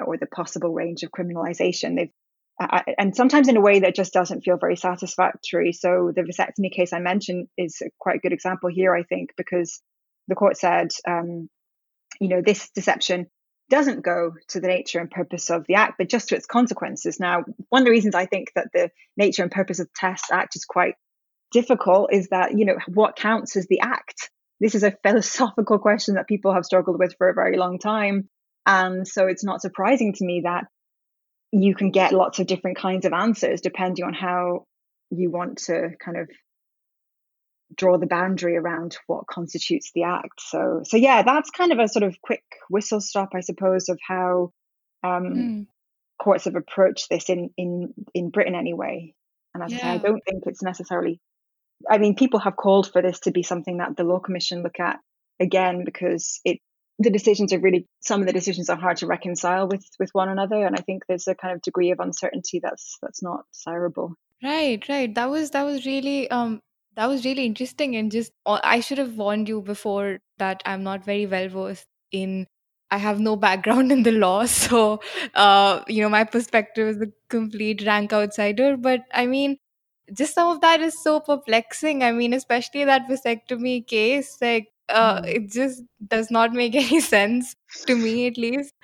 or 0.00 0.16
the 0.16 0.26
possible 0.26 0.72
range 0.72 1.02
of 1.02 1.10
criminalization. 1.10 1.96
They've 1.96 2.12
and 2.60 3.16
sometimes 3.16 3.48
in 3.48 3.56
a 3.56 3.60
way 3.60 3.80
that 3.80 3.94
just 3.94 4.12
doesn't 4.12 4.42
feel 4.42 4.58
very 4.58 4.76
satisfactory. 4.76 5.72
So 5.72 6.12
the 6.14 6.22
vasectomy 6.22 6.70
case 6.70 6.92
I 6.92 6.98
mentioned 6.98 7.48
is 7.56 7.80
a 7.82 7.90
quite 7.98 8.16
a 8.16 8.20
good 8.20 8.32
example 8.32 8.70
here, 8.70 8.94
I 8.94 9.02
think, 9.02 9.30
because 9.36 9.80
the 10.28 10.34
court 10.34 10.56
said, 10.56 10.88
um, 11.08 11.48
you 12.20 12.28
know, 12.28 12.42
this 12.44 12.70
deception 12.74 13.26
doesn't 13.70 14.04
go 14.04 14.32
to 14.48 14.60
the 14.60 14.68
nature 14.68 15.00
and 15.00 15.10
purpose 15.10 15.50
of 15.50 15.66
the 15.66 15.76
act, 15.76 15.94
but 15.98 16.08
just 16.08 16.28
to 16.28 16.36
its 16.36 16.46
consequences. 16.46 17.18
Now, 17.18 17.44
one 17.70 17.82
of 17.82 17.86
the 17.86 17.90
reasons 17.90 18.14
I 18.14 18.26
think 18.26 18.52
that 18.54 18.68
the 18.74 18.90
nature 19.16 19.42
and 19.42 19.50
purpose 19.50 19.80
of 19.80 19.92
Test 19.94 20.26
Act 20.30 20.56
is 20.56 20.64
quite 20.64 20.94
difficult 21.52 22.12
is 22.12 22.28
that, 22.28 22.56
you 22.56 22.64
know, 22.64 22.76
what 22.88 23.16
counts 23.16 23.56
as 23.56 23.66
the 23.66 23.80
act? 23.80 24.30
This 24.60 24.74
is 24.74 24.82
a 24.82 24.94
philosophical 25.02 25.78
question 25.78 26.16
that 26.16 26.28
people 26.28 26.52
have 26.52 26.66
struggled 26.66 26.98
with 26.98 27.14
for 27.16 27.28
a 27.28 27.34
very 27.34 27.56
long 27.56 27.78
time. 27.78 28.28
And 28.66 29.08
so 29.08 29.26
it's 29.26 29.44
not 29.44 29.62
surprising 29.62 30.12
to 30.14 30.24
me 30.24 30.42
that 30.44 30.64
you 31.52 31.74
can 31.74 31.90
get 31.90 32.12
lots 32.12 32.38
of 32.38 32.46
different 32.46 32.78
kinds 32.78 33.04
of 33.04 33.12
answers 33.12 33.60
depending 33.60 34.04
on 34.04 34.14
how 34.14 34.64
you 35.10 35.30
want 35.30 35.58
to 35.58 35.90
kind 36.02 36.16
of 36.16 36.28
draw 37.76 37.98
the 37.98 38.06
boundary 38.06 38.56
around 38.56 38.96
what 39.06 39.26
constitutes 39.26 39.90
the 39.94 40.04
act. 40.04 40.40
So, 40.40 40.80
so 40.84 40.96
yeah, 40.96 41.22
that's 41.22 41.50
kind 41.50 41.72
of 41.72 41.78
a 41.78 41.88
sort 41.88 42.02
of 42.02 42.20
quick 42.22 42.42
whistle 42.68 43.00
stop, 43.00 43.30
I 43.34 43.40
suppose, 43.40 43.88
of 43.88 43.98
how 44.06 44.52
um, 45.04 45.24
mm. 45.24 45.66
courts 46.22 46.44
have 46.44 46.56
approached 46.56 47.08
this 47.10 47.28
in 47.28 47.50
in 47.56 47.94
in 48.14 48.30
Britain 48.30 48.54
anyway. 48.54 49.14
And 49.54 49.62
as 49.62 49.72
yeah. 49.72 49.78
I 49.78 49.80
say, 49.80 49.88
I 49.88 49.98
don't 49.98 50.22
think 50.24 50.44
it's 50.46 50.62
necessarily. 50.62 51.20
I 51.90 51.98
mean, 51.98 52.14
people 52.14 52.40
have 52.40 52.56
called 52.56 52.90
for 52.92 53.02
this 53.02 53.20
to 53.20 53.32
be 53.32 53.42
something 53.42 53.78
that 53.78 53.96
the 53.96 54.04
Law 54.04 54.20
Commission 54.20 54.62
look 54.62 54.78
at 54.78 55.00
again 55.40 55.84
because 55.84 56.40
it 56.44 56.60
the 57.02 57.10
decisions 57.10 57.52
are 57.52 57.58
really 57.58 57.86
some 58.00 58.20
of 58.20 58.26
the 58.26 58.32
decisions 58.32 58.70
are 58.70 58.76
hard 58.76 58.96
to 58.98 59.06
reconcile 59.06 59.68
with 59.68 59.84
with 59.98 60.10
one 60.12 60.28
another, 60.28 60.64
and 60.66 60.76
I 60.76 60.80
think 60.80 61.04
there's 61.06 61.28
a 61.28 61.34
kind 61.34 61.54
of 61.54 61.62
degree 61.62 61.90
of 61.90 62.00
uncertainty 62.00 62.60
that's 62.62 62.98
that's 63.02 63.22
not 63.22 63.44
desirable. 63.52 64.14
Right, 64.42 64.86
right. 64.88 65.14
That 65.14 65.30
was 65.30 65.50
that 65.50 65.62
was 65.62 65.86
really 65.86 66.30
um 66.30 66.60
that 66.96 67.06
was 67.06 67.24
really 67.24 67.46
interesting 67.46 67.96
and 67.96 68.10
just 68.10 68.32
uh, 68.46 68.60
I 68.62 68.80
should 68.80 68.98
have 68.98 69.14
warned 69.16 69.48
you 69.48 69.62
before 69.62 70.18
that 70.38 70.62
I'm 70.66 70.82
not 70.82 71.04
very 71.04 71.26
well 71.26 71.48
versed 71.48 71.86
in 72.10 72.46
I 72.90 72.98
have 72.98 73.20
no 73.20 73.36
background 73.36 73.90
in 73.90 74.02
the 74.02 74.12
law 74.12 74.44
so 74.46 75.00
uh 75.34 75.82
you 75.88 76.02
know 76.02 76.08
my 76.08 76.24
perspective 76.24 76.88
is 76.88 77.00
a 77.00 77.12
complete 77.28 77.84
rank 77.86 78.12
outsider 78.12 78.76
but 78.76 79.00
I 79.12 79.26
mean 79.26 79.58
just 80.12 80.34
some 80.34 80.50
of 80.50 80.60
that 80.60 80.80
is 80.80 81.02
so 81.02 81.20
perplexing 81.20 82.02
I 82.02 82.12
mean 82.12 82.34
especially 82.34 82.84
that 82.84 83.08
vasectomy 83.08 83.86
case 83.86 84.36
like 84.40 84.68
uh 84.92 85.22
mm. 85.22 85.26
it 85.26 85.50
just 85.50 85.82
does 86.08 86.30
not 86.30 86.52
make 86.52 86.74
any 86.82 87.00
sense 87.00 87.56
to 87.86 87.96
me 87.96 88.26
at 88.26 88.36
least 88.36 88.74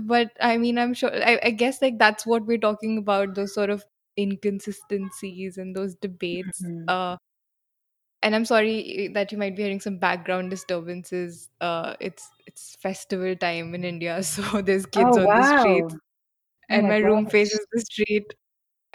but 0.00 0.30
I 0.40 0.58
mean 0.58 0.78
I'm 0.78 0.94
sure 0.94 1.10
I, 1.12 1.40
I 1.42 1.50
guess 1.50 1.80
like 1.82 1.98
that's 1.98 2.26
what 2.26 2.46
we're 2.46 2.58
talking 2.58 2.98
about 2.98 3.34
those 3.34 3.54
sort 3.54 3.70
of 3.70 3.84
inconsistencies 4.18 5.58
and 5.58 5.74
those 5.74 5.94
debates 5.94 6.62
mm-hmm. 6.62 6.84
uh 6.88 7.16
and 8.22 8.34
I'm 8.34 8.44
sorry 8.44 9.06
eh, 9.06 9.08
that 9.14 9.32
you 9.32 9.38
might 9.38 9.56
be 9.56 9.62
hearing 9.62 9.80
some 9.80 9.98
background 9.98 10.50
disturbances. 10.50 11.48
Uh, 11.60 11.94
it's 12.00 12.28
it's 12.46 12.76
festival 12.80 13.36
time 13.36 13.74
in 13.74 13.84
India, 13.84 14.22
so 14.22 14.60
there's 14.62 14.86
kids 14.86 15.16
oh, 15.16 15.20
on 15.20 15.26
wow. 15.26 15.40
the 15.40 15.60
street, 15.60 15.84
oh 15.92 15.98
and 16.68 16.86
oh 16.86 16.88
my, 16.88 17.00
my 17.00 17.06
room 17.06 17.26
faces 17.26 17.64
the 17.72 17.80
street. 17.80 18.34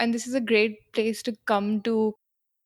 And 0.00 0.12
this 0.12 0.26
is 0.26 0.34
a 0.34 0.40
great 0.40 0.92
place 0.92 1.22
to 1.22 1.36
come 1.46 1.80
to, 1.82 2.14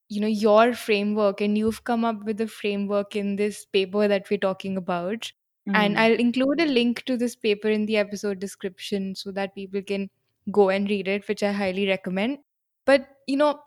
you 0.09 0.19
know, 0.19 0.27
your 0.27 0.73
framework, 0.73 1.39
and 1.39 1.57
you've 1.57 1.83
come 1.83 2.03
up 2.03 2.23
with 2.25 2.41
a 2.41 2.47
framework 2.47 3.15
in 3.15 3.35
this 3.35 3.65
paper 3.65 4.07
that 4.07 4.29
we're 4.29 4.37
talking 4.39 4.75
about. 4.75 5.31
Mm. 5.67 5.75
And 5.75 5.99
I'll 5.99 6.19
include 6.19 6.59
a 6.59 6.65
link 6.65 7.03
to 7.05 7.15
this 7.15 7.35
paper 7.35 7.69
in 7.69 7.85
the 7.85 7.97
episode 7.97 8.39
description 8.39 9.15
so 9.15 9.31
that 9.31 9.53
people 9.53 9.81
can 9.83 10.09
go 10.51 10.69
and 10.69 10.89
read 10.89 11.07
it, 11.07 11.27
which 11.27 11.43
I 11.43 11.51
highly 11.51 11.87
recommend. 11.87 12.39
But 12.85 13.07
you 13.27 13.37
know, 13.37 13.59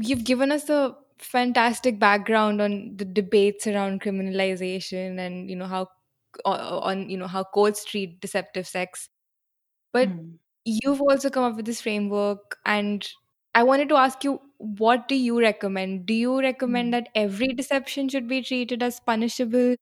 you've 0.00 0.24
given 0.24 0.50
us 0.52 0.70
a 0.70 0.96
fantastic 1.18 1.98
background 1.98 2.62
on 2.62 2.96
the 2.96 3.04
debates 3.04 3.66
around 3.66 4.00
criminalization 4.00 5.18
and 5.18 5.50
you 5.50 5.56
know 5.56 5.66
how 5.66 5.86
on 6.46 7.10
you 7.10 7.16
know 7.16 7.26
how 7.26 7.44
courts 7.44 7.84
treat 7.84 8.20
deceptive 8.20 8.66
sex 8.66 9.10
but 9.92 10.08
mm. 10.08 10.32
you've 10.64 11.02
also 11.02 11.28
come 11.28 11.44
up 11.44 11.56
with 11.56 11.66
this 11.66 11.80
framework 11.80 12.56
and 12.64 13.10
i 13.54 13.62
wanted 13.62 13.88
to 13.88 13.96
ask 13.96 14.24
you 14.24 14.40
what 14.60 15.08
do 15.08 15.14
you 15.14 15.40
recommend 15.40 16.06
do 16.06 16.14
you 16.14 16.40
recommend 16.40 16.88
mm. 16.88 16.92
that 16.92 17.08
every 17.14 17.48
deception 17.48 18.08
should 18.08 18.28
be 18.28 18.42
treated 18.42 18.82
as 18.82 19.00
punishable 19.00 19.74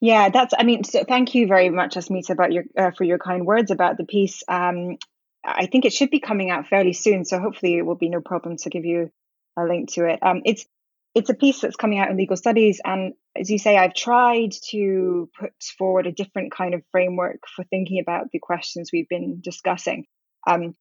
yeah 0.00 0.28
that's 0.28 0.54
i 0.58 0.64
mean 0.64 0.82
so 0.84 1.04
thank 1.04 1.34
you 1.34 1.46
very 1.46 1.70
much 1.70 1.94
asmita 1.94 2.30
about 2.30 2.52
your 2.52 2.64
uh, 2.76 2.90
for 2.90 3.04
your 3.04 3.18
kind 3.18 3.46
words 3.46 3.70
about 3.70 3.96
the 3.96 4.04
piece 4.04 4.42
um 4.48 4.96
i 5.44 5.66
think 5.66 5.84
it 5.84 5.92
should 5.92 6.10
be 6.10 6.20
coming 6.20 6.50
out 6.50 6.66
fairly 6.66 6.92
soon 6.92 7.24
so 7.24 7.38
hopefully 7.38 7.76
it 7.76 7.86
will 7.86 7.96
be 7.96 8.08
no 8.08 8.20
problem 8.20 8.56
to 8.56 8.68
give 8.68 8.84
you 8.84 9.10
a 9.56 9.64
link 9.64 9.92
to 9.92 10.06
it. 10.06 10.18
Um, 10.22 10.42
it's 10.44 10.66
it's 11.14 11.30
a 11.30 11.34
piece 11.34 11.60
that's 11.60 11.76
coming 11.76 11.98
out 11.98 12.10
in 12.10 12.16
legal 12.16 12.36
studies, 12.36 12.80
and 12.84 13.14
as 13.36 13.50
you 13.50 13.58
say, 13.58 13.76
I've 13.76 13.94
tried 13.94 14.52
to 14.70 15.28
put 15.38 15.52
forward 15.76 16.06
a 16.06 16.12
different 16.12 16.52
kind 16.52 16.72
of 16.72 16.82
framework 16.92 17.40
for 17.56 17.64
thinking 17.64 18.00
about 18.00 18.30
the 18.32 18.38
questions 18.38 18.90
we've 18.92 19.08
been 19.08 19.40
discussing. 19.42 20.06
Um, 20.46 20.76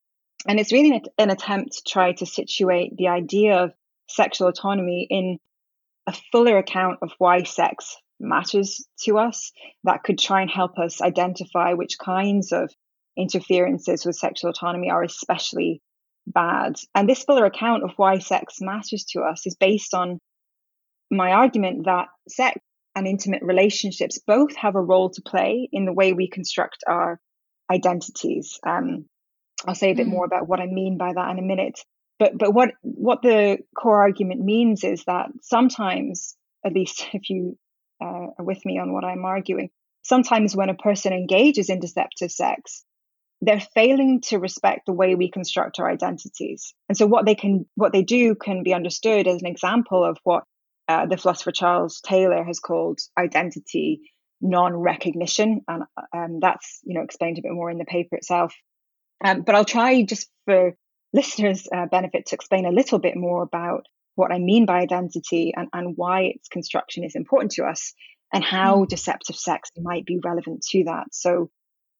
and 0.47 0.59
it's 0.59 0.71
really 0.71 1.01
an 1.17 1.29
attempt 1.29 1.73
to 1.73 1.83
try 1.87 2.13
to 2.13 2.25
situate 2.25 2.95
the 2.97 3.07
idea 3.07 3.57
of 3.63 3.73
sexual 4.07 4.47
autonomy 4.47 5.05
in 5.09 5.37
a 6.07 6.13
fuller 6.31 6.57
account 6.57 6.99
of 7.01 7.11
why 7.17 7.43
sex 7.43 7.95
matters 8.19 8.85
to 9.01 9.17
us 9.17 9.51
that 9.83 10.03
could 10.03 10.17
try 10.17 10.41
and 10.41 10.49
help 10.49 10.77
us 10.77 11.01
identify 11.01 11.73
which 11.73 11.97
kinds 12.03 12.51
of 12.51 12.71
interferences 13.17 14.05
with 14.05 14.15
sexual 14.15 14.49
autonomy 14.49 14.89
are 14.89 15.03
especially 15.03 15.81
bad. 16.25 16.75
And 16.95 17.07
this 17.07 17.23
fuller 17.23 17.45
account 17.45 17.83
of 17.83 17.91
why 17.97 18.19
sex 18.19 18.57
matters 18.61 19.05
to 19.11 19.21
us 19.21 19.45
is 19.45 19.55
based 19.55 19.93
on 19.93 20.19
my 21.11 21.31
argument 21.31 21.85
that 21.85 22.07
sex 22.27 22.59
and 22.95 23.07
intimate 23.07 23.43
relationships 23.43 24.19
both 24.25 24.55
have 24.55 24.75
a 24.75 24.81
role 24.81 25.09
to 25.11 25.21
play 25.21 25.69
in 25.71 25.85
the 25.85 25.93
way 25.93 26.13
we 26.13 26.27
construct 26.27 26.83
our 26.87 27.19
identities. 27.71 28.59
Um, 28.65 29.05
I'll 29.67 29.75
say 29.75 29.91
a 29.91 29.95
bit 29.95 30.07
mm. 30.07 30.11
more 30.11 30.25
about 30.25 30.47
what 30.47 30.59
I 30.59 30.65
mean 30.65 30.97
by 30.97 31.13
that 31.13 31.31
in 31.31 31.39
a 31.39 31.43
minute. 31.43 31.79
But 32.17 32.37
but 32.37 32.53
what 32.53 32.71
what 32.81 33.21
the 33.21 33.59
core 33.77 34.01
argument 34.01 34.41
means 34.41 34.83
is 34.83 35.03
that 35.05 35.27
sometimes, 35.41 36.35
at 36.65 36.73
least 36.73 37.07
if 37.13 37.29
you 37.29 37.57
uh, 38.01 38.27
are 38.37 38.45
with 38.45 38.63
me 38.65 38.79
on 38.79 38.93
what 38.93 39.05
I'm 39.05 39.25
arguing, 39.25 39.69
sometimes 40.03 40.55
when 40.55 40.69
a 40.69 40.75
person 40.75 41.13
engages 41.13 41.69
in 41.69 41.79
deceptive 41.79 42.31
sex, 42.31 42.83
they're 43.41 43.61
failing 43.73 44.21
to 44.21 44.37
respect 44.37 44.85
the 44.85 44.93
way 44.93 45.15
we 45.15 45.31
construct 45.31 45.79
our 45.79 45.89
identities. 45.89 46.73
And 46.89 46.97
so 46.97 47.07
what 47.07 47.25
they 47.25 47.35
can 47.35 47.65
what 47.75 47.93
they 47.93 48.03
do 48.03 48.35
can 48.35 48.63
be 48.63 48.73
understood 48.73 49.27
as 49.27 49.41
an 49.41 49.47
example 49.47 50.03
of 50.03 50.17
what 50.23 50.43
uh, 50.87 51.05
the 51.05 51.17
philosopher 51.17 51.51
Charles 51.51 52.01
Taylor 52.01 52.43
has 52.43 52.59
called 52.59 52.99
identity 53.17 54.01
non-recognition, 54.41 55.61
and 55.67 55.83
um, 56.13 56.39
that's 56.41 56.79
you 56.83 56.95
know 56.95 57.03
explained 57.03 57.37
a 57.37 57.41
bit 57.41 57.51
more 57.51 57.69
in 57.69 57.77
the 57.77 57.85
paper 57.85 58.15
itself. 58.15 58.53
Um, 59.23 59.41
but 59.41 59.55
I'll 59.55 59.65
try 59.65 60.01
just 60.03 60.29
for 60.45 60.75
listeners' 61.13 61.67
uh, 61.73 61.87
benefit 61.87 62.27
to 62.27 62.35
explain 62.35 62.65
a 62.65 62.71
little 62.71 62.99
bit 62.99 63.15
more 63.15 63.43
about 63.43 63.85
what 64.15 64.31
I 64.31 64.39
mean 64.39 64.65
by 64.65 64.79
identity 64.79 65.53
and, 65.55 65.67
and 65.73 65.93
why 65.95 66.33
its 66.35 66.49
construction 66.49 67.03
is 67.03 67.15
important 67.15 67.51
to 67.53 67.65
us 67.65 67.93
and 68.33 68.43
how 68.43 68.83
mm. 68.83 68.87
deceptive 68.87 69.35
sex 69.35 69.69
might 69.77 70.05
be 70.05 70.19
relevant 70.23 70.61
to 70.71 70.83
that. 70.85 71.07
So 71.13 71.49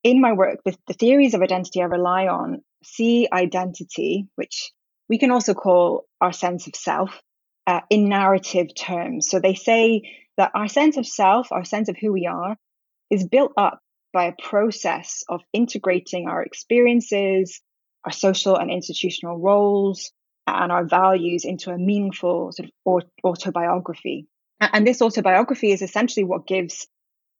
in 0.04 0.20
my 0.20 0.32
work, 0.32 0.60
the, 0.64 0.76
the 0.86 0.94
theories 0.94 1.34
of 1.34 1.42
identity 1.42 1.82
I 1.82 1.86
rely 1.86 2.26
on 2.26 2.62
see 2.84 3.28
identity, 3.32 4.28
which 4.36 4.70
we 5.08 5.18
can 5.18 5.30
also 5.30 5.54
call 5.54 6.04
our 6.20 6.32
sense 6.32 6.66
of 6.66 6.76
self, 6.76 7.20
uh, 7.66 7.80
in 7.90 8.08
narrative 8.08 8.68
terms. 8.74 9.28
So 9.28 9.40
they 9.40 9.54
say 9.54 10.02
that 10.36 10.52
our 10.54 10.68
sense 10.68 10.96
of 10.96 11.06
self, 11.06 11.52
our 11.52 11.64
sense 11.64 11.88
of 11.88 11.96
who 12.00 12.12
we 12.12 12.26
are, 12.26 12.56
is 13.10 13.26
built 13.26 13.52
up 13.56 13.80
by 14.12 14.24
a 14.24 14.34
process 14.42 15.24
of 15.28 15.42
integrating 15.52 16.28
our 16.28 16.42
experiences, 16.42 17.60
our 18.04 18.12
social 18.12 18.56
and 18.56 18.70
institutional 18.70 19.38
roles, 19.38 20.12
and 20.46 20.72
our 20.72 20.84
values 20.84 21.44
into 21.44 21.70
a 21.70 21.78
meaningful 21.78 22.52
sort 22.52 22.68
of 22.68 23.04
autobiography. 23.24 24.26
And 24.60 24.86
this 24.86 25.00
autobiography 25.00 25.72
is 25.72 25.82
essentially 25.82 26.24
what 26.24 26.46
gives 26.46 26.86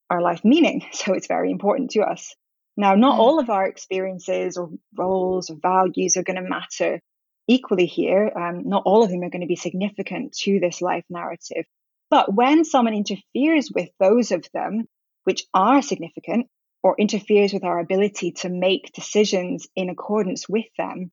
our 0.08 0.22
life 0.22 0.44
meaning. 0.44 0.82
So 0.92 1.12
it's 1.14 1.26
very 1.26 1.50
important 1.50 1.90
to 1.92 2.00
us. 2.00 2.34
Now, 2.76 2.94
not 2.94 3.16
mm. 3.16 3.20
all 3.20 3.40
of 3.40 3.50
our 3.50 3.66
experiences 3.66 4.56
or 4.56 4.70
roles 4.96 5.50
or 5.50 5.56
values 5.60 6.16
are 6.16 6.22
going 6.22 6.42
to 6.42 6.48
matter 6.48 7.00
equally 7.48 7.86
here. 7.86 8.30
Um, 8.34 8.68
not 8.68 8.84
all 8.86 9.02
of 9.02 9.10
them 9.10 9.22
are 9.22 9.30
going 9.30 9.42
to 9.42 9.46
be 9.46 9.56
significant 9.56 10.32
to 10.44 10.60
this 10.60 10.80
life 10.80 11.04
narrative. 11.10 11.64
But 12.10 12.32
when 12.32 12.64
someone 12.64 12.94
interferes 12.94 13.70
with 13.74 13.90
those 13.98 14.32
of 14.32 14.46
them 14.54 14.86
which 15.24 15.46
are 15.52 15.82
significant 15.82 16.46
or 16.82 16.94
interferes 16.98 17.52
with 17.52 17.64
our 17.64 17.78
ability 17.78 18.32
to 18.32 18.48
make 18.48 18.92
decisions 18.92 19.66
in 19.76 19.90
accordance 19.90 20.48
with 20.48 20.66
them, 20.78 21.10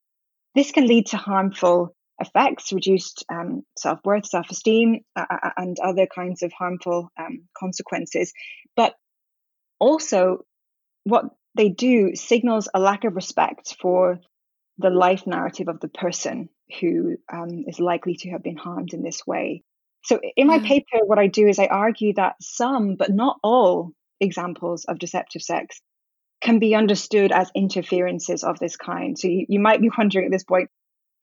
this 0.56 0.72
can 0.72 0.88
lead 0.88 1.08
to 1.08 1.18
harmful 1.18 1.96
effects, 2.20 2.74
reduced 2.74 3.26
um, 3.30 3.64
self 3.78 4.00
worth, 4.04 4.26
self 4.26 4.50
esteem, 4.50 5.02
uh, 5.16 5.26
and 5.58 5.78
other 5.80 6.08
kinds 6.08 6.42
of 6.44 6.52
harmful 6.54 7.12
um, 7.20 7.48
consequences. 7.58 8.34
But 8.76 8.96
also, 9.80 10.46
what 11.04 11.26
they 11.56 11.70
do 11.70 12.16
signals 12.16 12.70
a 12.74 12.80
lack 12.80 13.04
of 13.04 13.16
respect 13.16 13.76
for 13.80 14.20
the 14.78 14.90
life 14.90 15.26
narrative 15.26 15.68
of 15.68 15.80
the 15.80 15.88
person 15.88 16.50
who 16.80 17.18
um, 17.32 17.66
is 17.68 17.80
likely 17.80 18.16
to 18.16 18.30
have 18.32 18.44
been 18.44 18.58
harmed 18.58 18.94
in 18.94 19.04
this 19.04 19.26
way. 19.26 19.64
So, 20.04 20.20
in 20.36 20.48
my 20.48 20.60
paper, 20.60 21.00
what 21.06 21.20
I 21.20 21.28
do 21.28 21.48
is 21.48 21.60
I 21.60 21.66
argue 21.66 22.14
that 22.14 22.36
some, 22.42 22.96
but 22.96 23.10
not 23.10 23.38
all, 23.44 23.92
examples 24.20 24.86
of 24.86 25.00
deceptive 25.00 25.42
sex 25.42 25.82
can 26.42 26.60
be 26.60 26.76
understood 26.76 27.32
as 27.32 27.50
interferences 27.56 28.44
of 28.44 28.60
this 28.60 28.76
kind. 28.78 29.18
So, 29.18 29.28
you, 29.28 29.46
you 29.50 29.60
might 29.60 29.82
be 29.82 29.92
wondering 29.98 30.26
at 30.26 30.32
this 30.32 30.44
point, 30.44 30.70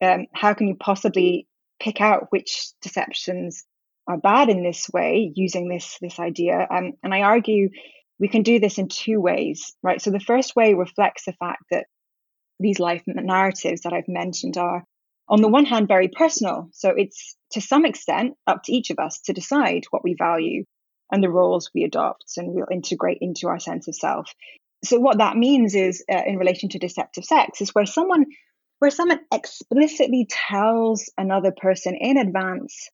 um, 0.02 0.26
how 0.32 0.54
can 0.54 0.68
you 0.68 0.76
possibly 0.76 1.46
pick 1.80 2.00
out 2.00 2.26
which 2.30 2.68
deceptions 2.82 3.64
are 4.06 4.18
bad 4.18 4.48
in 4.48 4.62
this 4.62 4.88
way 4.92 5.32
using 5.34 5.68
this 5.68 5.98
this 6.00 6.18
idea? 6.18 6.66
Um, 6.70 6.92
and 7.02 7.14
I 7.14 7.22
argue 7.22 7.70
we 8.18 8.28
can 8.28 8.42
do 8.42 8.60
this 8.60 8.78
in 8.78 8.88
two 8.88 9.20
ways, 9.20 9.74
right? 9.82 10.00
So 10.00 10.10
the 10.10 10.20
first 10.20 10.54
way 10.54 10.74
reflects 10.74 11.24
the 11.24 11.32
fact 11.32 11.64
that 11.70 11.86
these 12.60 12.78
life 12.78 13.02
narratives 13.06 13.82
that 13.82 13.92
I've 13.92 14.08
mentioned 14.08 14.56
are, 14.56 14.84
on 15.28 15.42
the 15.42 15.48
one 15.48 15.64
hand, 15.64 15.88
very 15.88 16.08
personal. 16.08 16.68
So 16.72 16.90
it's 16.90 17.36
to 17.52 17.60
some 17.60 17.84
extent 17.84 18.34
up 18.46 18.62
to 18.64 18.72
each 18.72 18.90
of 18.90 18.98
us 18.98 19.20
to 19.22 19.32
decide 19.32 19.84
what 19.90 20.04
we 20.04 20.14
value 20.18 20.64
and 21.14 21.22
the 21.22 21.30
roles 21.30 21.70
we 21.72 21.84
adopt 21.84 22.24
and 22.36 22.52
we'll 22.52 22.66
integrate 22.72 23.18
into 23.20 23.46
our 23.46 23.60
sense 23.60 23.86
of 23.86 23.94
self. 23.94 24.34
So 24.82 24.98
what 24.98 25.18
that 25.18 25.36
means 25.36 25.76
is, 25.76 26.04
uh, 26.12 26.22
in 26.26 26.38
relation 26.38 26.70
to 26.70 26.78
deceptive 26.80 27.24
sex, 27.24 27.60
is 27.60 27.70
where 27.70 27.86
someone 27.86 28.26
where 28.80 28.90
someone 28.90 29.20
explicitly 29.32 30.26
tells 30.28 31.08
another 31.16 31.52
person 31.56 31.94
in 31.94 32.18
advance 32.18 32.90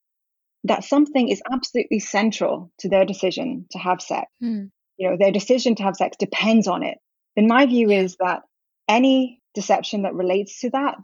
that 0.65 0.83
something 0.83 1.29
is 1.29 1.41
absolutely 1.51 1.99
central 1.99 2.71
to 2.77 2.87
their 2.87 3.03
decision 3.03 3.65
to 3.71 3.79
have 3.79 3.99
sex. 3.99 4.27
Mm. 4.41 4.69
You 4.97 5.09
know, 5.09 5.17
their 5.19 5.31
decision 5.31 5.73
to 5.75 5.83
have 5.83 5.95
sex 5.95 6.15
depends 6.17 6.67
on 6.67 6.83
it. 6.83 6.99
Then 7.35 7.47
my 7.47 7.65
view 7.65 7.89
is 7.89 8.15
that 8.19 8.43
any 8.87 9.41
deception 9.55 10.03
that 10.03 10.13
relates 10.13 10.61
to 10.61 10.69
that 10.69 10.95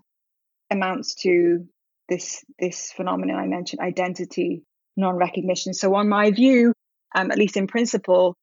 amounts 0.69 1.15
to 1.23 1.65
this 2.07 2.45
this 2.59 2.91
phenomenon 2.91 3.37
I 3.37 3.47
mentioned, 3.47 3.81
identity 3.81 4.61
non-recognition. 4.97 5.73
So 5.73 5.95
on 5.95 6.09
my 6.09 6.31
view, 6.31 6.73
um, 7.15 7.31
at 7.31 7.37
least 7.37 7.57
in 7.57 7.67
principle, 7.67 8.35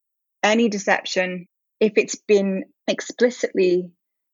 any 0.43 0.69
deception, 0.69 1.47
if 1.81 1.93
it's 1.97 2.17
been 2.17 2.65
explicitly 2.87 3.91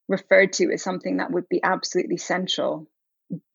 referred 0.08 0.52
to 0.54 0.72
as 0.72 0.82
something 0.82 1.18
that 1.18 1.30
would 1.30 1.48
be 1.48 1.62
absolutely 1.62 2.16
central 2.16 2.88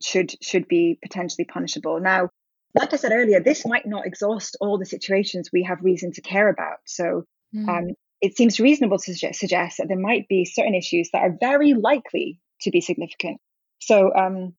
should 0.02 0.34
should 0.42 0.68
be 0.68 0.98
potentially 1.02 1.46
punishable. 1.46 2.00
Now, 2.00 2.30
like 2.74 2.94
I 2.94 2.96
said 2.98 3.12
earlier, 3.12 3.42
this 3.42 3.66
might 3.66 3.86
not 3.86 4.06
exhaust 4.06 4.58
all 4.62 4.78
the 4.78 4.86
situations 4.86 5.50
we 5.52 5.64
have 5.64 5.80
reason 5.82 6.12
to 6.14 6.22
care 6.22 6.50
about. 6.50 6.78
So 6.86 7.26
mm. 7.54 7.68
um, 7.68 7.88
it 8.22 8.38
seems 8.38 8.60
reasonable 8.60 8.98
to 8.98 9.14
suggest, 9.14 9.40
suggest, 9.40 9.78
that 9.78 9.88
there 9.88 10.00
might 10.00 10.28
be 10.28 10.46
certain 10.46 10.76
issues 10.76 11.10
that 11.12 11.22
are 11.22 11.38
very 11.40 11.74
likely 11.74 12.40
to 12.62 12.72
be 12.72 12.82
significant. 12.82 13.38
So 13.80 14.14
um, 14.16 14.54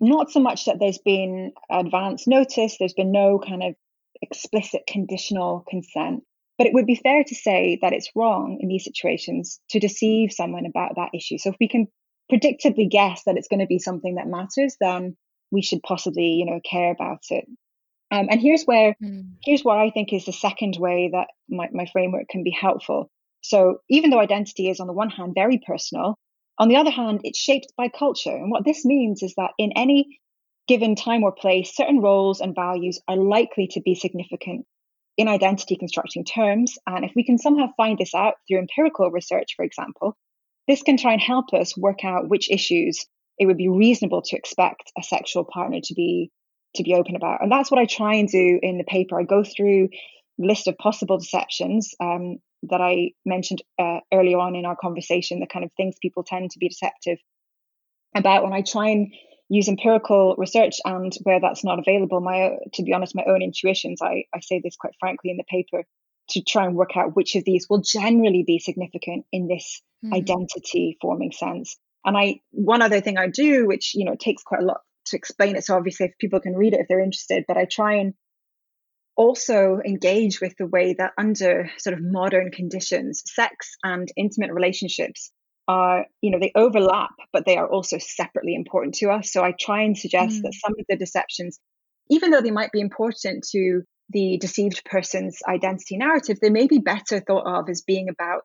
not 0.00 0.30
so 0.30 0.40
much 0.40 0.64
that 0.64 0.78
there's 0.80 0.98
been 0.98 1.52
advance 1.70 2.26
notice, 2.26 2.76
there's 2.78 2.94
been 2.94 3.12
no 3.12 3.38
kind 3.38 3.62
of 3.62 3.74
explicit 4.24 4.82
conditional 4.86 5.64
consent, 5.68 6.24
but 6.58 6.66
it 6.66 6.74
would 6.74 6.86
be 6.86 6.94
fair 6.96 7.24
to 7.24 7.34
say 7.34 7.78
that 7.82 7.92
it's 7.92 8.10
wrong 8.16 8.58
in 8.60 8.68
these 8.68 8.84
situations 8.84 9.60
to 9.70 9.78
deceive 9.78 10.32
someone 10.32 10.66
about 10.66 10.96
that 10.96 11.10
issue. 11.14 11.38
So 11.38 11.50
if 11.50 11.56
we 11.60 11.68
can 11.68 11.86
predictably 12.32 12.90
guess 12.90 13.22
that 13.24 13.36
it's 13.36 13.48
going 13.48 13.60
to 13.60 13.66
be 13.66 13.78
something 13.78 14.16
that 14.16 14.26
matters, 14.26 14.76
then 14.80 15.16
we 15.50 15.62
should 15.62 15.82
possibly, 15.82 16.30
you 16.30 16.46
know, 16.46 16.60
care 16.68 16.90
about 16.90 17.22
it. 17.30 17.44
Um, 18.10 18.28
and 18.30 18.40
here's 18.40 18.64
where 18.64 18.94
mm. 19.02 19.24
here's 19.42 19.62
what 19.62 19.78
I 19.78 19.90
think 19.90 20.12
is 20.12 20.24
the 20.24 20.32
second 20.32 20.76
way 20.78 21.10
that 21.12 21.28
my, 21.48 21.68
my 21.72 21.86
framework 21.92 22.28
can 22.28 22.44
be 22.44 22.50
helpful. 22.50 23.10
So 23.40 23.78
even 23.90 24.10
though 24.10 24.20
identity 24.20 24.70
is 24.70 24.80
on 24.80 24.86
the 24.86 24.92
one 24.92 25.10
hand 25.10 25.32
very 25.34 25.60
personal, 25.66 26.16
on 26.58 26.68
the 26.68 26.76
other 26.76 26.90
hand, 26.90 27.20
it's 27.24 27.38
shaped 27.38 27.72
by 27.76 27.88
culture. 27.88 28.34
And 28.34 28.50
what 28.50 28.64
this 28.64 28.84
means 28.84 29.22
is 29.22 29.34
that 29.36 29.50
in 29.58 29.72
any 29.76 30.20
given 30.66 30.94
time 30.94 31.22
or 31.22 31.32
place, 31.32 31.74
certain 31.74 32.00
roles 32.00 32.40
and 32.40 32.54
values 32.54 33.00
are 33.08 33.16
likely 33.16 33.68
to 33.68 33.80
be 33.80 33.94
significant 33.94 34.66
in 35.16 35.28
identity 35.28 35.76
constructing 35.76 36.24
terms. 36.24 36.78
And 36.86 37.04
if 37.04 37.12
we 37.14 37.24
can 37.24 37.38
somehow 37.38 37.68
find 37.76 37.98
this 37.98 38.14
out 38.14 38.34
through 38.46 38.58
empirical 38.58 39.10
research, 39.10 39.54
for 39.56 39.64
example, 39.64 40.16
this 40.66 40.82
can 40.82 40.96
try 40.96 41.12
and 41.12 41.20
help 41.20 41.52
us 41.52 41.76
work 41.76 42.04
out 42.04 42.28
which 42.28 42.50
issues 42.50 43.04
it 43.38 43.46
would 43.46 43.56
be 43.56 43.68
reasonable 43.68 44.22
to 44.22 44.36
expect 44.36 44.92
a 44.98 45.02
sexual 45.02 45.44
partner 45.44 45.80
to 45.82 45.94
be 45.94 46.30
to 46.76 46.82
be 46.82 46.94
open 46.94 47.14
about. 47.14 47.40
And 47.40 47.52
that's 47.52 47.70
what 47.70 47.78
I 47.78 47.86
try 47.86 48.14
and 48.14 48.28
do 48.28 48.58
in 48.60 48.78
the 48.78 48.84
paper. 48.84 49.20
I 49.20 49.22
go 49.22 49.44
through 49.44 49.90
list 50.38 50.66
of 50.66 50.76
possible 50.78 51.18
deceptions 51.18 51.94
um, 52.00 52.38
that 52.64 52.80
I 52.80 53.10
mentioned 53.24 53.62
uh, 53.78 54.00
earlier 54.12 54.38
on 54.38 54.56
in 54.56 54.64
our 54.64 54.74
conversation, 54.74 55.38
the 55.38 55.46
kind 55.46 55.64
of 55.64 55.70
things 55.76 55.94
people 56.02 56.24
tend 56.24 56.50
to 56.50 56.58
be 56.58 56.68
deceptive 56.68 57.18
about. 58.16 58.42
When 58.42 58.52
I 58.52 58.62
try 58.62 58.88
and 58.88 59.12
use 59.48 59.68
empirical 59.68 60.34
research 60.38 60.76
and 60.84 61.12
where 61.22 61.40
that's 61.40 61.64
not 61.64 61.78
available 61.78 62.20
my 62.20 62.56
to 62.72 62.82
be 62.82 62.92
honest 62.92 63.14
my 63.14 63.24
own 63.26 63.42
intuitions 63.42 64.00
i, 64.02 64.24
I 64.34 64.40
say 64.40 64.60
this 64.62 64.76
quite 64.76 64.94
frankly 64.98 65.30
in 65.30 65.36
the 65.36 65.44
paper 65.44 65.84
to 66.30 66.42
try 66.42 66.64
and 66.64 66.74
work 66.74 66.96
out 66.96 67.14
which 67.14 67.34
of 67.34 67.44
these 67.44 67.66
will 67.68 67.82
generally 67.82 68.44
be 68.46 68.58
significant 68.58 69.26
in 69.30 69.46
this 69.46 69.82
mm-hmm. 70.04 70.14
identity 70.14 70.96
forming 71.00 71.32
sense 71.32 71.76
and 72.04 72.16
i 72.16 72.40
one 72.50 72.82
other 72.82 73.00
thing 73.00 73.18
i 73.18 73.28
do 73.28 73.66
which 73.66 73.94
you 73.94 74.04
know 74.04 74.16
takes 74.16 74.42
quite 74.42 74.62
a 74.62 74.66
lot 74.66 74.80
to 75.06 75.16
explain 75.16 75.56
it 75.56 75.64
so 75.64 75.76
obviously 75.76 76.06
if 76.06 76.18
people 76.18 76.40
can 76.40 76.56
read 76.56 76.72
it 76.72 76.80
if 76.80 76.88
they're 76.88 77.00
interested 77.00 77.44
but 77.46 77.56
i 77.56 77.66
try 77.66 77.94
and 77.96 78.14
also 79.16 79.80
engage 79.84 80.40
with 80.40 80.56
the 80.56 80.66
way 80.66 80.94
that 80.94 81.12
under 81.16 81.70
sort 81.78 81.94
of 81.94 82.02
modern 82.02 82.50
conditions 82.50 83.22
sex 83.26 83.76
and 83.84 84.10
intimate 84.16 84.52
relationships 84.52 85.30
are, 85.66 86.06
you 86.20 86.30
know, 86.30 86.38
they 86.38 86.52
overlap, 86.54 87.10
but 87.32 87.46
they 87.46 87.56
are 87.56 87.68
also 87.68 87.98
separately 87.98 88.54
important 88.54 88.94
to 88.96 89.10
us. 89.10 89.32
So 89.32 89.42
I 89.42 89.52
try 89.58 89.82
and 89.82 89.96
suggest 89.96 90.38
mm. 90.38 90.42
that 90.42 90.54
some 90.54 90.74
of 90.78 90.84
the 90.88 90.96
deceptions, 90.96 91.58
even 92.10 92.30
though 92.30 92.42
they 92.42 92.50
might 92.50 92.72
be 92.72 92.80
important 92.80 93.46
to 93.52 93.82
the 94.10 94.36
deceived 94.38 94.84
person's 94.84 95.38
identity 95.48 95.96
narrative, 95.96 96.38
they 96.40 96.50
may 96.50 96.66
be 96.66 96.78
better 96.78 97.20
thought 97.20 97.46
of 97.46 97.68
as 97.70 97.82
being 97.82 98.08
about 98.08 98.42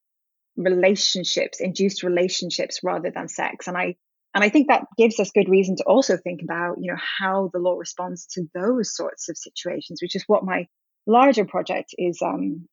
relationships, 0.56 1.60
induced 1.60 2.04
relationships 2.04 2.80
rather 2.84 3.12
than 3.12 3.28
sex. 3.28 3.68
And 3.68 3.78
I 3.78 3.96
and 4.36 4.44
I 4.44 4.50
think 4.50 4.68
that 4.68 4.86
gives 4.96 5.20
us 5.20 5.32
good 5.32 5.50
reason 5.50 5.76
to 5.78 5.84
also 5.86 6.16
think 6.16 6.42
about, 6.44 6.76
you 6.80 6.92
know, 6.92 7.00
how 7.20 7.50
the 7.52 7.60
law 7.60 7.76
responds 7.76 8.28
to 8.34 8.46
those 8.54 8.96
sorts 8.96 9.28
of 9.28 9.38
situations, 9.38 10.02
which 10.04 10.16
is 10.16 10.24
what 10.28 10.46
my 10.46 10.68
larger 11.08 11.46
project 11.46 11.96
is 11.98 12.22
um, 12.22 12.68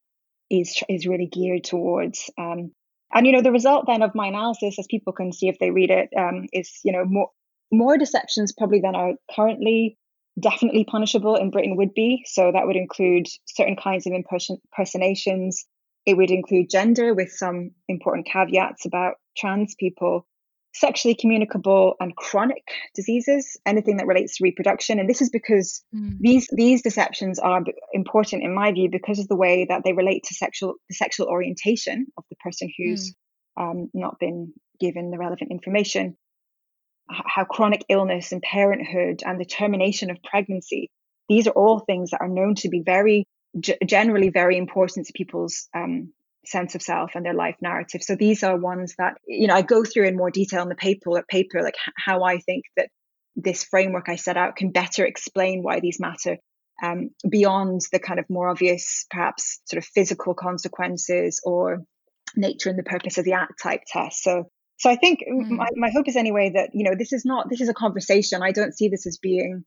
is 0.50 0.82
is 0.88 1.06
really 1.06 1.26
geared 1.26 1.64
towards. 1.64 2.30
Um, 2.38 2.72
and 3.12 3.26
you 3.26 3.32
know, 3.32 3.42
the 3.42 3.52
result 3.52 3.86
then 3.86 4.02
of 4.02 4.14
my 4.14 4.26
analysis, 4.26 4.78
as 4.78 4.86
people 4.90 5.12
can 5.12 5.32
see 5.32 5.48
if 5.48 5.58
they 5.58 5.70
read 5.70 5.90
it, 5.90 6.10
um, 6.16 6.46
is 6.52 6.80
you 6.84 6.92
know 6.92 7.04
more 7.04 7.30
more 7.72 7.98
deceptions 7.98 8.52
probably 8.52 8.80
than 8.80 8.94
are 8.94 9.14
currently 9.34 9.98
definitely 10.40 10.84
punishable 10.84 11.36
in 11.36 11.50
Britain 11.50 11.76
would 11.76 11.94
be. 11.94 12.22
So 12.26 12.52
that 12.52 12.66
would 12.66 12.76
include 12.76 13.26
certain 13.46 13.76
kinds 13.76 14.06
of 14.06 14.12
impersonations. 14.12 15.64
It 16.04 16.16
would 16.16 16.30
include 16.30 16.70
gender 16.70 17.14
with 17.14 17.32
some 17.32 17.70
important 17.88 18.26
caveats 18.26 18.84
about 18.84 19.14
trans 19.36 19.74
people 19.78 20.26
sexually 20.78 21.14
communicable 21.14 21.94
and 22.00 22.14
chronic 22.16 22.64
diseases, 22.94 23.56
anything 23.64 23.96
that 23.96 24.06
relates 24.06 24.36
to 24.36 24.44
reproduction. 24.44 24.98
And 24.98 25.08
this 25.08 25.22
is 25.22 25.30
because 25.30 25.82
mm. 25.94 26.16
these 26.20 26.48
these 26.52 26.82
deceptions 26.82 27.38
are 27.38 27.62
important 27.92 28.42
in 28.42 28.54
my 28.54 28.72
view 28.72 28.88
because 28.90 29.18
of 29.18 29.28
the 29.28 29.36
way 29.36 29.66
that 29.68 29.82
they 29.84 29.92
relate 29.92 30.24
to 30.24 30.34
sexual 30.34 30.74
the 30.88 30.94
sexual 30.94 31.28
orientation 31.28 32.06
of 32.16 32.24
the 32.30 32.36
person 32.36 32.70
who's 32.76 33.14
mm. 33.58 33.62
um, 33.62 33.90
not 33.94 34.18
been 34.18 34.52
given 34.78 35.10
the 35.10 35.18
relevant 35.18 35.50
information. 35.50 36.16
How 37.08 37.44
chronic 37.44 37.84
illness 37.88 38.32
and 38.32 38.42
parenthood 38.42 39.22
and 39.24 39.40
the 39.40 39.44
termination 39.44 40.10
of 40.10 40.18
pregnancy, 40.24 40.90
these 41.28 41.46
are 41.46 41.52
all 41.52 41.78
things 41.78 42.10
that 42.10 42.20
are 42.20 42.28
known 42.28 42.56
to 42.56 42.68
be 42.68 42.82
very 42.84 43.26
generally 43.86 44.28
very 44.28 44.58
important 44.58 45.06
to 45.06 45.12
people's 45.12 45.68
um, 45.74 46.12
sense 46.46 46.74
of 46.74 46.82
self 46.82 47.12
and 47.14 47.24
their 47.24 47.34
life 47.34 47.56
narrative. 47.60 48.02
So 48.02 48.16
these 48.16 48.42
are 48.42 48.56
ones 48.56 48.94
that 48.98 49.14
you 49.26 49.46
know 49.46 49.54
I 49.54 49.62
go 49.62 49.84
through 49.84 50.06
in 50.06 50.16
more 50.16 50.30
detail 50.30 50.62
in 50.62 50.68
the 50.68 50.74
paper, 50.74 51.24
paper 51.28 51.62
like 51.62 51.76
how 51.96 52.22
I 52.22 52.38
think 52.38 52.64
that 52.76 52.88
this 53.36 53.64
framework 53.64 54.08
I 54.08 54.16
set 54.16 54.36
out 54.36 54.56
can 54.56 54.70
better 54.70 55.04
explain 55.04 55.62
why 55.62 55.80
these 55.80 56.00
matter. 56.00 56.38
um, 56.82 57.10
beyond 57.28 57.80
the 57.92 57.98
kind 57.98 58.18
of 58.20 58.28
more 58.28 58.48
obvious, 58.48 59.06
perhaps 59.10 59.60
sort 59.64 59.82
of 59.82 59.86
physical 59.86 60.34
consequences 60.34 61.40
or 61.44 61.82
nature 62.34 62.68
and 62.68 62.78
the 62.78 62.82
purpose 62.82 63.18
of 63.18 63.24
the 63.24 63.32
act 63.32 63.62
type 63.62 63.80
test. 63.86 64.22
So, 64.22 64.50
so 64.78 64.90
I 64.90 64.96
think 64.96 65.20
mm. 65.20 65.48
my, 65.48 65.68
my 65.74 65.90
hope 65.90 66.08
is 66.08 66.16
anyway 66.16 66.52
that 66.54 66.70
you 66.74 66.84
know 66.84 66.94
this 66.96 67.12
is 67.12 67.24
not 67.24 67.48
this 67.48 67.60
is 67.60 67.68
a 67.68 67.74
conversation. 67.74 68.42
I 68.42 68.52
don't 68.52 68.76
see 68.76 68.88
this 68.88 69.06
as 69.06 69.18
being 69.18 69.64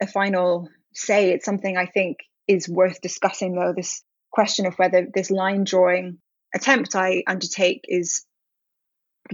a 0.00 0.06
final 0.06 0.68
say. 0.94 1.30
It's 1.32 1.44
something 1.44 1.76
I 1.76 1.86
think 1.86 2.18
is 2.46 2.68
worth 2.68 3.00
discussing, 3.00 3.54
though. 3.54 3.74
This 3.76 4.02
question 4.30 4.66
of 4.66 4.74
whether 4.74 5.06
this 5.12 5.30
line 5.30 5.64
drawing 5.64 6.18
attempt 6.54 6.94
I 6.94 7.22
undertake 7.26 7.84
is 7.84 8.24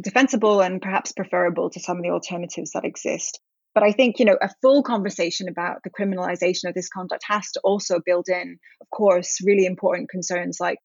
defensible 0.00 0.60
and 0.60 0.82
perhaps 0.82 1.12
preferable 1.12 1.70
to 1.70 1.80
some 1.80 1.98
of 1.98 2.02
the 2.02 2.10
alternatives 2.10 2.72
that 2.72 2.84
exist. 2.84 3.40
But 3.74 3.82
I 3.82 3.92
think, 3.92 4.18
you 4.18 4.24
know, 4.24 4.38
a 4.40 4.50
full 4.62 4.82
conversation 4.82 5.48
about 5.48 5.78
the 5.82 5.90
criminalization 5.90 6.68
of 6.68 6.74
this 6.74 6.88
conduct 6.88 7.24
has 7.26 7.50
to 7.52 7.60
also 7.64 8.00
build 8.04 8.28
in, 8.28 8.58
of 8.80 8.90
course, 8.90 9.40
really 9.44 9.66
important 9.66 10.10
concerns 10.10 10.58
like 10.60 10.78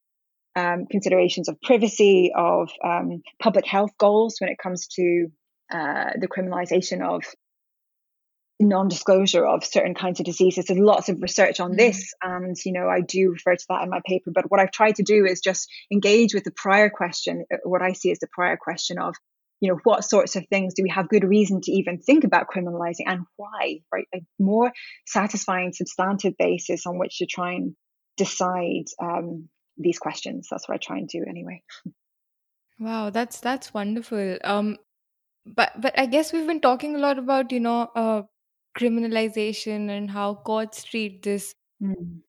um, 0.55 0.87
considerations 0.89 1.49
of 1.49 1.61
privacy, 1.61 2.31
of 2.35 2.69
um, 2.83 3.21
public 3.41 3.65
health 3.65 3.91
goals 3.99 4.37
when 4.39 4.49
it 4.49 4.57
comes 4.61 4.87
to 4.87 5.27
uh, 5.71 6.11
the 6.19 6.27
criminalization 6.27 7.07
of 7.07 7.23
non-disclosure 8.59 9.45
of 9.45 9.63
certain 9.63 9.93
kinds 9.93 10.19
of 10.19 10.25
diseases. 10.25 10.65
There's 10.65 10.79
lots 10.79 11.09
of 11.09 11.21
research 11.21 11.59
on 11.59 11.75
this, 11.75 12.13
mm-hmm. 12.23 12.43
and 12.43 12.57
you 12.65 12.73
know 12.73 12.89
I 12.89 13.01
do 13.01 13.31
refer 13.31 13.55
to 13.55 13.65
that 13.69 13.83
in 13.83 13.89
my 13.89 14.01
paper. 14.05 14.31
But 14.33 14.51
what 14.51 14.59
I've 14.59 14.71
tried 14.71 14.95
to 14.95 15.03
do 15.03 15.25
is 15.25 15.41
just 15.41 15.69
engage 15.91 16.33
with 16.33 16.43
the 16.43 16.51
prior 16.51 16.89
question, 16.89 17.45
uh, 17.53 17.57
what 17.63 17.81
I 17.81 17.93
see 17.93 18.11
as 18.11 18.19
the 18.19 18.27
prior 18.31 18.57
question 18.57 18.99
of, 18.99 19.15
you 19.61 19.69
know, 19.69 19.79
what 19.83 20.03
sorts 20.03 20.35
of 20.35 20.45
things 20.47 20.73
do 20.73 20.83
we 20.83 20.89
have 20.89 21.09
good 21.09 21.23
reason 21.23 21.61
to 21.61 21.71
even 21.71 21.99
think 21.99 22.23
about 22.23 22.47
criminalizing, 22.53 23.05
and 23.07 23.21
why? 23.37 23.79
Right, 23.93 24.07
a 24.13 24.19
more 24.37 24.71
satisfying, 25.05 25.71
substantive 25.73 26.37
basis 26.37 26.85
on 26.85 26.99
which 26.99 27.19
to 27.19 27.25
try 27.25 27.53
and 27.53 27.75
decide 28.17 28.85
um, 29.01 29.47
these 29.77 29.99
questions. 29.99 30.47
That's 30.51 30.67
what 30.67 30.75
I 30.75 30.77
try 30.77 30.97
and 30.97 31.07
do 31.07 31.23
anyway. 31.27 31.63
Wow, 32.79 33.09
that's 33.09 33.39
that's 33.39 33.73
wonderful. 33.73 34.37
Um, 34.43 34.77
but 35.45 35.71
but 35.79 35.97
I 35.97 36.05
guess 36.05 36.31
we've 36.33 36.47
been 36.47 36.61
talking 36.61 36.95
a 36.95 36.99
lot 36.99 37.17
about 37.17 37.51
you 37.51 37.59
know 37.59 37.89
uh, 37.95 38.23
criminalization 38.79 39.89
and 39.89 40.09
how 40.09 40.35
courts 40.35 40.83
treat 40.83 41.23
this. 41.23 41.53
Mm. 41.81 42.21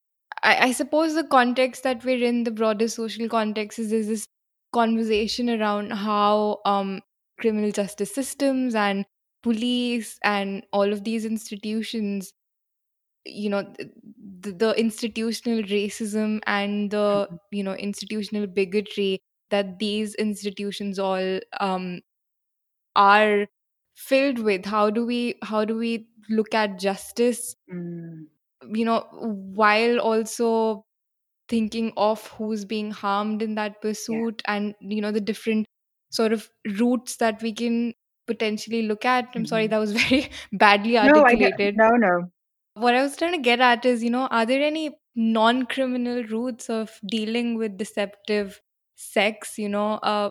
I, 0.42 0.56
I 0.68 0.72
suppose 0.72 1.14
the 1.14 1.24
context 1.24 1.82
that 1.84 2.04
we're 2.04 2.24
in, 2.24 2.44
the 2.44 2.50
broader 2.50 2.88
social 2.88 3.28
context, 3.28 3.78
is 3.78 3.90
there's 3.90 4.08
this 4.08 4.26
conversation 4.72 5.50
around 5.50 5.90
how 5.92 6.58
um, 6.64 7.00
criminal 7.38 7.70
justice 7.70 8.14
systems 8.14 8.74
and 8.74 9.04
police 9.42 10.18
and 10.22 10.64
all 10.72 10.92
of 10.92 11.04
these 11.04 11.24
institutions 11.24 12.32
you 13.24 13.50
know 13.50 13.62
the, 14.40 14.52
the 14.52 14.72
institutional 14.78 15.62
racism 15.64 16.40
and 16.46 16.90
the 16.90 17.26
mm-hmm. 17.26 17.36
you 17.50 17.62
know 17.62 17.74
institutional 17.74 18.46
bigotry 18.46 19.20
that 19.50 19.78
these 19.78 20.14
institutions 20.14 20.98
all 20.98 21.40
um, 21.60 22.00
are 22.96 23.46
filled 23.94 24.38
with 24.38 24.64
how 24.64 24.90
do 24.90 25.04
we 25.04 25.34
how 25.42 25.64
do 25.64 25.76
we 25.76 26.06
look 26.28 26.54
at 26.54 26.78
justice 26.78 27.56
mm. 27.72 28.24
you 28.72 28.84
know 28.84 29.06
while 29.10 29.98
also 29.98 30.84
thinking 31.48 31.92
of 31.96 32.26
who's 32.28 32.64
being 32.64 32.90
harmed 32.90 33.42
in 33.42 33.54
that 33.56 33.80
pursuit 33.82 34.42
yeah. 34.44 34.54
and 34.54 34.74
you 34.80 35.00
know 35.00 35.10
the 35.10 35.20
different 35.20 35.66
sort 36.10 36.32
of 36.32 36.48
routes 36.78 37.16
that 37.16 37.42
we 37.42 37.52
can 37.52 37.92
potentially 38.26 38.82
look 38.82 39.04
at 39.04 39.24
i'm 39.24 39.42
mm-hmm. 39.42 39.44
sorry 39.46 39.66
that 39.66 39.78
was 39.78 39.92
very 40.02 40.30
badly 40.52 40.96
articulated 40.96 41.76
no, 41.76 41.88
no 41.88 41.96
no 41.96 42.30
what 42.74 42.94
i 42.94 43.02
was 43.02 43.16
trying 43.16 43.32
to 43.32 43.38
get 43.38 43.60
at 43.60 43.84
is 43.84 44.04
you 44.04 44.10
know 44.10 44.26
are 44.28 44.46
there 44.46 44.62
any 44.62 44.90
non-criminal 45.16 46.22
routes 46.24 46.70
of 46.70 46.98
dealing 47.06 47.56
with 47.56 47.76
deceptive 47.76 48.60
sex 48.94 49.58
you 49.58 49.68
know 49.68 49.94
uh 49.94 50.30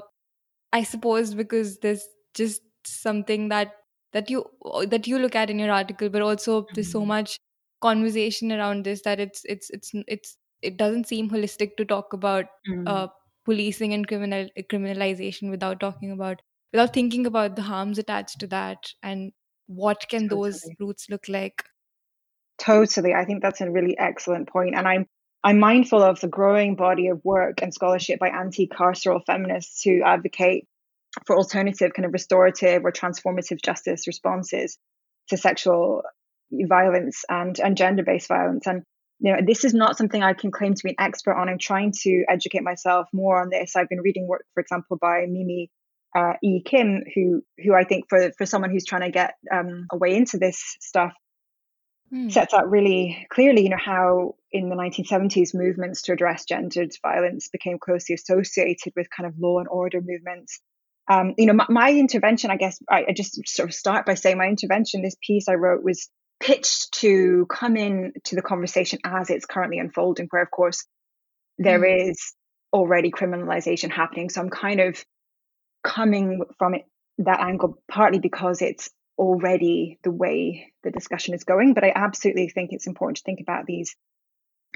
i 0.71 0.83
suppose 0.83 1.33
because 1.33 1.77
there's 1.79 2.07
just 2.33 2.61
something 2.85 3.49
that 3.49 3.73
that 4.13 4.29
you 4.29 4.45
that 4.87 5.07
you 5.07 5.19
look 5.19 5.35
at 5.35 5.49
in 5.49 5.59
your 5.59 5.71
article 5.71 6.09
but 6.09 6.21
also 6.21 6.61
mm-hmm. 6.61 6.71
there's 6.75 6.91
so 6.91 6.99
mm-hmm. 6.99 7.09
much 7.09 7.39
conversation 7.81 8.51
around 8.51 8.83
this 8.85 9.01
that 9.03 9.19
it's 9.19 9.41
it's 9.45 9.69
it's 9.69 9.91
it's 10.07 10.37
it 10.61 10.77
doesn't 10.77 11.07
seem 11.07 11.29
holistic 11.29 11.75
to 11.77 11.85
talk 11.85 12.11
about 12.13 12.45
mm. 12.69 12.87
uh, 12.87 13.07
policing 13.45 13.93
and 13.93 14.07
criminal 14.07 14.49
criminalization 14.71 15.49
without 15.49 15.79
talking 15.79 16.11
about 16.11 16.41
without 16.73 16.93
thinking 16.93 17.25
about 17.25 17.55
the 17.55 17.61
harms 17.61 17.97
attached 17.97 18.39
to 18.39 18.47
that 18.47 18.91
and 19.01 19.31
what 19.67 20.07
can 20.09 20.27
totally. 20.27 20.51
those 20.51 20.69
routes 20.79 21.07
look 21.09 21.27
like 21.27 21.63
totally 22.57 23.13
i 23.13 23.23
think 23.23 23.41
that's 23.41 23.61
a 23.61 23.71
really 23.71 23.97
excellent 23.97 24.49
point 24.49 24.75
and 24.75 24.87
i'm 24.87 25.05
i'm 25.43 25.59
mindful 25.59 26.01
of 26.01 26.19
the 26.19 26.27
growing 26.27 26.75
body 26.75 27.07
of 27.07 27.23
work 27.23 27.61
and 27.61 27.73
scholarship 27.73 28.19
by 28.19 28.27
anti-carceral 28.27 29.23
feminists 29.25 29.81
who 29.83 30.03
advocate 30.03 30.67
for 31.25 31.35
alternative 31.37 31.91
kind 31.95 32.05
of 32.05 32.13
restorative 32.13 32.83
or 32.83 32.91
transformative 32.91 33.61
justice 33.63 34.07
responses 34.07 34.77
to 35.29 35.37
sexual 35.37 36.03
violence 36.51 37.23
and, 37.29 37.59
and 37.59 37.77
gender-based 37.77 38.27
violence. 38.27 38.67
And 38.67 38.83
you 39.19 39.33
know 39.33 39.39
this 39.45 39.65
is 39.65 39.73
not 39.73 39.97
something 39.97 40.23
i 40.23 40.33
can 40.33 40.51
claim 40.51 40.73
to 40.73 40.83
be 40.83 40.89
an 40.91 40.95
expert 40.99 41.35
on. 41.35 41.49
I'm 41.49 41.59
trying 41.59 41.93
to 42.03 42.23
educate 42.29 42.63
myself 42.63 43.07
more 43.13 43.41
on 43.41 43.49
this. 43.49 43.75
I've 43.75 43.89
been 43.89 44.01
reading 44.01 44.27
work 44.27 44.45
for 44.53 44.61
example 44.61 44.97
by 44.99 45.25
mimi 45.27 45.69
uh, 46.17 46.33
e. 46.41 46.61
Kim 46.63 47.03
who 47.13 47.43
who 47.63 47.73
i 47.73 47.83
think 47.83 48.05
for 48.09 48.31
for 48.37 48.45
someone 48.45 48.71
who's 48.71 48.85
trying 48.85 49.01
to 49.01 49.11
get 49.11 49.35
um, 49.51 49.85
a 49.91 49.97
way 49.97 50.15
into 50.15 50.37
this 50.37 50.77
stuff 50.79 51.13
mm. 52.13 52.31
sets 52.31 52.53
out 52.53 52.69
really 52.69 53.27
clearly 53.29 53.63
you 53.63 53.69
know 53.69 53.77
how 53.77 54.35
in 54.51 54.69
the 54.69 54.75
1970s 54.75 55.53
movements 55.53 56.01
to 56.03 56.13
address 56.13 56.45
gendered 56.45 56.91
violence 57.03 57.49
became 57.49 57.77
closely 57.77 58.15
associated 58.15 58.93
with 58.95 59.07
kind 59.15 59.27
of 59.27 59.37
law 59.37 59.59
and 59.59 59.67
order 59.67 60.01
movements 60.01 60.61
um, 61.09 61.33
you 61.37 61.47
know, 61.47 61.53
my, 61.53 61.65
my, 61.69 61.91
intervention, 61.91 62.51
I 62.51 62.57
guess, 62.57 62.79
I, 62.89 63.05
I, 63.09 63.13
just 63.13 63.47
sort 63.49 63.69
of 63.69 63.73
start 63.73 64.05
by 64.05 64.13
saying 64.13 64.37
my 64.37 64.45
intervention, 64.45 65.01
this 65.01 65.17
piece 65.25 65.49
I 65.49 65.53
wrote 65.53 65.83
was 65.83 66.07
pitched 66.39 66.93
to 66.99 67.47
come 67.49 67.75
in 67.75 68.13
to 68.25 68.35
the 68.35 68.43
conversation 68.43 68.99
as 69.03 69.31
it's 69.31 69.45
currently 69.45 69.79
unfolding, 69.79 70.27
where 70.29 70.43
of 70.43 70.51
course 70.51 70.85
there 71.57 71.79
mm. 71.79 72.11
is 72.11 72.33
already 72.71 73.11
criminalization 73.11 73.91
happening. 73.91 74.29
So 74.29 74.39
I'm 74.41 74.51
kind 74.51 74.79
of 74.79 75.03
coming 75.83 76.43
from 76.57 76.75
it 76.75 76.83
that 77.17 77.41
angle 77.41 77.81
partly 77.91 78.19
because 78.19 78.61
it's 78.61 78.89
already 79.17 79.99
the 80.03 80.11
way 80.11 80.71
the 80.83 80.91
discussion 80.91 81.33
is 81.33 81.43
going. 81.43 81.73
But 81.73 81.83
I 81.83 81.91
absolutely 81.93 82.49
think 82.49 82.69
it's 82.71 82.87
important 82.87 83.17
to 83.17 83.23
think 83.23 83.39
about 83.41 83.65
these 83.65 83.95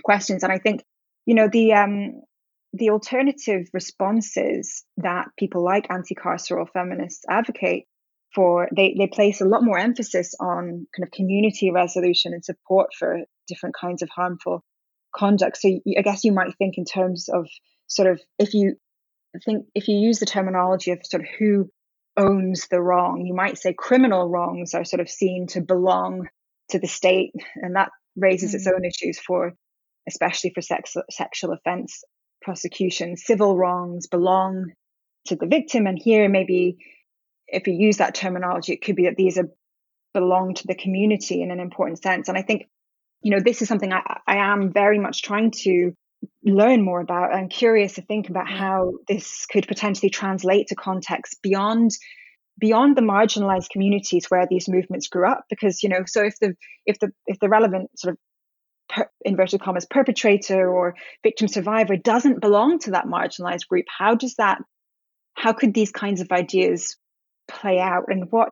questions. 0.04 0.44
And 0.44 0.52
I 0.52 0.58
think, 0.58 0.84
you 1.26 1.36
know, 1.36 1.48
the 1.48 1.74
um 1.74 2.22
the 2.74 2.90
alternative 2.90 3.68
responses 3.72 4.84
that 4.98 5.28
people 5.38 5.64
like 5.64 5.92
anti-carceral 5.92 6.68
feminists 6.74 7.24
advocate 7.30 7.86
for 8.34 8.68
they, 8.76 8.96
they 8.98 9.08
place 9.08 9.42
a 9.42 9.46
lot 9.46 9.64
more 9.64 9.78
emphasis 9.78 10.34
on 10.40 10.88
kind 10.96 11.04
of 11.04 11.12
community 11.12 11.72
resolution 11.72 12.34
and 12.34 12.44
support 12.44 12.90
for 12.98 13.20
different 13.48 13.76
kinds 13.80 14.02
of 14.02 14.10
harmful 14.10 14.64
conduct 15.16 15.58
so 15.58 15.70
i 15.98 16.02
guess 16.02 16.24
you 16.24 16.32
might 16.32 16.56
think 16.58 16.78
in 16.78 16.86
terms 16.86 17.30
of 17.30 17.48
sort 17.88 18.10
of 18.10 18.20
if 18.40 18.56
you 18.56 18.76
think 19.46 19.66
if 19.76 19.88
you 19.88 19.96
use 19.96 20.20
the 20.20 20.26
terminology 20.26 20.92
of 20.92 21.00
sort 21.04 21.22
of 21.22 21.30
who 21.38 21.70
owns 22.18 22.68
the 22.70 22.82
wrong 22.82 23.24
you 23.26 23.36
might 23.36 23.58
say 23.58 23.74
criminal 23.78 24.28
wrongs 24.28 24.74
are 24.74 24.84
sort 24.84 25.00
of 25.00 25.10
seen 25.10 25.46
to 25.46 25.62
belong 25.62 26.28
to 26.70 26.80
the 26.80 26.88
state 26.88 27.34
and 27.56 27.76
that 27.76 27.90
raises 28.16 28.50
mm-hmm. 28.50 28.58
its 28.58 28.68
own 28.68 28.84
issues 28.84 29.20
for 29.20 29.54
especially 30.08 30.52
for 30.54 30.62
sex, 30.62 30.96
sexual 31.12 31.54
offense 31.54 32.04
prosecution, 32.44 33.18
civil 33.18 33.58
wrongs 33.58 34.08
belong 34.08 34.72
to 35.28 35.36
the 35.36 35.48
victim. 35.48 35.88
And 35.88 35.98
here, 35.98 36.30
maybe 36.30 36.78
if 37.48 37.64
we 37.66 37.74
use 37.74 37.98
that 37.98 38.16
terminology, 38.16 38.74
it 38.74 38.82
could 38.82 38.96
be 38.96 39.06
that 39.06 39.18
these 39.18 39.38
are 39.38 39.50
belong 40.14 40.54
to 40.54 40.68
the 40.68 40.76
community 40.76 41.42
in 41.42 41.52
an 41.52 41.60
important 41.60 42.02
sense. 42.02 42.28
And 42.30 42.38
I 42.38 42.42
think, 42.42 42.70
you 43.22 43.32
know, 43.32 43.40
this 43.44 43.62
is 43.62 43.68
something 43.68 43.92
I, 43.92 44.20
I 44.28 44.38
am 44.38 44.72
very 44.72 45.00
much 45.00 45.24
trying 45.24 45.52
to 45.64 45.94
learn 46.44 46.84
more 46.84 47.02
about 47.02 47.34
and 47.34 47.50
curious 47.50 47.94
to 47.94 48.02
think 48.02 48.30
about 48.30 48.48
mm. 48.48 48.58
how 48.58 48.94
this 49.08 49.46
could 49.48 49.68
potentially 49.68 50.10
translate 50.10 50.68
to 50.68 50.76
context 50.76 51.40
beyond 51.42 51.92
beyond 52.60 52.96
the 52.96 53.02
marginalized 53.02 53.70
communities 53.72 54.28
where 54.30 54.46
these 54.48 54.70
movements 54.70 55.08
grew 55.08 55.28
up 55.28 55.44
because 55.50 55.82
you 55.82 55.90
know 55.90 56.04
so 56.06 56.24
if 56.24 56.38
the 56.40 56.54
if 56.86 57.00
the 57.00 57.12
if 57.26 57.40
the 57.40 57.50
relevant 57.50 57.90
sort 57.98 58.14
of 58.14 58.18
per, 58.94 59.10
inverted 59.26 59.62
commas 59.62 59.86
perpetrator 59.86 60.70
or 60.70 60.96
victim 61.24 61.48
survivor 61.48 61.96
doesn't 61.96 62.42
belong 62.42 62.80
to 62.80 62.92
that 62.92 63.06
marginalized 63.06 63.68
group 63.68 63.86
how 63.98 64.16
does 64.16 64.36
that 64.36 64.60
how 65.36 65.54
could 65.54 65.74
these 65.74 65.92
kinds 65.92 66.22
of 66.22 66.32
ideas 66.32 66.98
play 67.48 67.80
out? 67.80 68.06
And 68.08 68.32
what 68.32 68.50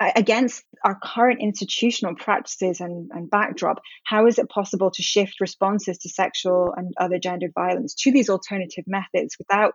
against 0.00 0.62
our 0.84 0.96
current 1.02 1.40
institutional 1.40 2.14
practices 2.14 2.80
and, 2.80 3.10
and 3.12 3.28
backdrop 3.28 3.80
how 4.04 4.26
is 4.26 4.38
it 4.38 4.48
possible 4.48 4.92
to 4.92 5.02
shift 5.02 5.40
responses 5.40 5.98
to 5.98 6.08
sexual 6.08 6.72
and 6.76 6.94
other 6.98 7.18
gendered 7.18 7.50
violence 7.52 7.94
to 7.94 8.12
these 8.12 8.30
alternative 8.30 8.84
methods 8.86 9.34
without 9.38 9.74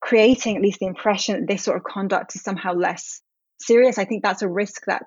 creating 0.00 0.56
at 0.56 0.62
least 0.62 0.80
the 0.80 0.86
impression 0.86 1.40
that 1.40 1.46
this 1.46 1.62
sort 1.62 1.76
of 1.76 1.84
conduct 1.84 2.34
is 2.34 2.42
somehow 2.42 2.72
less 2.72 3.20
serious? 3.60 3.98
I 3.98 4.06
think 4.06 4.22
that's 4.22 4.42
a 4.42 4.48
risk 4.48 4.86
that 4.86 5.02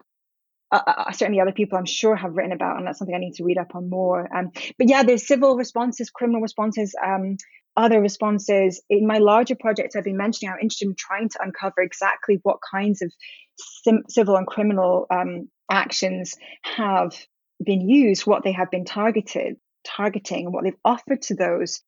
uh, 0.71 0.81
uh, 0.87 1.11
certainly 1.11 1.39
other 1.39 1.51
people 1.51 1.77
I'm 1.77 1.85
sure 1.85 2.15
have 2.15 2.35
written 2.35 2.51
about, 2.51 2.77
and 2.77 2.87
that's 2.87 2.99
something 2.99 3.15
I 3.15 3.19
need 3.19 3.35
to 3.35 3.43
read 3.43 3.57
up 3.57 3.75
on 3.75 3.89
more. 3.89 4.27
Um, 4.35 4.51
but 4.77 4.89
yeah, 4.89 5.03
there's 5.03 5.27
civil 5.27 5.55
responses, 5.55 6.09
criminal 6.09 6.41
responses, 6.41 6.95
um, 7.03 7.37
other 7.77 8.01
responses. 8.01 8.81
In 8.89 9.05
my 9.05 9.19
larger 9.19 9.55
projects 9.55 9.95
I've 9.95 10.03
been 10.03 10.17
mentioning, 10.17 10.51
I'm 10.51 10.59
interested 10.59 10.87
in 10.87 10.95
trying 10.97 11.29
to 11.29 11.39
uncover 11.41 11.81
exactly 11.81 12.39
what 12.43 12.57
kinds 12.69 13.01
of 13.01 13.11
sim- 13.83 14.03
civil 14.09 14.35
and 14.35 14.47
criminal 14.47 15.05
um, 15.11 15.49
actions 15.69 16.35
have 16.63 17.15
been 17.63 17.87
used, 17.87 18.25
what 18.25 18.43
they 18.43 18.51
have 18.51 18.71
been 18.71 18.85
targeted, 18.85 19.57
targeting, 19.85 20.45
and 20.45 20.53
what 20.53 20.63
they've 20.63 20.73
offered 20.83 21.21
to 21.23 21.35
those 21.35 21.81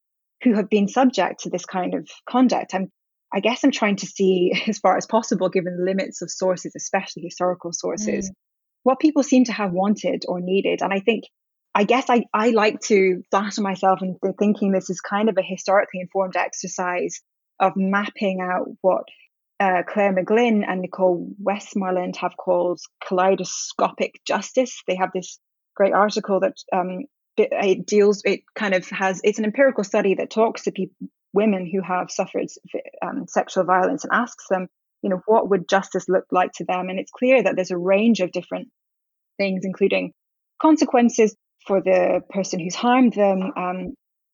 who 0.43 0.53
have 0.53 0.69
been 0.69 0.87
subject 0.87 1.41
to 1.41 1.49
this 1.49 1.65
kind 1.65 1.95
of 1.95 2.07
conduct. 2.29 2.75
I'm 2.75 2.91
I 3.33 3.41
guess 3.41 3.63
I'm 3.63 3.71
trying 3.71 3.97
to 3.97 4.05
see 4.05 4.53
as 4.67 4.79
far 4.79 4.97
as 4.97 5.05
possible, 5.05 5.49
given 5.49 5.77
the 5.77 5.83
limits 5.83 6.21
of 6.21 6.31
sources, 6.31 6.73
especially 6.75 7.23
historical 7.23 7.73
sources, 7.73 8.29
mm 8.29 8.33
what 8.87 9.01
people 9.01 9.21
seem 9.21 9.43
to 9.43 9.51
have 9.51 9.73
wanted 9.73 10.23
or 10.29 10.39
needed. 10.39 10.81
And 10.81 10.93
I 10.93 11.01
think, 11.01 11.25
I 11.75 11.83
guess 11.83 12.05
I, 12.09 12.23
I 12.33 12.51
like 12.51 12.79
to 12.83 13.21
flatter 13.31 13.61
myself 13.61 13.99
in 14.01 14.17
thinking 14.39 14.71
this 14.71 14.89
is 14.89 15.01
kind 15.01 15.27
of 15.27 15.37
a 15.37 15.41
historically 15.41 15.99
informed 15.99 16.37
exercise 16.37 17.19
of 17.59 17.73
mapping 17.75 18.39
out 18.39 18.67
what 18.79 19.03
uh, 19.59 19.83
Clare 19.85 20.15
McGlynn 20.15 20.63
and 20.65 20.79
Nicole 20.79 21.27
Westmarland 21.43 22.15
have 22.15 22.37
called 22.37 22.79
kaleidoscopic 23.05 24.21
justice. 24.25 24.81
They 24.87 24.95
have 24.95 25.09
this 25.13 25.37
great 25.75 25.91
article 25.91 26.39
that 26.39 26.55
um, 26.71 27.07
it, 27.35 27.49
it, 27.51 27.85
deals, 27.85 28.21
it 28.23 28.43
kind 28.55 28.73
of 28.73 28.87
has, 28.91 29.19
it's 29.25 29.39
an 29.39 29.43
empirical 29.43 29.83
study 29.83 30.15
that 30.15 30.29
talks 30.29 30.63
to 30.63 30.71
people, 30.71 30.95
women 31.33 31.69
who 31.69 31.81
have 31.81 32.09
suffered 32.09 32.47
um, 33.05 33.25
sexual 33.27 33.65
violence 33.65 34.05
and 34.05 34.13
asks 34.13 34.45
them, 34.49 34.67
you 35.01 35.09
know, 35.09 35.21
what 35.25 35.49
would 35.49 35.67
justice 35.67 36.05
look 36.07 36.25
like 36.31 36.51
to 36.53 36.65
them? 36.65 36.89
And 36.89 36.99
it's 36.99 37.11
clear 37.11 37.43
that 37.43 37.55
there's 37.55 37.71
a 37.71 37.77
range 37.77 38.21
of 38.21 38.31
different 38.31 38.69
things, 39.37 39.63
including 39.63 40.11
consequences 40.61 41.35
for 41.65 41.81
the 41.81 42.21
person 42.29 42.59
who's 42.59 42.75
harmed 42.75 43.13
them, 43.13 43.51
um, 43.55 43.93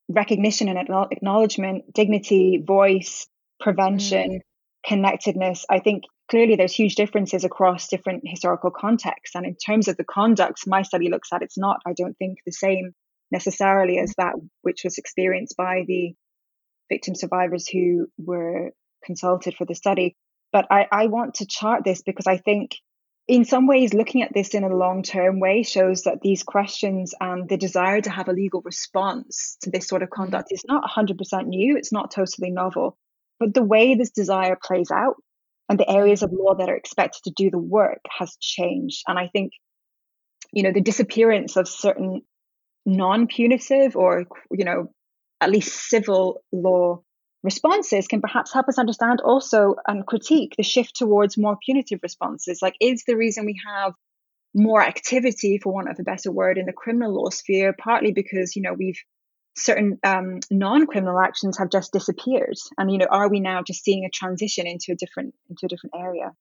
recognition 0.09 0.69
and 0.69 0.77
acknowledgement, 0.77 1.93
dignity, 1.93 2.63
voice, 2.65 3.27
prevention, 3.59 4.31
mm. 4.31 4.39
connectedness. 4.85 5.65
I 5.69 5.79
think 5.79 6.03
clearly 6.29 6.55
there's 6.55 6.73
huge 6.73 6.95
differences 6.95 7.43
across 7.43 7.87
different 7.87 8.23
historical 8.25 8.71
contexts. 8.71 9.35
And 9.35 9.45
in 9.45 9.55
terms 9.55 9.87
of 9.87 9.97
the 9.97 10.03
conduct 10.03 10.61
my 10.67 10.81
study 10.83 11.09
looks 11.09 11.29
at, 11.33 11.41
it's 11.41 11.57
not, 11.57 11.79
I 11.85 11.93
don't 11.93 12.17
think, 12.17 12.39
the 12.45 12.51
same 12.51 12.91
necessarily 13.31 13.97
as 13.97 14.13
that 14.17 14.35
which 14.61 14.81
was 14.83 14.97
experienced 14.97 15.55
by 15.57 15.83
the 15.87 16.13
victim 16.89 17.15
survivors 17.15 17.67
who 17.67 18.07
were 18.17 18.71
consulted 19.03 19.55
for 19.55 19.65
the 19.65 19.75
study. 19.75 20.15
But 20.51 20.67
I, 20.69 20.87
I 20.91 21.07
want 21.07 21.35
to 21.35 21.47
chart 21.47 21.83
this 21.83 22.03
because 22.03 22.27
I 22.27 22.37
think 22.37 22.71
in 23.27 23.45
some 23.45 23.67
ways, 23.67 23.93
looking 23.93 24.21
at 24.21 24.33
this 24.33 24.49
in 24.49 24.63
a 24.63 24.75
long 24.75 25.01
term 25.01 25.39
way 25.39 25.63
shows 25.63 26.03
that 26.03 26.21
these 26.21 26.43
questions 26.43 27.13
and 27.21 27.47
the 27.47 27.57
desire 27.57 28.01
to 28.01 28.09
have 28.09 28.27
a 28.27 28.33
legal 28.33 28.61
response 28.61 29.57
to 29.61 29.69
this 29.69 29.87
sort 29.87 30.03
of 30.03 30.09
mm-hmm. 30.09 30.23
conduct 30.23 30.51
is 30.51 30.63
not 30.67 30.83
100% 30.89 31.45
new, 31.47 31.77
it's 31.77 31.91
not 31.91 32.11
totally 32.11 32.51
novel. 32.51 32.97
But 33.39 33.53
the 33.53 33.63
way 33.63 33.95
this 33.95 34.11
desire 34.11 34.57
plays 34.61 34.91
out 34.91 35.15
and 35.69 35.79
the 35.79 35.89
areas 35.89 36.21
of 36.21 36.33
law 36.33 36.55
that 36.55 36.69
are 36.69 36.75
expected 36.75 37.23
to 37.23 37.31
do 37.31 37.49
the 37.49 37.57
work 37.57 38.01
has 38.17 38.35
changed. 38.39 39.03
And 39.07 39.17
I 39.17 39.27
think, 39.27 39.53
you 40.51 40.63
know, 40.63 40.71
the 40.71 40.81
disappearance 40.81 41.55
of 41.55 41.67
certain 41.67 42.21
non 42.85 43.27
punitive 43.27 43.95
or, 43.95 44.25
you 44.51 44.65
know, 44.65 44.91
at 45.39 45.49
least 45.49 45.89
civil 45.89 46.41
law 46.51 47.01
responses 47.43 48.07
can 48.07 48.21
perhaps 48.21 48.53
help 48.53 48.69
us 48.69 48.79
understand 48.79 49.21
also 49.21 49.75
and 49.87 50.07
critique 50.07 50.55
the 50.57 50.63
shift 50.63 50.95
towards 50.95 51.37
more 51.37 51.57
punitive 51.63 51.99
responses. 52.01 52.59
Like, 52.61 52.75
is 52.79 53.03
the 53.05 53.17
reason 53.17 53.45
we 53.45 53.59
have 53.67 53.93
more 54.55 54.81
activity, 54.81 55.59
for 55.61 55.73
want 55.73 55.89
of 55.89 55.99
a 55.99 56.03
better 56.03 56.31
word, 56.31 56.57
in 56.57 56.65
the 56.65 56.73
criminal 56.73 57.13
law 57.13 57.29
sphere, 57.29 57.75
partly 57.77 58.11
because, 58.11 58.55
you 58.55 58.61
know, 58.61 58.73
we've 58.73 58.99
certain 59.55 59.99
um, 60.03 60.39
non-criminal 60.49 61.19
actions 61.19 61.57
have 61.57 61.69
just 61.69 61.93
disappeared 61.93 62.57
and 62.77 62.91
you 62.91 62.97
know 62.97 63.05
are 63.09 63.29
we 63.29 63.39
now 63.39 63.61
just 63.61 63.83
seeing 63.83 64.03
a 64.03 64.09
transition 64.09 64.65
into 64.65 64.91
a 64.91 64.95
different 64.95 65.35
into 65.49 65.65
a 65.65 65.67
different 65.67 65.93
area 65.95 66.31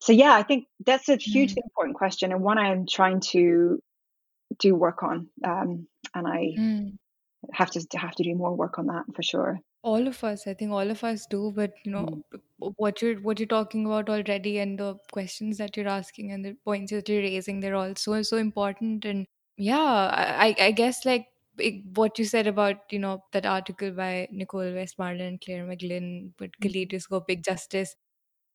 so 0.00 0.12
yeah 0.12 0.34
i 0.34 0.42
think 0.42 0.64
that's 0.84 1.08
a 1.08 1.16
hugely 1.16 1.62
mm. 1.62 1.66
important 1.66 1.96
question 1.96 2.32
and 2.32 2.42
one 2.42 2.58
i'm 2.58 2.84
trying 2.86 3.20
to 3.20 3.80
do 4.58 4.74
work 4.74 5.04
on 5.04 5.28
um, 5.44 5.86
and 6.14 6.26
i 6.26 6.52
mm. 6.58 6.92
have 7.52 7.70
to 7.70 7.80
have 7.94 8.14
to 8.16 8.24
do 8.24 8.34
more 8.34 8.54
work 8.56 8.78
on 8.78 8.86
that 8.86 9.04
for 9.14 9.22
sure 9.22 9.60
all 9.82 10.06
of 10.08 10.22
us, 10.24 10.46
I 10.46 10.54
think 10.54 10.70
all 10.72 10.90
of 10.90 11.02
us 11.04 11.26
do, 11.26 11.52
but 11.54 11.72
you 11.84 11.92
know 11.92 12.06
Mm. 12.06 12.22
what 12.58 13.02
you're 13.02 13.16
what 13.20 13.40
you're 13.40 13.46
talking 13.48 13.86
about 13.86 14.08
already, 14.08 14.58
and 14.58 14.78
the 14.78 14.96
questions 15.12 15.58
that 15.58 15.76
you're 15.76 15.88
asking 15.88 16.32
and 16.32 16.44
the 16.44 16.54
points 16.64 16.92
that 16.92 17.08
you're 17.08 17.22
raising, 17.22 17.60
they're 17.60 17.74
all 17.76 17.94
so 17.96 18.22
so 18.22 18.36
important. 18.36 19.04
And 19.04 19.26
yeah, 19.56 20.10
I 20.40 20.54
I 20.58 20.70
guess 20.72 21.04
like 21.04 21.28
what 21.94 22.18
you 22.18 22.24
said 22.24 22.46
about 22.46 22.92
you 22.92 22.98
know 22.98 23.24
that 23.32 23.46
article 23.46 23.90
by 23.92 24.28
Nicole 24.30 24.72
Westmarland 24.80 25.28
and 25.28 25.40
Clare 25.40 25.66
McGlynn, 25.66 26.32
but 26.38 26.60
Mm. 26.60 26.72
kaleidoscopic 26.72 27.42
justice, 27.44 27.94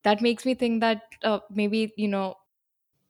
that 0.04 0.22
makes 0.22 0.46
me 0.46 0.56
think 0.56 0.82
that 0.82 1.04
uh, 1.24 1.40
maybe 1.52 1.94
you 1.98 2.08
know 2.08 2.36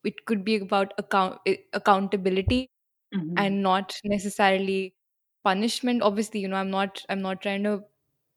it 0.03 0.25
could 0.25 0.43
be 0.43 0.55
about 0.57 0.93
account 0.97 1.39
accountability 1.73 2.71
hmm 3.13 3.37
and 3.37 3.61
not 3.63 3.95
necessarily 4.03 4.95
punishment 5.43 6.01
obviously 6.01 6.39
you 6.41 6.47
know 6.47 6.57
i'm 6.57 6.71
not 6.71 7.03
i'm 7.09 7.21
not 7.21 7.41
trying 7.41 7.63
to 7.63 7.81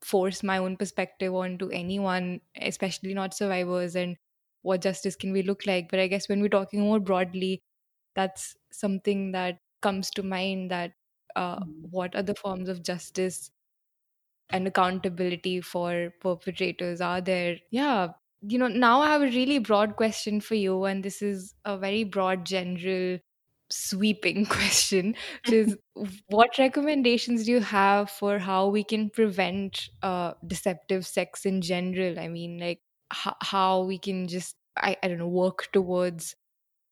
force 0.02 0.42
my 0.42 0.58
own 0.58 0.76
perspective 0.76 1.34
onto 1.34 1.68
anyone, 1.68 2.40
especially 2.60 3.14
not 3.14 3.34
survivors, 3.34 3.96
and 3.96 4.16
what 4.62 4.82
justice 4.82 5.16
can 5.16 5.32
we 5.32 5.42
look 5.42 5.66
like. 5.66 5.90
But 5.90 6.00
I 6.00 6.06
guess 6.06 6.28
when 6.28 6.40
we're 6.40 6.48
talking 6.48 6.80
more 6.80 7.00
broadly, 7.00 7.62
that's 8.14 8.56
something 8.72 9.32
that 9.32 9.60
comes 9.82 10.10
to 10.12 10.22
mind 10.22 10.70
that 10.70 10.92
uh, 11.36 11.60
mm. 11.60 11.90
what 11.90 12.14
other 12.14 12.34
forms 12.34 12.68
of 12.68 12.82
justice 12.82 13.50
and 14.50 14.66
accountability 14.66 15.60
for 15.60 16.12
perpetrators 16.20 17.00
are 17.00 17.20
there? 17.20 17.58
Yeah, 17.70 18.08
you 18.42 18.58
know, 18.58 18.68
now 18.68 19.00
I 19.00 19.08
have 19.08 19.22
a 19.22 19.26
really 19.26 19.58
broad 19.58 19.96
question 19.96 20.40
for 20.40 20.54
you, 20.54 20.84
and 20.84 21.04
this 21.04 21.22
is 21.22 21.54
a 21.64 21.78
very 21.78 22.04
broad, 22.04 22.44
general 22.44 23.18
sweeping 23.70 24.46
question, 24.58 25.14
which 25.44 25.54
is 25.54 25.76
what 26.28 26.58
recommendations 26.58 27.44
do 27.44 27.52
you 27.52 27.60
have 27.60 28.10
for 28.10 28.38
how 28.38 28.68
we 28.68 28.84
can 28.84 29.10
prevent 29.10 29.88
uh, 30.02 30.34
deceptive 30.46 31.06
sex 31.06 31.46
in 31.46 31.62
general? 31.62 32.18
I 32.18 32.28
mean, 32.28 32.58
like 32.58 32.80
h- 33.12 33.34
how 33.42 33.82
we 33.82 33.98
can 33.98 34.28
just, 34.28 34.56
I, 34.76 34.96
I 35.02 35.08
don't 35.08 35.18
know, 35.18 35.28
work 35.28 35.68
towards 35.72 36.36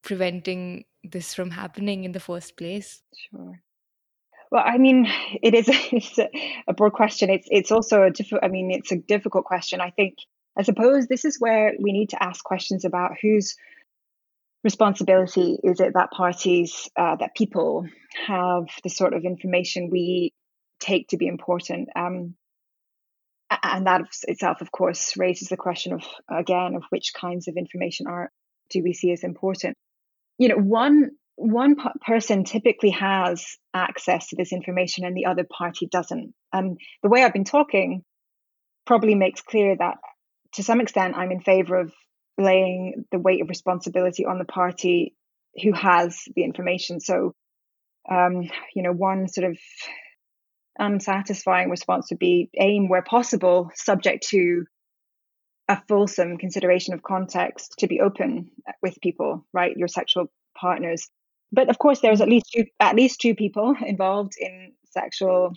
preventing 0.02 0.84
this 1.04 1.34
from 1.34 1.50
happening 1.50 2.04
in 2.04 2.12
the 2.12 2.20
first 2.20 2.56
place? 2.56 3.02
Sure. 3.30 3.62
Well, 4.50 4.64
I 4.64 4.78
mean, 4.78 5.06
it 5.42 5.54
is 5.54 5.66
it's 5.92 6.18
a, 6.18 6.28
a 6.68 6.74
broad 6.74 6.92
question. 6.92 7.30
It's 7.30 7.46
it's 7.50 7.70
also 7.70 8.02
a 8.02 8.10
difficult. 8.10 8.44
I 8.44 8.48
mean, 8.48 8.70
it's 8.70 8.92
a 8.92 8.96
difficult 8.96 9.44
question. 9.44 9.80
I 9.80 9.90
think. 9.90 10.14
I 10.56 10.62
suppose 10.62 11.06
this 11.06 11.24
is 11.24 11.36
where 11.38 11.74
we 11.80 11.92
need 11.92 12.08
to 12.08 12.22
ask 12.22 12.42
questions 12.42 12.84
about 12.84 13.12
who's 13.22 13.54
responsibility 14.64 15.58
is 15.62 15.80
it 15.80 15.94
that 15.94 16.10
parties, 16.10 16.88
uh, 16.96 17.16
that 17.16 17.34
people 17.36 17.86
have 18.26 18.64
the 18.82 18.90
sort 18.90 19.14
of 19.14 19.24
information 19.24 19.90
we 19.90 20.32
take 20.80 21.08
to 21.08 21.16
be 21.16 21.26
important? 21.26 21.88
Um, 21.94 22.34
and 23.62 23.86
that 23.86 24.02
itself, 24.24 24.60
of 24.60 24.70
course, 24.70 25.16
raises 25.16 25.48
the 25.48 25.56
question 25.56 25.94
of 25.94 26.04
again 26.28 26.74
of 26.74 26.82
which 26.90 27.12
kinds 27.14 27.48
of 27.48 27.56
information 27.56 28.06
are 28.06 28.30
do 28.70 28.82
we 28.82 28.92
see 28.92 29.12
as 29.12 29.24
important? 29.24 29.76
You 30.36 30.48
know, 30.48 30.56
one 30.56 31.12
one 31.36 31.76
person 32.04 32.44
typically 32.44 32.90
has 32.90 33.56
access 33.72 34.28
to 34.28 34.36
this 34.36 34.52
information 34.52 35.04
and 35.04 35.16
the 35.16 35.26
other 35.26 35.44
party 35.44 35.86
doesn't. 35.86 36.34
And 36.52 36.78
the 37.02 37.08
way 37.08 37.22
I've 37.22 37.32
been 37.32 37.44
talking 37.44 38.02
probably 38.86 39.14
makes 39.14 39.40
clear 39.40 39.76
that 39.76 39.98
to 40.54 40.64
some 40.64 40.80
extent 40.80 41.16
I'm 41.16 41.30
in 41.30 41.40
favor 41.40 41.78
of 41.78 41.92
laying 42.38 43.04
the 43.10 43.18
weight 43.18 43.42
of 43.42 43.48
responsibility 43.48 44.24
on 44.24 44.38
the 44.38 44.44
party 44.44 45.14
who 45.62 45.72
has 45.72 46.22
the 46.34 46.44
information. 46.44 47.00
So, 47.00 47.34
um, 48.10 48.48
you 48.74 48.82
know, 48.82 48.92
one 48.92 49.28
sort 49.28 49.50
of 49.50 49.58
unsatisfying 50.78 51.68
response 51.68 52.08
would 52.10 52.18
be 52.18 52.48
aim 52.58 52.88
where 52.88 53.02
possible, 53.02 53.70
subject 53.74 54.28
to 54.28 54.64
a 55.68 55.82
fulsome 55.88 56.38
consideration 56.38 56.94
of 56.94 57.02
context 57.02 57.74
to 57.78 57.86
be 57.86 58.00
open 58.00 58.50
with 58.82 59.00
people, 59.02 59.44
right? 59.52 59.76
Your 59.76 59.88
sexual 59.88 60.30
partners. 60.56 61.10
But 61.52 61.68
of 61.68 61.78
course, 61.78 62.00
there's 62.00 62.20
at 62.20 62.28
least 62.28 62.46
two, 62.54 62.64
at 62.80 62.96
least 62.96 63.20
two 63.20 63.34
people 63.34 63.74
involved 63.86 64.34
in 64.38 64.72
sexual 64.90 65.52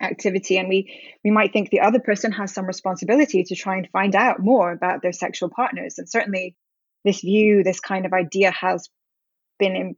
activity 0.00 0.56
and 0.58 0.68
we 0.68 1.00
we 1.24 1.30
might 1.30 1.52
think 1.52 1.70
the 1.70 1.80
other 1.80 2.00
person 2.00 2.32
has 2.32 2.52
some 2.52 2.66
responsibility 2.66 3.44
to 3.44 3.54
try 3.54 3.76
and 3.76 3.88
find 3.92 4.14
out 4.14 4.40
more 4.40 4.72
about 4.72 5.02
their 5.02 5.12
sexual 5.12 5.50
partners 5.50 5.98
and 5.98 6.08
certainly 6.08 6.56
this 7.04 7.20
view 7.20 7.62
this 7.62 7.80
kind 7.80 8.06
of 8.06 8.12
idea 8.12 8.50
has 8.50 8.88
been 9.58 9.76
in, 9.76 9.96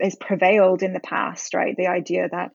has 0.00 0.14
prevailed 0.16 0.82
in 0.82 0.92
the 0.92 1.00
past 1.00 1.54
right 1.54 1.74
the 1.76 1.88
idea 1.88 2.28
that 2.30 2.50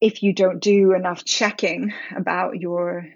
if 0.00 0.22
you 0.22 0.32
don't 0.32 0.60
do 0.60 0.94
enough 0.94 1.24
checking 1.24 1.92
about 2.16 2.56
your 2.56 3.06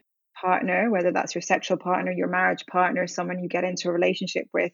partner 0.40 0.90
whether 0.90 1.12
that's 1.12 1.34
your 1.34 1.42
sexual 1.42 1.78
partner 1.78 2.12
your 2.12 2.28
marriage 2.28 2.66
partner 2.70 3.06
someone 3.06 3.42
you 3.42 3.48
get 3.48 3.64
into 3.64 3.88
a 3.88 3.92
relationship 3.92 4.46
with 4.52 4.72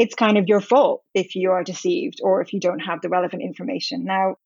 it's 0.00 0.14
kind 0.14 0.38
of 0.38 0.48
your 0.48 0.62
fault 0.62 1.02
if 1.12 1.36
you 1.36 1.50
are 1.50 1.62
deceived 1.62 2.20
or 2.22 2.40
if 2.40 2.54
you 2.54 2.58
don't 2.58 2.78
have 2.78 3.02
the 3.02 3.10
relevant 3.10 3.42
information. 3.42 4.06
Now, 4.06 4.36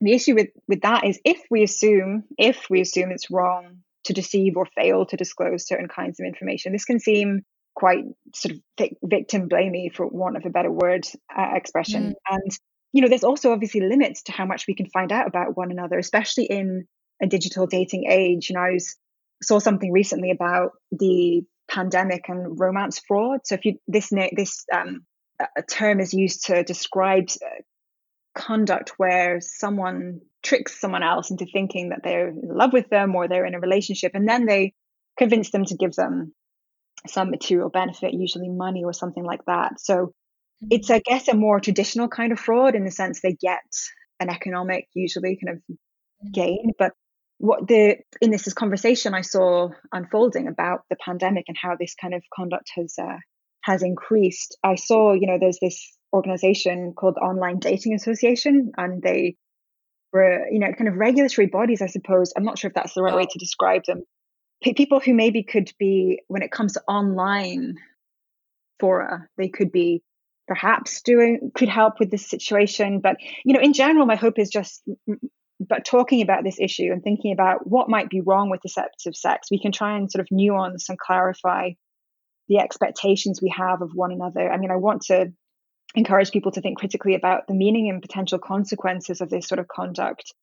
the 0.00 0.12
issue 0.12 0.34
with, 0.34 0.48
with 0.66 0.82
that 0.82 1.04
is 1.04 1.20
if 1.24 1.40
we 1.50 1.62
assume 1.62 2.24
if 2.36 2.66
we 2.70 2.80
assume 2.80 3.10
it's 3.10 3.30
wrong 3.30 3.78
to 4.04 4.12
deceive 4.12 4.56
or 4.56 4.66
fail 4.66 5.06
to 5.06 5.16
disclose 5.16 5.66
certain 5.66 5.88
kinds 5.88 6.20
of 6.20 6.26
information, 6.26 6.72
this 6.72 6.84
can 6.84 7.00
seem 7.00 7.42
quite 7.74 8.04
sort 8.34 8.54
of 8.54 8.88
victim 9.04 9.48
blamey, 9.48 9.92
for 9.94 10.06
want 10.06 10.36
of 10.36 10.44
a 10.46 10.50
better 10.50 10.70
word 10.70 11.06
uh, 11.36 11.50
expression. 11.54 12.10
Mm. 12.10 12.14
And 12.30 12.50
you 12.92 13.02
know, 13.02 13.08
there's 13.08 13.24
also 13.24 13.52
obviously 13.52 13.80
limits 13.82 14.22
to 14.24 14.32
how 14.32 14.46
much 14.46 14.64
we 14.66 14.74
can 14.74 14.86
find 14.86 15.12
out 15.12 15.26
about 15.26 15.56
one 15.56 15.70
another, 15.70 15.98
especially 15.98 16.44
in 16.44 16.86
a 17.22 17.26
digital 17.26 17.66
dating 17.66 18.10
age. 18.10 18.48
You 18.48 18.54
know, 18.54 18.62
I 18.62 18.72
was, 18.72 18.96
saw 19.42 19.58
something 19.58 19.92
recently 19.92 20.30
about 20.30 20.72
the 20.90 21.42
pandemic 21.70 22.28
and 22.28 22.58
romance 22.58 23.00
fraud. 23.06 23.40
So 23.44 23.54
if 23.56 23.64
you 23.64 23.78
this 23.86 24.10
this 24.32 24.64
um, 24.72 25.04
a 25.56 25.62
term 25.62 26.00
is 26.00 26.12
used 26.12 26.46
to 26.46 26.64
describe 26.64 27.28
uh, 27.44 27.62
conduct 28.38 28.92
where 28.96 29.40
someone 29.40 30.20
tricks 30.42 30.80
someone 30.80 31.02
else 31.02 31.30
into 31.30 31.46
thinking 31.52 31.90
that 31.90 32.00
they're 32.04 32.28
in 32.28 32.40
love 32.42 32.72
with 32.72 32.88
them 32.88 33.14
or 33.14 33.26
they're 33.26 33.44
in 33.44 33.54
a 33.54 33.60
relationship, 33.60 34.12
and 34.14 34.28
then 34.28 34.46
they 34.46 34.72
convince 35.18 35.50
them 35.50 35.64
to 35.64 35.76
give 35.76 35.94
them 35.94 36.32
some 37.06 37.30
material 37.30 37.70
benefit, 37.70 38.14
usually 38.14 38.48
money 38.48 38.84
or 38.84 38.92
something 38.92 39.24
like 39.24 39.44
that. 39.46 39.80
So 39.80 40.12
it's, 40.70 40.90
I 40.90 41.00
guess, 41.00 41.28
a 41.28 41.34
more 41.34 41.60
traditional 41.60 42.08
kind 42.08 42.32
of 42.32 42.40
fraud 42.40 42.74
in 42.74 42.84
the 42.84 42.90
sense 42.90 43.20
they 43.20 43.34
get 43.34 43.60
an 44.20 44.30
economic, 44.30 44.86
usually 44.94 45.38
kind 45.42 45.56
of 45.56 45.62
mm-hmm. 45.62 46.30
gain. 46.32 46.72
But 46.78 46.92
what 47.38 47.68
the 47.68 47.96
in 48.20 48.30
this 48.30 48.52
conversation 48.52 49.14
I 49.14 49.20
saw 49.20 49.68
unfolding 49.92 50.48
about 50.48 50.80
the 50.90 50.96
pandemic 50.96 51.44
and 51.48 51.56
how 51.60 51.76
this 51.78 51.94
kind 51.94 52.14
of 52.14 52.22
conduct 52.34 52.70
has 52.76 52.94
uh, 53.00 53.18
has 53.62 53.82
increased, 53.82 54.56
I 54.64 54.74
saw 54.74 55.12
you 55.12 55.26
know 55.26 55.38
there's 55.40 55.60
this 55.60 55.97
organization 56.12 56.94
called 56.96 57.16
Online 57.18 57.58
Dating 57.58 57.94
Association, 57.94 58.72
and 58.76 59.02
they 59.02 59.36
were 60.12 60.46
you 60.50 60.58
know 60.58 60.72
kind 60.72 60.88
of 60.88 60.96
regulatory 60.96 61.46
bodies, 61.46 61.82
I 61.82 61.86
suppose. 61.86 62.32
I'm 62.36 62.44
not 62.44 62.58
sure 62.58 62.68
if 62.68 62.74
that's 62.74 62.94
the 62.94 63.02
right 63.02 63.14
way 63.14 63.26
oh. 63.28 63.30
to 63.30 63.38
describe 63.38 63.84
them. 63.86 64.02
P- 64.62 64.74
people 64.74 65.00
who 65.00 65.14
maybe 65.14 65.42
could 65.42 65.70
be 65.78 66.20
when 66.28 66.42
it 66.42 66.50
comes 66.50 66.72
to 66.74 66.82
online 66.88 67.76
fora, 68.80 69.26
they 69.36 69.48
could 69.48 69.72
be 69.72 70.02
perhaps 70.48 71.02
doing 71.02 71.52
could 71.54 71.68
help 71.68 72.00
with 72.00 72.10
this 72.10 72.26
situation 72.26 73.00
but 73.00 73.16
you 73.44 73.52
know 73.52 73.60
in 73.60 73.74
general 73.74 74.06
my 74.06 74.16
hope 74.16 74.38
is 74.38 74.48
just 74.48 74.82
but 75.60 75.84
talking 75.84 76.22
about 76.22 76.42
this 76.42 76.58
issue 76.58 76.90
and 76.90 77.02
thinking 77.02 77.32
about 77.32 77.66
what 77.68 77.90
might 77.90 78.08
be 78.08 78.22
wrong 78.22 78.48
with 78.48 78.62
deceptive 78.62 79.14
sex 79.14 79.48
we 79.50 79.60
can 79.60 79.70
try 79.70 79.96
and 79.96 80.10
sort 80.10 80.20
of 80.20 80.28
nuance 80.30 80.88
and 80.88 80.98
clarify 80.98 81.70
the 82.48 82.58
expectations 82.58 83.40
we 83.42 83.52
have 83.54 83.82
of 83.82 83.90
one 83.94 84.10
another 84.10 84.50
i 84.50 84.56
mean 84.56 84.70
i 84.70 84.76
want 84.76 85.02
to 85.02 85.30
encourage 85.94 86.30
people 86.30 86.52
to 86.52 86.60
think 86.60 86.78
critically 86.78 87.14
about 87.14 87.46
the 87.46 87.54
meaning 87.54 87.88
and 87.88 88.02
potential 88.02 88.38
consequences 88.38 89.20
of 89.20 89.30
this 89.30 89.48
sort 89.48 89.58
of 89.58 89.68
conduct 89.68 90.34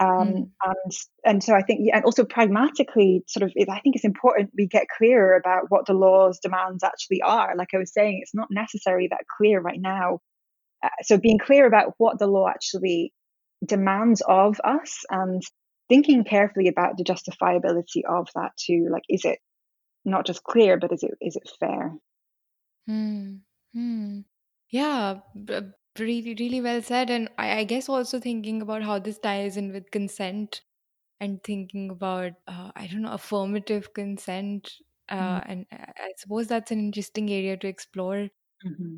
um, 0.00 0.08
mm. 0.08 0.50
and 0.64 0.92
and 1.24 1.44
so 1.44 1.54
I 1.54 1.62
think 1.62 1.90
and 1.92 2.04
also 2.04 2.24
pragmatically 2.24 3.22
sort 3.28 3.42
of 3.42 3.52
I 3.68 3.80
think 3.80 3.96
it's 3.96 4.04
important 4.04 4.50
we 4.56 4.66
get 4.66 4.86
clearer 4.96 5.36
about 5.36 5.64
what 5.68 5.86
the 5.86 5.92
law's 5.92 6.38
demands 6.40 6.82
actually 6.82 7.20
are 7.20 7.54
like 7.54 7.68
I 7.74 7.78
was 7.78 7.92
saying 7.92 8.20
it's 8.22 8.34
not 8.34 8.48
necessarily 8.50 9.08
that 9.10 9.26
clear 9.36 9.60
right 9.60 9.80
now 9.80 10.20
uh, 10.82 10.88
so 11.02 11.18
being 11.18 11.38
clear 11.38 11.66
about 11.66 11.92
what 11.98 12.18
the 12.18 12.26
law 12.26 12.48
actually 12.48 13.12
demands 13.64 14.22
of 14.26 14.58
us 14.64 15.04
and 15.10 15.42
thinking 15.90 16.24
carefully 16.24 16.68
about 16.68 16.96
the 16.96 17.04
justifiability 17.04 18.02
of 18.08 18.28
that 18.34 18.52
too 18.56 18.88
like 18.90 19.02
is 19.10 19.26
it 19.26 19.38
not 20.06 20.24
just 20.24 20.42
clear 20.44 20.78
but 20.78 20.92
is 20.92 21.02
it 21.02 21.12
is 21.20 21.36
it 21.36 21.50
fair 21.60 21.92
hmm. 22.86 23.34
Hmm. 23.74 24.20
Yeah 24.70 25.20
really 25.98 26.34
really 26.38 26.60
well 26.60 26.80
said 26.82 27.10
and 27.10 27.28
I, 27.38 27.58
I 27.58 27.64
guess 27.64 27.88
also 27.88 28.20
thinking 28.20 28.62
about 28.62 28.82
how 28.82 28.98
this 28.98 29.18
ties 29.18 29.56
in 29.56 29.72
with 29.72 29.90
consent 29.90 30.62
and 31.20 31.42
thinking 31.42 31.90
about 31.90 32.32
uh, 32.48 32.70
i 32.76 32.86
don't 32.86 33.02
know 33.02 33.12
affirmative 33.12 33.92
consent 33.92 34.70
uh, 35.08 35.40
mm-hmm. 35.40 35.50
and 35.50 35.66
I, 35.72 36.12
suppose 36.16 36.46
that's 36.46 36.70
an 36.70 36.78
interesting 36.78 37.30
area 37.30 37.56
to 37.56 37.66
explore 37.66 38.28
mm-hmm. 38.64 38.96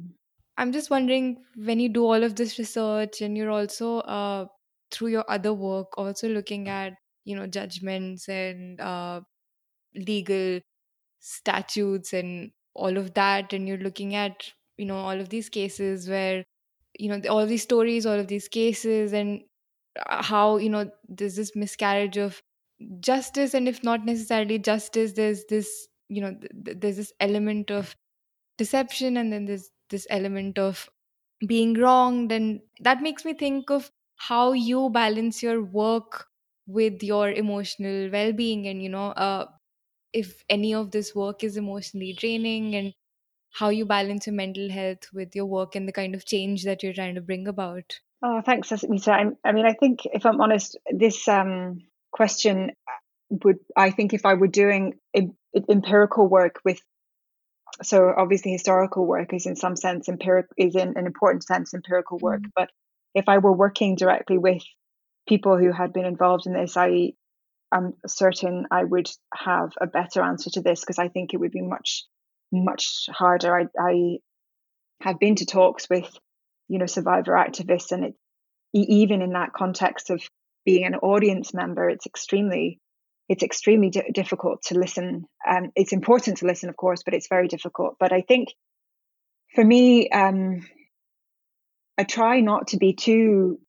i'm 0.58 0.72
just 0.72 0.90
wondering 0.90 1.38
when 1.56 1.80
you 1.80 1.88
do 1.88 2.04
all 2.04 2.22
of 2.22 2.36
this 2.36 2.58
research 2.58 3.22
and 3.22 3.36
you're 3.36 3.50
also 3.50 4.00
uh, 4.00 4.46
through 4.90 5.08
your 5.08 5.24
other 5.28 5.54
work 5.54 5.96
also 5.96 6.28
looking 6.28 6.68
at 6.68 6.92
you 7.24 7.34
know 7.34 7.46
judgments 7.46 8.28
and 8.28 8.80
uh, 8.80 9.20
legal 9.94 10.60
statutes 11.20 12.12
and 12.12 12.50
all 12.74 12.96
of 12.98 13.14
that 13.14 13.52
and 13.52 13.66
you're 13.66 13.78
looking 13.78 14.14
at 14.14 14.52
you 14.78 14.84
know 14.86 14.96
all 14.96 15.20
of 15.20 15.28
these 15.28 15.48
cases 15.48 16.08
where 16.08 16.44
you 16.98 17.08
know 17.08 17.20
all 17.30 17.46
these 17.46 17.62
stories 17.62 18.06
all 18.06 18.18
of 18.18 18.28
these 18.28 18.48
cases 18.48 19.12
and 19.12 19.42
uh, 20.06 20.22
how 20.22 20.56
you 20.56 20.70
know 20.70 20.90
there's 21.08 21.36
this 21.36 21.54
miscarriage 21.56 22.16
of 22.18 22.42
justice 23.00 23.54
and 23.54 23.68
if 23.68 23.82
not 23.84 24.04
necessarily 24.04 24.58
justice 24.58 25.12
there's 25.14 25.44
this 25.46 25.88
you 26.08 26.20
know 26.20 26.34
th- 26.64 26.78
there's 26.80 26.96
this 26.96 27.12
element 27.20 27.70
of 27.70 27.96
deception 28.58 29.16
and 29.16 29.32
then 29.32 29.44
there's 29.46 29.70
this 29.90 30.06
element 30.10 30.58
of 30.58 30.88
being 31.46 31.74
wronged 31.74 32.32
and 32.32 32.60
that 32.80 33.02
makes 33.02 33.24
me 33.24 33.34
think 33.34 33.70
of 33.70 33.90
how 34.16 34.52
you 34.52 34.90
balance 34.90 35.42
your 35.42 35.62
work 35.62 36.28
with 36.66 37.02
your 37.02 37.30
emotional 37.32 38.10
well-being 38.10 38.66
and 38.68 38.82
you 38.82 38.88
know 38.88 39.08
uh, 39.12 39.46
if 40.12 40.44
any 40.48 40.74
of 40.74 40.90
this 40.90 41.14
work 41.14 41.42
is 41.44 41.56
emotionally 41.56 42.12
draining 42.12 42.74
and 42.74 42.94
how 43.52 43.68
you 43.68 43.84
balance 43.84 44.26
your 44.26 44.34
mental 44.34 44.70
health 44.70 45.08
with 45.12 45.36
your 45.36 45.46
work 45.46 45.74
and 45.74 45.86
the 45.86 45.92
kind 45.92 46.14
of 46.14 46.24
change 46.24 46.64
that 46.64 46.82
you're 46.82 46.94
trying 46.94 47.14
to 47.14 47.20
bring 47.20 47.46
about. 47.46 48.00
Oh, 48.22 48.40
thanks, 48.40 48.72
Mita. 48.88 49.12
I, 49.12 49.26
I 49.44 49.52
mean, 49.52 49.66
I 49.66 49.74
think 49.74 50.00
if 50.04 50.24
I'm 50.24 50.40
honest, 50.40 50.76
this 50.90 51.28
um, 51.28 51.80
question 52.12 52.72
would, 53.30 53.58
I 53.76 53.90
think, 53.90 54.14
if 54.14 54.24
I 54.24 54.34
were 54.34 54.46
doing 54.46 54.94
empirical 55.68 56.28
work 56.28 56.60
with, 56.64 56.80
so 57.82 58.12
obviously 58.16 58.52
historical 58.52 59.06
work 59.06 59.32
is 59.34 59.46
in 59.46 59.56
some 59.56 59.76
sense 59.76 60.08
empiric 60.08 60.46
is 60.56 60.76
in 60.76 60.96
an 60.96 61.06
important 61.06 61.44
sense 61.44 61.74
empirical 61.74 62.18
work, 62.18 62.40
mm-hmm. 62.40 62.50
but 62.54 62.70
if 63.14 63.28
I 63.28 63.38
were 63.38 63.52
working 63.52 63.96
directly 63.96 64.38
with 64.38 64.62
people 65.28 65.58
who 65.58 65.72
had 65.72 65.92
been 65.92 66.06
involved 66.06 66.46
in 66.46 66.54
this, 66.54 66.76
I 66.76 67.12
am 67.72 67.94
certain 68.06 68.66
I 68.70 68.84
would 68.84 69.10
have 69.34 69.72
a 69.80 69.86
better 69.86 70.22
answer 70.22 70.50
to 70.50 70.62
this 70.62 70.80
because 70.80 70.98
I 70.98 71.08
think 71.08 71.34
it 71.34 71.38
would 71.38 71.52
be 71.52 71.62
much 71.62 72.04
much 72.52 73.08
harder. 73.08 73.58
I, 73.58 73.66
I 73.80 74.18
have 75.00 75.18
been 75.18 75.36
to 75.36 75.46
talks 75.46 75.88
with, 75.88 76.08
you 76.68 76.78
know, 76.78 76.86
survivor 76.86 77.32
activists, 77.32 77.92
and 77.92 78.04
it 78.04 78.14
even 78.74 79.22
in 79.22 79.30
that 79.30 79.52
context 79.52 80.10
of 80.10 80.22
being 80.64 80.84
an 80.84 80.94
audience 80.96 81.52
member, 81.52 81.88
it's 81.88 82.06
extremely 82.06 82.78
it's 83.28 83.42
extremely 83.42 83.90
di- 83.90 84.10
difficult 84.12 84.62
to 84.62 84.78
listen. 84.78 85.24
Um, 85.48 85.70
it's 85.76 85.92
important 85.92 86.38
to 86.38 86.46
listen, 86.46 86.68
of 86.68 86.76
course, 86.76 87.02
but 87.04 87.14
it's 87.14 87.28
very 87.28 87.48
difficult. 87.48 87.96
But 87.98 88.12
I 88.12 88.22
think 88.22 88.48
for 89.54 89.64
me, 89.64 90.10
um, 90.10 90.66
I 91.96 92.04
try 92.04 92.40
not 92.40 92.68
to 92.68 92.78
be 92.78 92.94
too 92.94 93.60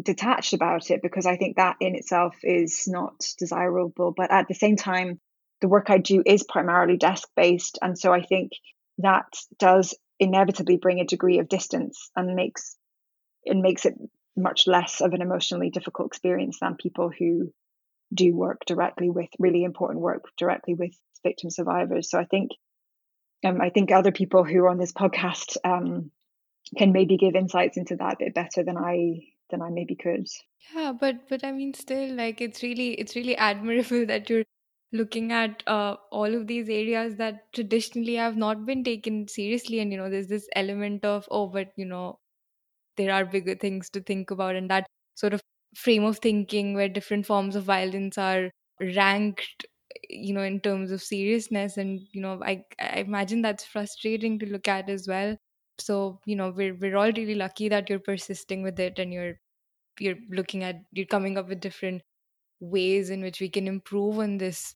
detached 0.00 0.52
about 0.52 0.90
it 0.90 1.02
because 1.02 1.26
I 1.26 1.36
think 1.36 1.56
that 1.56 1.76
in 1.80 1.96
itself 1.96 2.36
is 2.42 2.84
not 2.86 3.14
desirable. 3.38 4.12
But 4.16 4.30
at 4.30 4.48
the 4.48 4.54
same 4.54 4.76
time, 4.76 5.20
the 5.64 5.68
work 5.68 5.88
I 5.88 5.96
do 5.96 6.22
is 6.26 6.42
primarily 6.42 6.98
desk 6.98 7.26
based. 7.34 7.78
And 7.80 7.98
so 7.98 8.12
I 8.12 8.20
think 8.20 8.52
that 8.98 9.24
does 9.58 9.94
inevitably 10.20 10.76
bring 10.76 11.00
a 11.00 11.06
degree 11.06 11.38
of 11.38 11.48
distance 11.48 12.10
and 12.14 12.34
makes 12.34 12.76
it 13.44 13.56
makes 13.56 13.86
it 13.86 13.94
much 14.36 14.66
less 14.66 15.00
of 15.00 15.14
an 15.14 15.22
emotionally 15.22 15.70
difficult 15.70 16.08
experience 16.08 16.58
than 16.60 16.76
people 16.76 17.10
who 17.18 17.50
do 18.12 18.36
work 18.36 18.66
directly 18.66 19.08
with 19.08 19.30
really 19.38 19.64
important 19.64 20.02
work 20.02 20.24
directly 20.36 20.74
with 20.74 20.92
victim 21.22 21.48
survivors. 21.48 22.10
So 22.10 22.18
I 22.18 22.26
think 22.26 22.50
um, 23.42 23.62
I 23.62 23.70
think 23.70 23.90
other 23.90 24.12
people 24.12 24.44
who 24.44 24.58
are 24.64 24.68
on 24.68 24.76
this 24.76 24.92
podcast 24.92 25.56
um, 25.64 26.10
can 26.76 26.92
maybe 26.92 27.16
give 27.16 27.34
insights 27.34 27.78
into 27.78 27.96
that 27.96 28.16
a 28.20 28.24
bit 28.26 28.34
better 28.34 28.64
than 28.64 28.76
I 28.76 29.20
than 29.48 29.62
I 29.62 29.70
maybe 29.70 29.94
could. 29.94 30.28
Yeah, 30.74 30.92
but 30.92 31.26
but 31.26 31.42
I 31.42 31.52
mean, 31.52 31.72
still, 31.72 32.12
like 32.12 32.42
it's 32.42 32.62
really 32.62 32.90
it's 33.00 33.16
really 33.16 33.34
admirable 33.34 34.04
that 34.12 34.28
you're 34.28 34.44
looking 34.94 35.32
at 35.32 35.62
uh, 35.68 35.96
all 36.12 36.34
of 36.34 36.48
these 36.48 36.70
areas 36.70 37.16
that 37.18 37.52
traditionally 37.54 38.14
have 38.16 38.36
not 38.38 38.66
been 38.66 38.84
taken 38.84 39.28
seriously. 39.28 39.80
And 39.80 39.92
you 39.92 39.98
know 39.98 40.10
there's 40.10 40.28
this 40.28 40.48
element 40.56 41.04
of 41.04 41.28
oh 41.30 41.48
but 41.48 41.72
you 41.76 41.86
know 41.86 42.18
there 42.96 43.12
are 43.12 43.24
bigger 43.24 43.54
things 43.54 43.90
to 43.90 44.00
think 44.00 44.30
about. 44.30 44.56
And 44.56 44.70
that 44.70 44.86
sort 45.16 45.34
of 45.34 45.40
frame 45.76 46.04
of 46.04 46.18
thinking 46.18 46.74
where 46.74 46.88
different 46.88 47.26
forms 47.26 47.56
of 47.56 47.64
violence 47.64 48.18
are 48.18 48.50
ranked 48.80 49.66
you 50.10 50.34
know 50.34 50.42
in 50.42 50.60
terms 50.60 50.90
of 50.90 51.02
seriousness. 51.02 51.76
And 51.76 52.00
you 52.12 52.20
know 52.20 52.40
i 52.44 52.62
i 52.80 53.00
imagine 53.00 53.42
that's 53.42 53.64
frustrating 53.64 54.38
to 54.40 54.46
look 54.46 54.68
at 54.68 54.88
as 54.90 55.06
well. 55.08 55.36
So 55.78 56.20
you 56.26 56.36
know 56.36 56.50
we're 56.50 56.74
we're 56.76 56.96
all 56.96 57.12
really 57.12 57.34
lucky 57.34 57.68
that 57.68 57.88
you're 57.90 58.00
persisting 58.00 58.62
with 58.62 58.78
it 58.80 58.98
and 58.98 59.12
you're 59.12 59.34
you're 60.00 60.16
looking 60.30 60.62
at 60.64 60.76
you're 60.92 61.06
coming 61.06 61.38
up 61.38 61.48
with 61.48 61.60
different 61.60 62.02
ways 62.60 63.10
in 63.10 63.22
which 63.22 63.40
we 63.40 63.48
can 63.50 63.68
improve 63.68 64.18
on 64.18 64.38
this 64.38 64.74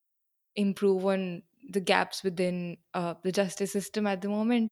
improve 0.59 1.06
on 1.06 1.42
the 1.70 1.80
gaps 1.80 2.22
within 2.24 2.76
uh, 2.94 3.14
the 3.22 3.32
justice 3.32 3.72
system 3.72 4.06
at 4.06 4.20
the 4.22 4.28
moment. 4.28 4.70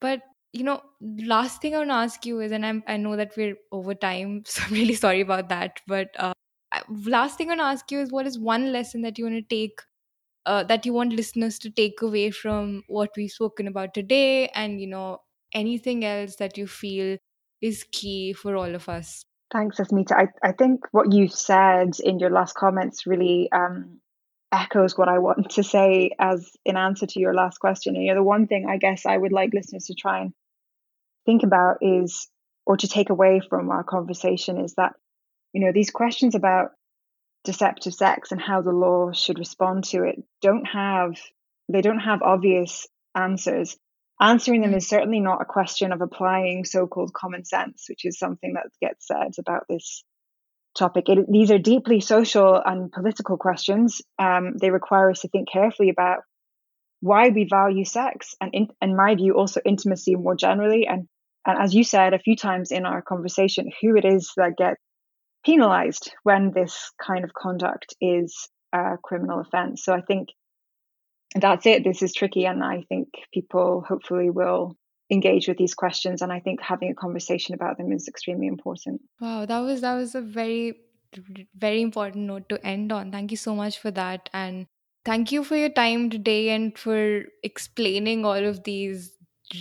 But 0.00 0.22
you 0.52 0.64
know, 0.64 0.80
last 1.00 1.60
thing 1.60 1.74
I 1.74 1.78
want 1.78 1.90
to 1.90 1.94
ask 1.94 2.26
you 2.26 2.40
is, 2.40 2.52
and 2.52 2.64
I'm, 2.64 2.82
I 2.86 2.96
know 2.96 3.16
that 3.16 3.32
we're 3.36 3.56
over 3.70 3.94
time, 3.94 4.42
so 4.46 4.62
I'm 4.64 4.72
really 4.72 4.94
sorry 4.94 5.20
about 5.20 5.48
that. 5.50 5.80
But 5.86 6.08
uh, 6.18 6.32
last 7.06 7.38
thing 7.38 7.48
I 7.48 7.56
want 7.56 7.60
to 7.60 7.64
ask 7.64 7.90
you 7.90 8.00
is, 8.00 8.10
what 8.10 8.26
is 8.26 8.38
one 8.38 8.72
lesson 8.72 9.02
that 9.02 9.18
you 9.18 9.24
want 9.24 9.36
to 9.36 9.56
take, 9.56 9.80
uh, 10.46 10.64
that 10.64 10.86
you 10.86 10.92
want 10.92 11.12
listeners 11.12 11.58
to 11.60 11.70
take 11.70 12.02
away 12.02 12.30
from 12.30 12.82
what 12.88 13.10
we've 13.16 13.30
spoken 13.30 13.68
about 13.68 13.94
today, 13.94 14.48
and 14.48 14.80
you 14.80 14.86
know, 14.86 15.20
anything 15.54 16.04
else 16.04 16.36
that 16.36 16.56
you 16.56 16.66
feel 16.66 17.18
is 17.60 17.84
key 17.92 18.32
for 18.32 18.56
all 18.56 18.74
of 18.74 18.88
us? 18.88 19.24
Thanks, 19.52 19.78
Asmita. 19.78 20.12
I, 20.12 20.48
I 20.48 20.52
think 20.52 20.80
what 20.92 21.12
you 21.12 21.28
said 21.28 21.98
in 22.00 22.18
your 22.18 22.30
last 22.30 22.54
comments 22.54 23.06
really 23.06 23.50
um, 23.52 24.00
echoes 24.52 24.96
what 24.96 25.08
I 25.08 25.18
want 25.18 25.50
to 25.50 25.62
say 25.62 26.10
as 26.18 26.50
in 26.64 26.76
answer 26.76 27.06
to 27.06 27.20
your 27.20 27.34
last 27.34 27.58
question. 27.58 27.94
And, 27.94 28.04
you 28.04 28.12
know, 28.12 28.20
the 28.20 28.24
one 28.24 28.46
thing 28.46 28.66
I 28.68 28.78
guess 28.78 29.06
I 29.06 29.16
would 29.16 29.32
like 29.32 29.52
listeners 29.52 29.86
to 29.86 29.94
try 29.94 30.20
and 30.20 30.32
think 31.26 31.42
about 31.42 31.78
is, 31.82 32.28
or 32.66 32.76
to 32.76 32.88
take 32.88 33.10
away 33.10 33.40
from 33.48 33.70
our 33.70 33.84
conversation, 33.84 34.58
is 34.58 34.74
that, 34.74 34.94
you 35.52 35.60
know, 35.60 35.72
these 35.72 35.90
questions 35.90 36.34
about 36.34 36.70
deceptive 37.44 37.94
sex 37.94 38.32
and 38.32 38.40
how 38.40 38.62
the 38.62 38.72
law 38.72 39.12
should 39.12 39.38
respond 39.38 39.84
to 39.84 40.04
it 40.04 40.22
don't 40.42 40.64
have, 40.64 41.14
they 41.68 41.82
don't 41.82 42.00
have 42.00 42.22
obvious 42.22 42.86
answers. 43.14 43.76
Answering 44.20 44.62
them 44.62 44.72
mm. 44.72 44.76
is 44.76 44.88
certainly 44.88 45.20
not 45.20 45.42
a 45.42 45.46
question 45.46 45.92
of 45.92 46.00
applying 46.00 46.64
so 46.64 46.86
called 46.86 47.12
common 47.12 47.44
sense, 47.44 47.86
which 47.88 48.04
is 48.04 48.18
something 48.18 48.54
that 48.54 48.66
gets 48.80 49.06
said 49.06 49.32
about 49.38 49.64
this 49.68 50.02
topic. 50.78 51.08
It, 51.08 51.26
these 51.30 51.50
are 51.50 51.58
deeply 51.58 52.00
social 52.00 52.60
and 52.64 52.90
political 52.90 53.36
questions. 53.36 54.00
Um, 54.18 54.56
they 54.60 54.70
require 54.70 55.10
us 55.10 55.20
to 55.20 55.28
think 55.28 55.48
carefully 55.52 55.90
about 55.90 56.20
why 57.00 57.28
we 57.28 57.44
value 57.44 57.84
sex 57.84 58.34
and, 58.40 58.50
in, 58.54 58.68
in 58.80 58.96
my 58.96 59.14
view, 59.14 59.34
also 59.34 59.60
intimacy 59.64 60.14
more 60.16 60.36
generally. 60.36 60.86
And, 60.86 61.06
and 61.46 61.58
as 61.60 61.74
you 61.74 61.84
said 61.84 62.14
a 62.14 62.18
few 62.18 62.36
times 62.36 62.70
in 62.70 62.86
our 62.86 63.02
conversation, 63.02 63.70
who 63.80 63.96
it 63.96 64.04
is 64.04 64.32
that 64.36 64.56
gets 64.56 64.80
penalized 65.44 66.12
when 66.22 66.52
this 66.52 66.90
kind 67.04 67.24
of 67.24 67.34
conduct 67.34 67.94
is 68.00 68.48
a 68.72 68.96
criminal 69.02 69.40
offense. 69.40 69.84
So 69.84 69.92
I 69.92 70.00
think 70.00 70.28
that's 71.34 71.66
it. 71.66 71.84
This 71.84 72.02
is 72.02 72.14
tricky. 72.14 72.46
And 72.46 72.64
I 72.64 72.84
think 72.88 73.08
people 73.34 73.84
hopefully 73.86 74.30
will 74.30 74.76
engage 75.10 75.48
with 75.48 75.56
these 75.56 75.74
questions 75.74 76.22
and 76.22 76.32
i 76.32 76.38
think 76.38 76.60
having 76.60 76.90
a 76.90 76.94
conversation 76.94 77.54
about 77.54 77.78
them 77.78 77.92
is 77.92 78.08
extremely 78.08 78.46
important. 78.46 79.00
Wow 79.20 79.46
that 79.46 79.60
was 79.60 79.80
that 79.80 79.94
was 79.94 80.14
a 80.14 80.20
very 80.20 80.80
very 81.56 81.80
important 81.80 82.26
note 82.26 82.48
to 82.50 82.66
end 82.66 82.92
on. 82.92 83.10
Thank 83.10 83.30
you 83.30 83.38
so 83.38 83.54
much 83.54 83.78
for 83.78 83.90
that 83.92 84.28
and 84.32 84.66
thank 85.06 85.32
you 85.32 85.42
for 85.42 85.56
your 85.56 85.70
time 85.70 86.10
today 86.10 86.50
and 86.50 86.78
for 86.78 87.24
explaining 87.42 88.26
all 88.26 88.44
of 88.44 88.64
these 88.64 89.12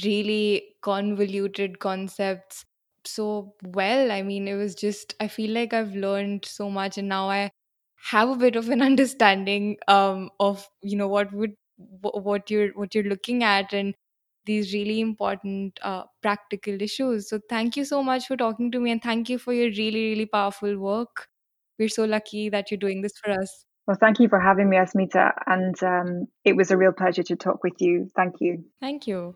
really 0.04 0.76
convoluted 0.82 1.80
concepts 1.80 2.66
so 3.06 3.56
well. 3.64 4.12
I 4.12 4.22
mean 4.24 4.48
it 4.48 4.56
was 4.56 4.76
just 4.76 5.16
i 5.22 5.28
feel 5.30 5.52
like 5.52 5.74
i've 5.74 5.96
learned 5.96 6.44
so 6.44 6.70
much 6.70 6.98
and 6.98 7.08
now 7.08 7.30
i 7.30 7.50
have 8.12 8.30
a 8.30 8.36
bit 8.36 8.56
of 8.56 8.70
an 8.70 8.82
understanding 8.90 9.78
um 9.88 10.30
of 10.40 10.68
you 10.82 10.98
know 10.98 11.08
what 11.08 11.32
would 11.32 11.56
what 12.02 12.50
you're 12.50 12.70
what 12.70 12.94
you're 12.96 13.04
looking 13.06 13.44
at 13.44 13.74
and 13.74 13.96
these 14.48 14.74
really 14.74 15.00
important 15.00 15.80
uh, 15.84 16.04
practical 16.24 16.82
issues. 16.82 17.30
So, 17.30 17.40
thank 17.50 17.78
you 17.78 17.86
so 17.86 18.02
much 18.02 18.26
for 18.28 18.36
talking 18.36 18.72
to 18.72 18.80
me 18.80 18.92
and 18.92 19.02
thank 19.02 19.30
you 19.30 19.38
for 19.38 19.54
your 19.54 19.70
really, 19.70 20.10
really 20.10 20.26
powerful 20.26 20.78
work. 20.78 21.28
We're 21.78 21.90
so 21.90 22.06
lucky 22.06 22.50
that 22.50 22.72
you're 22.72 22.80
doing 22.80 23.02
this 23.04 23.14
for 23.24 23.32
us. 23.32 23.66
Well, 23.86 23.98
thank 24.00 24.20
you 24.20 24.28
for 24.28 24.40
having 24.40 24.70
me, 24.70 24.78
Asmita. 24.78 25.32
And 25.46 25.82
um, 25.84 26.28
it 26.44 26.58
was 26.58 26.72
a 26.72 26.78
real 26.78 26.92
pleasure 26.92 27.24
to 27.24 27.36
talk 27.36 27.64
with 27.64 27.76
you. 27.80 28.10
Thank 28.16 28.36
you. 28.42 28.66
Thank 28.82 29.08
you. 29.08 29.36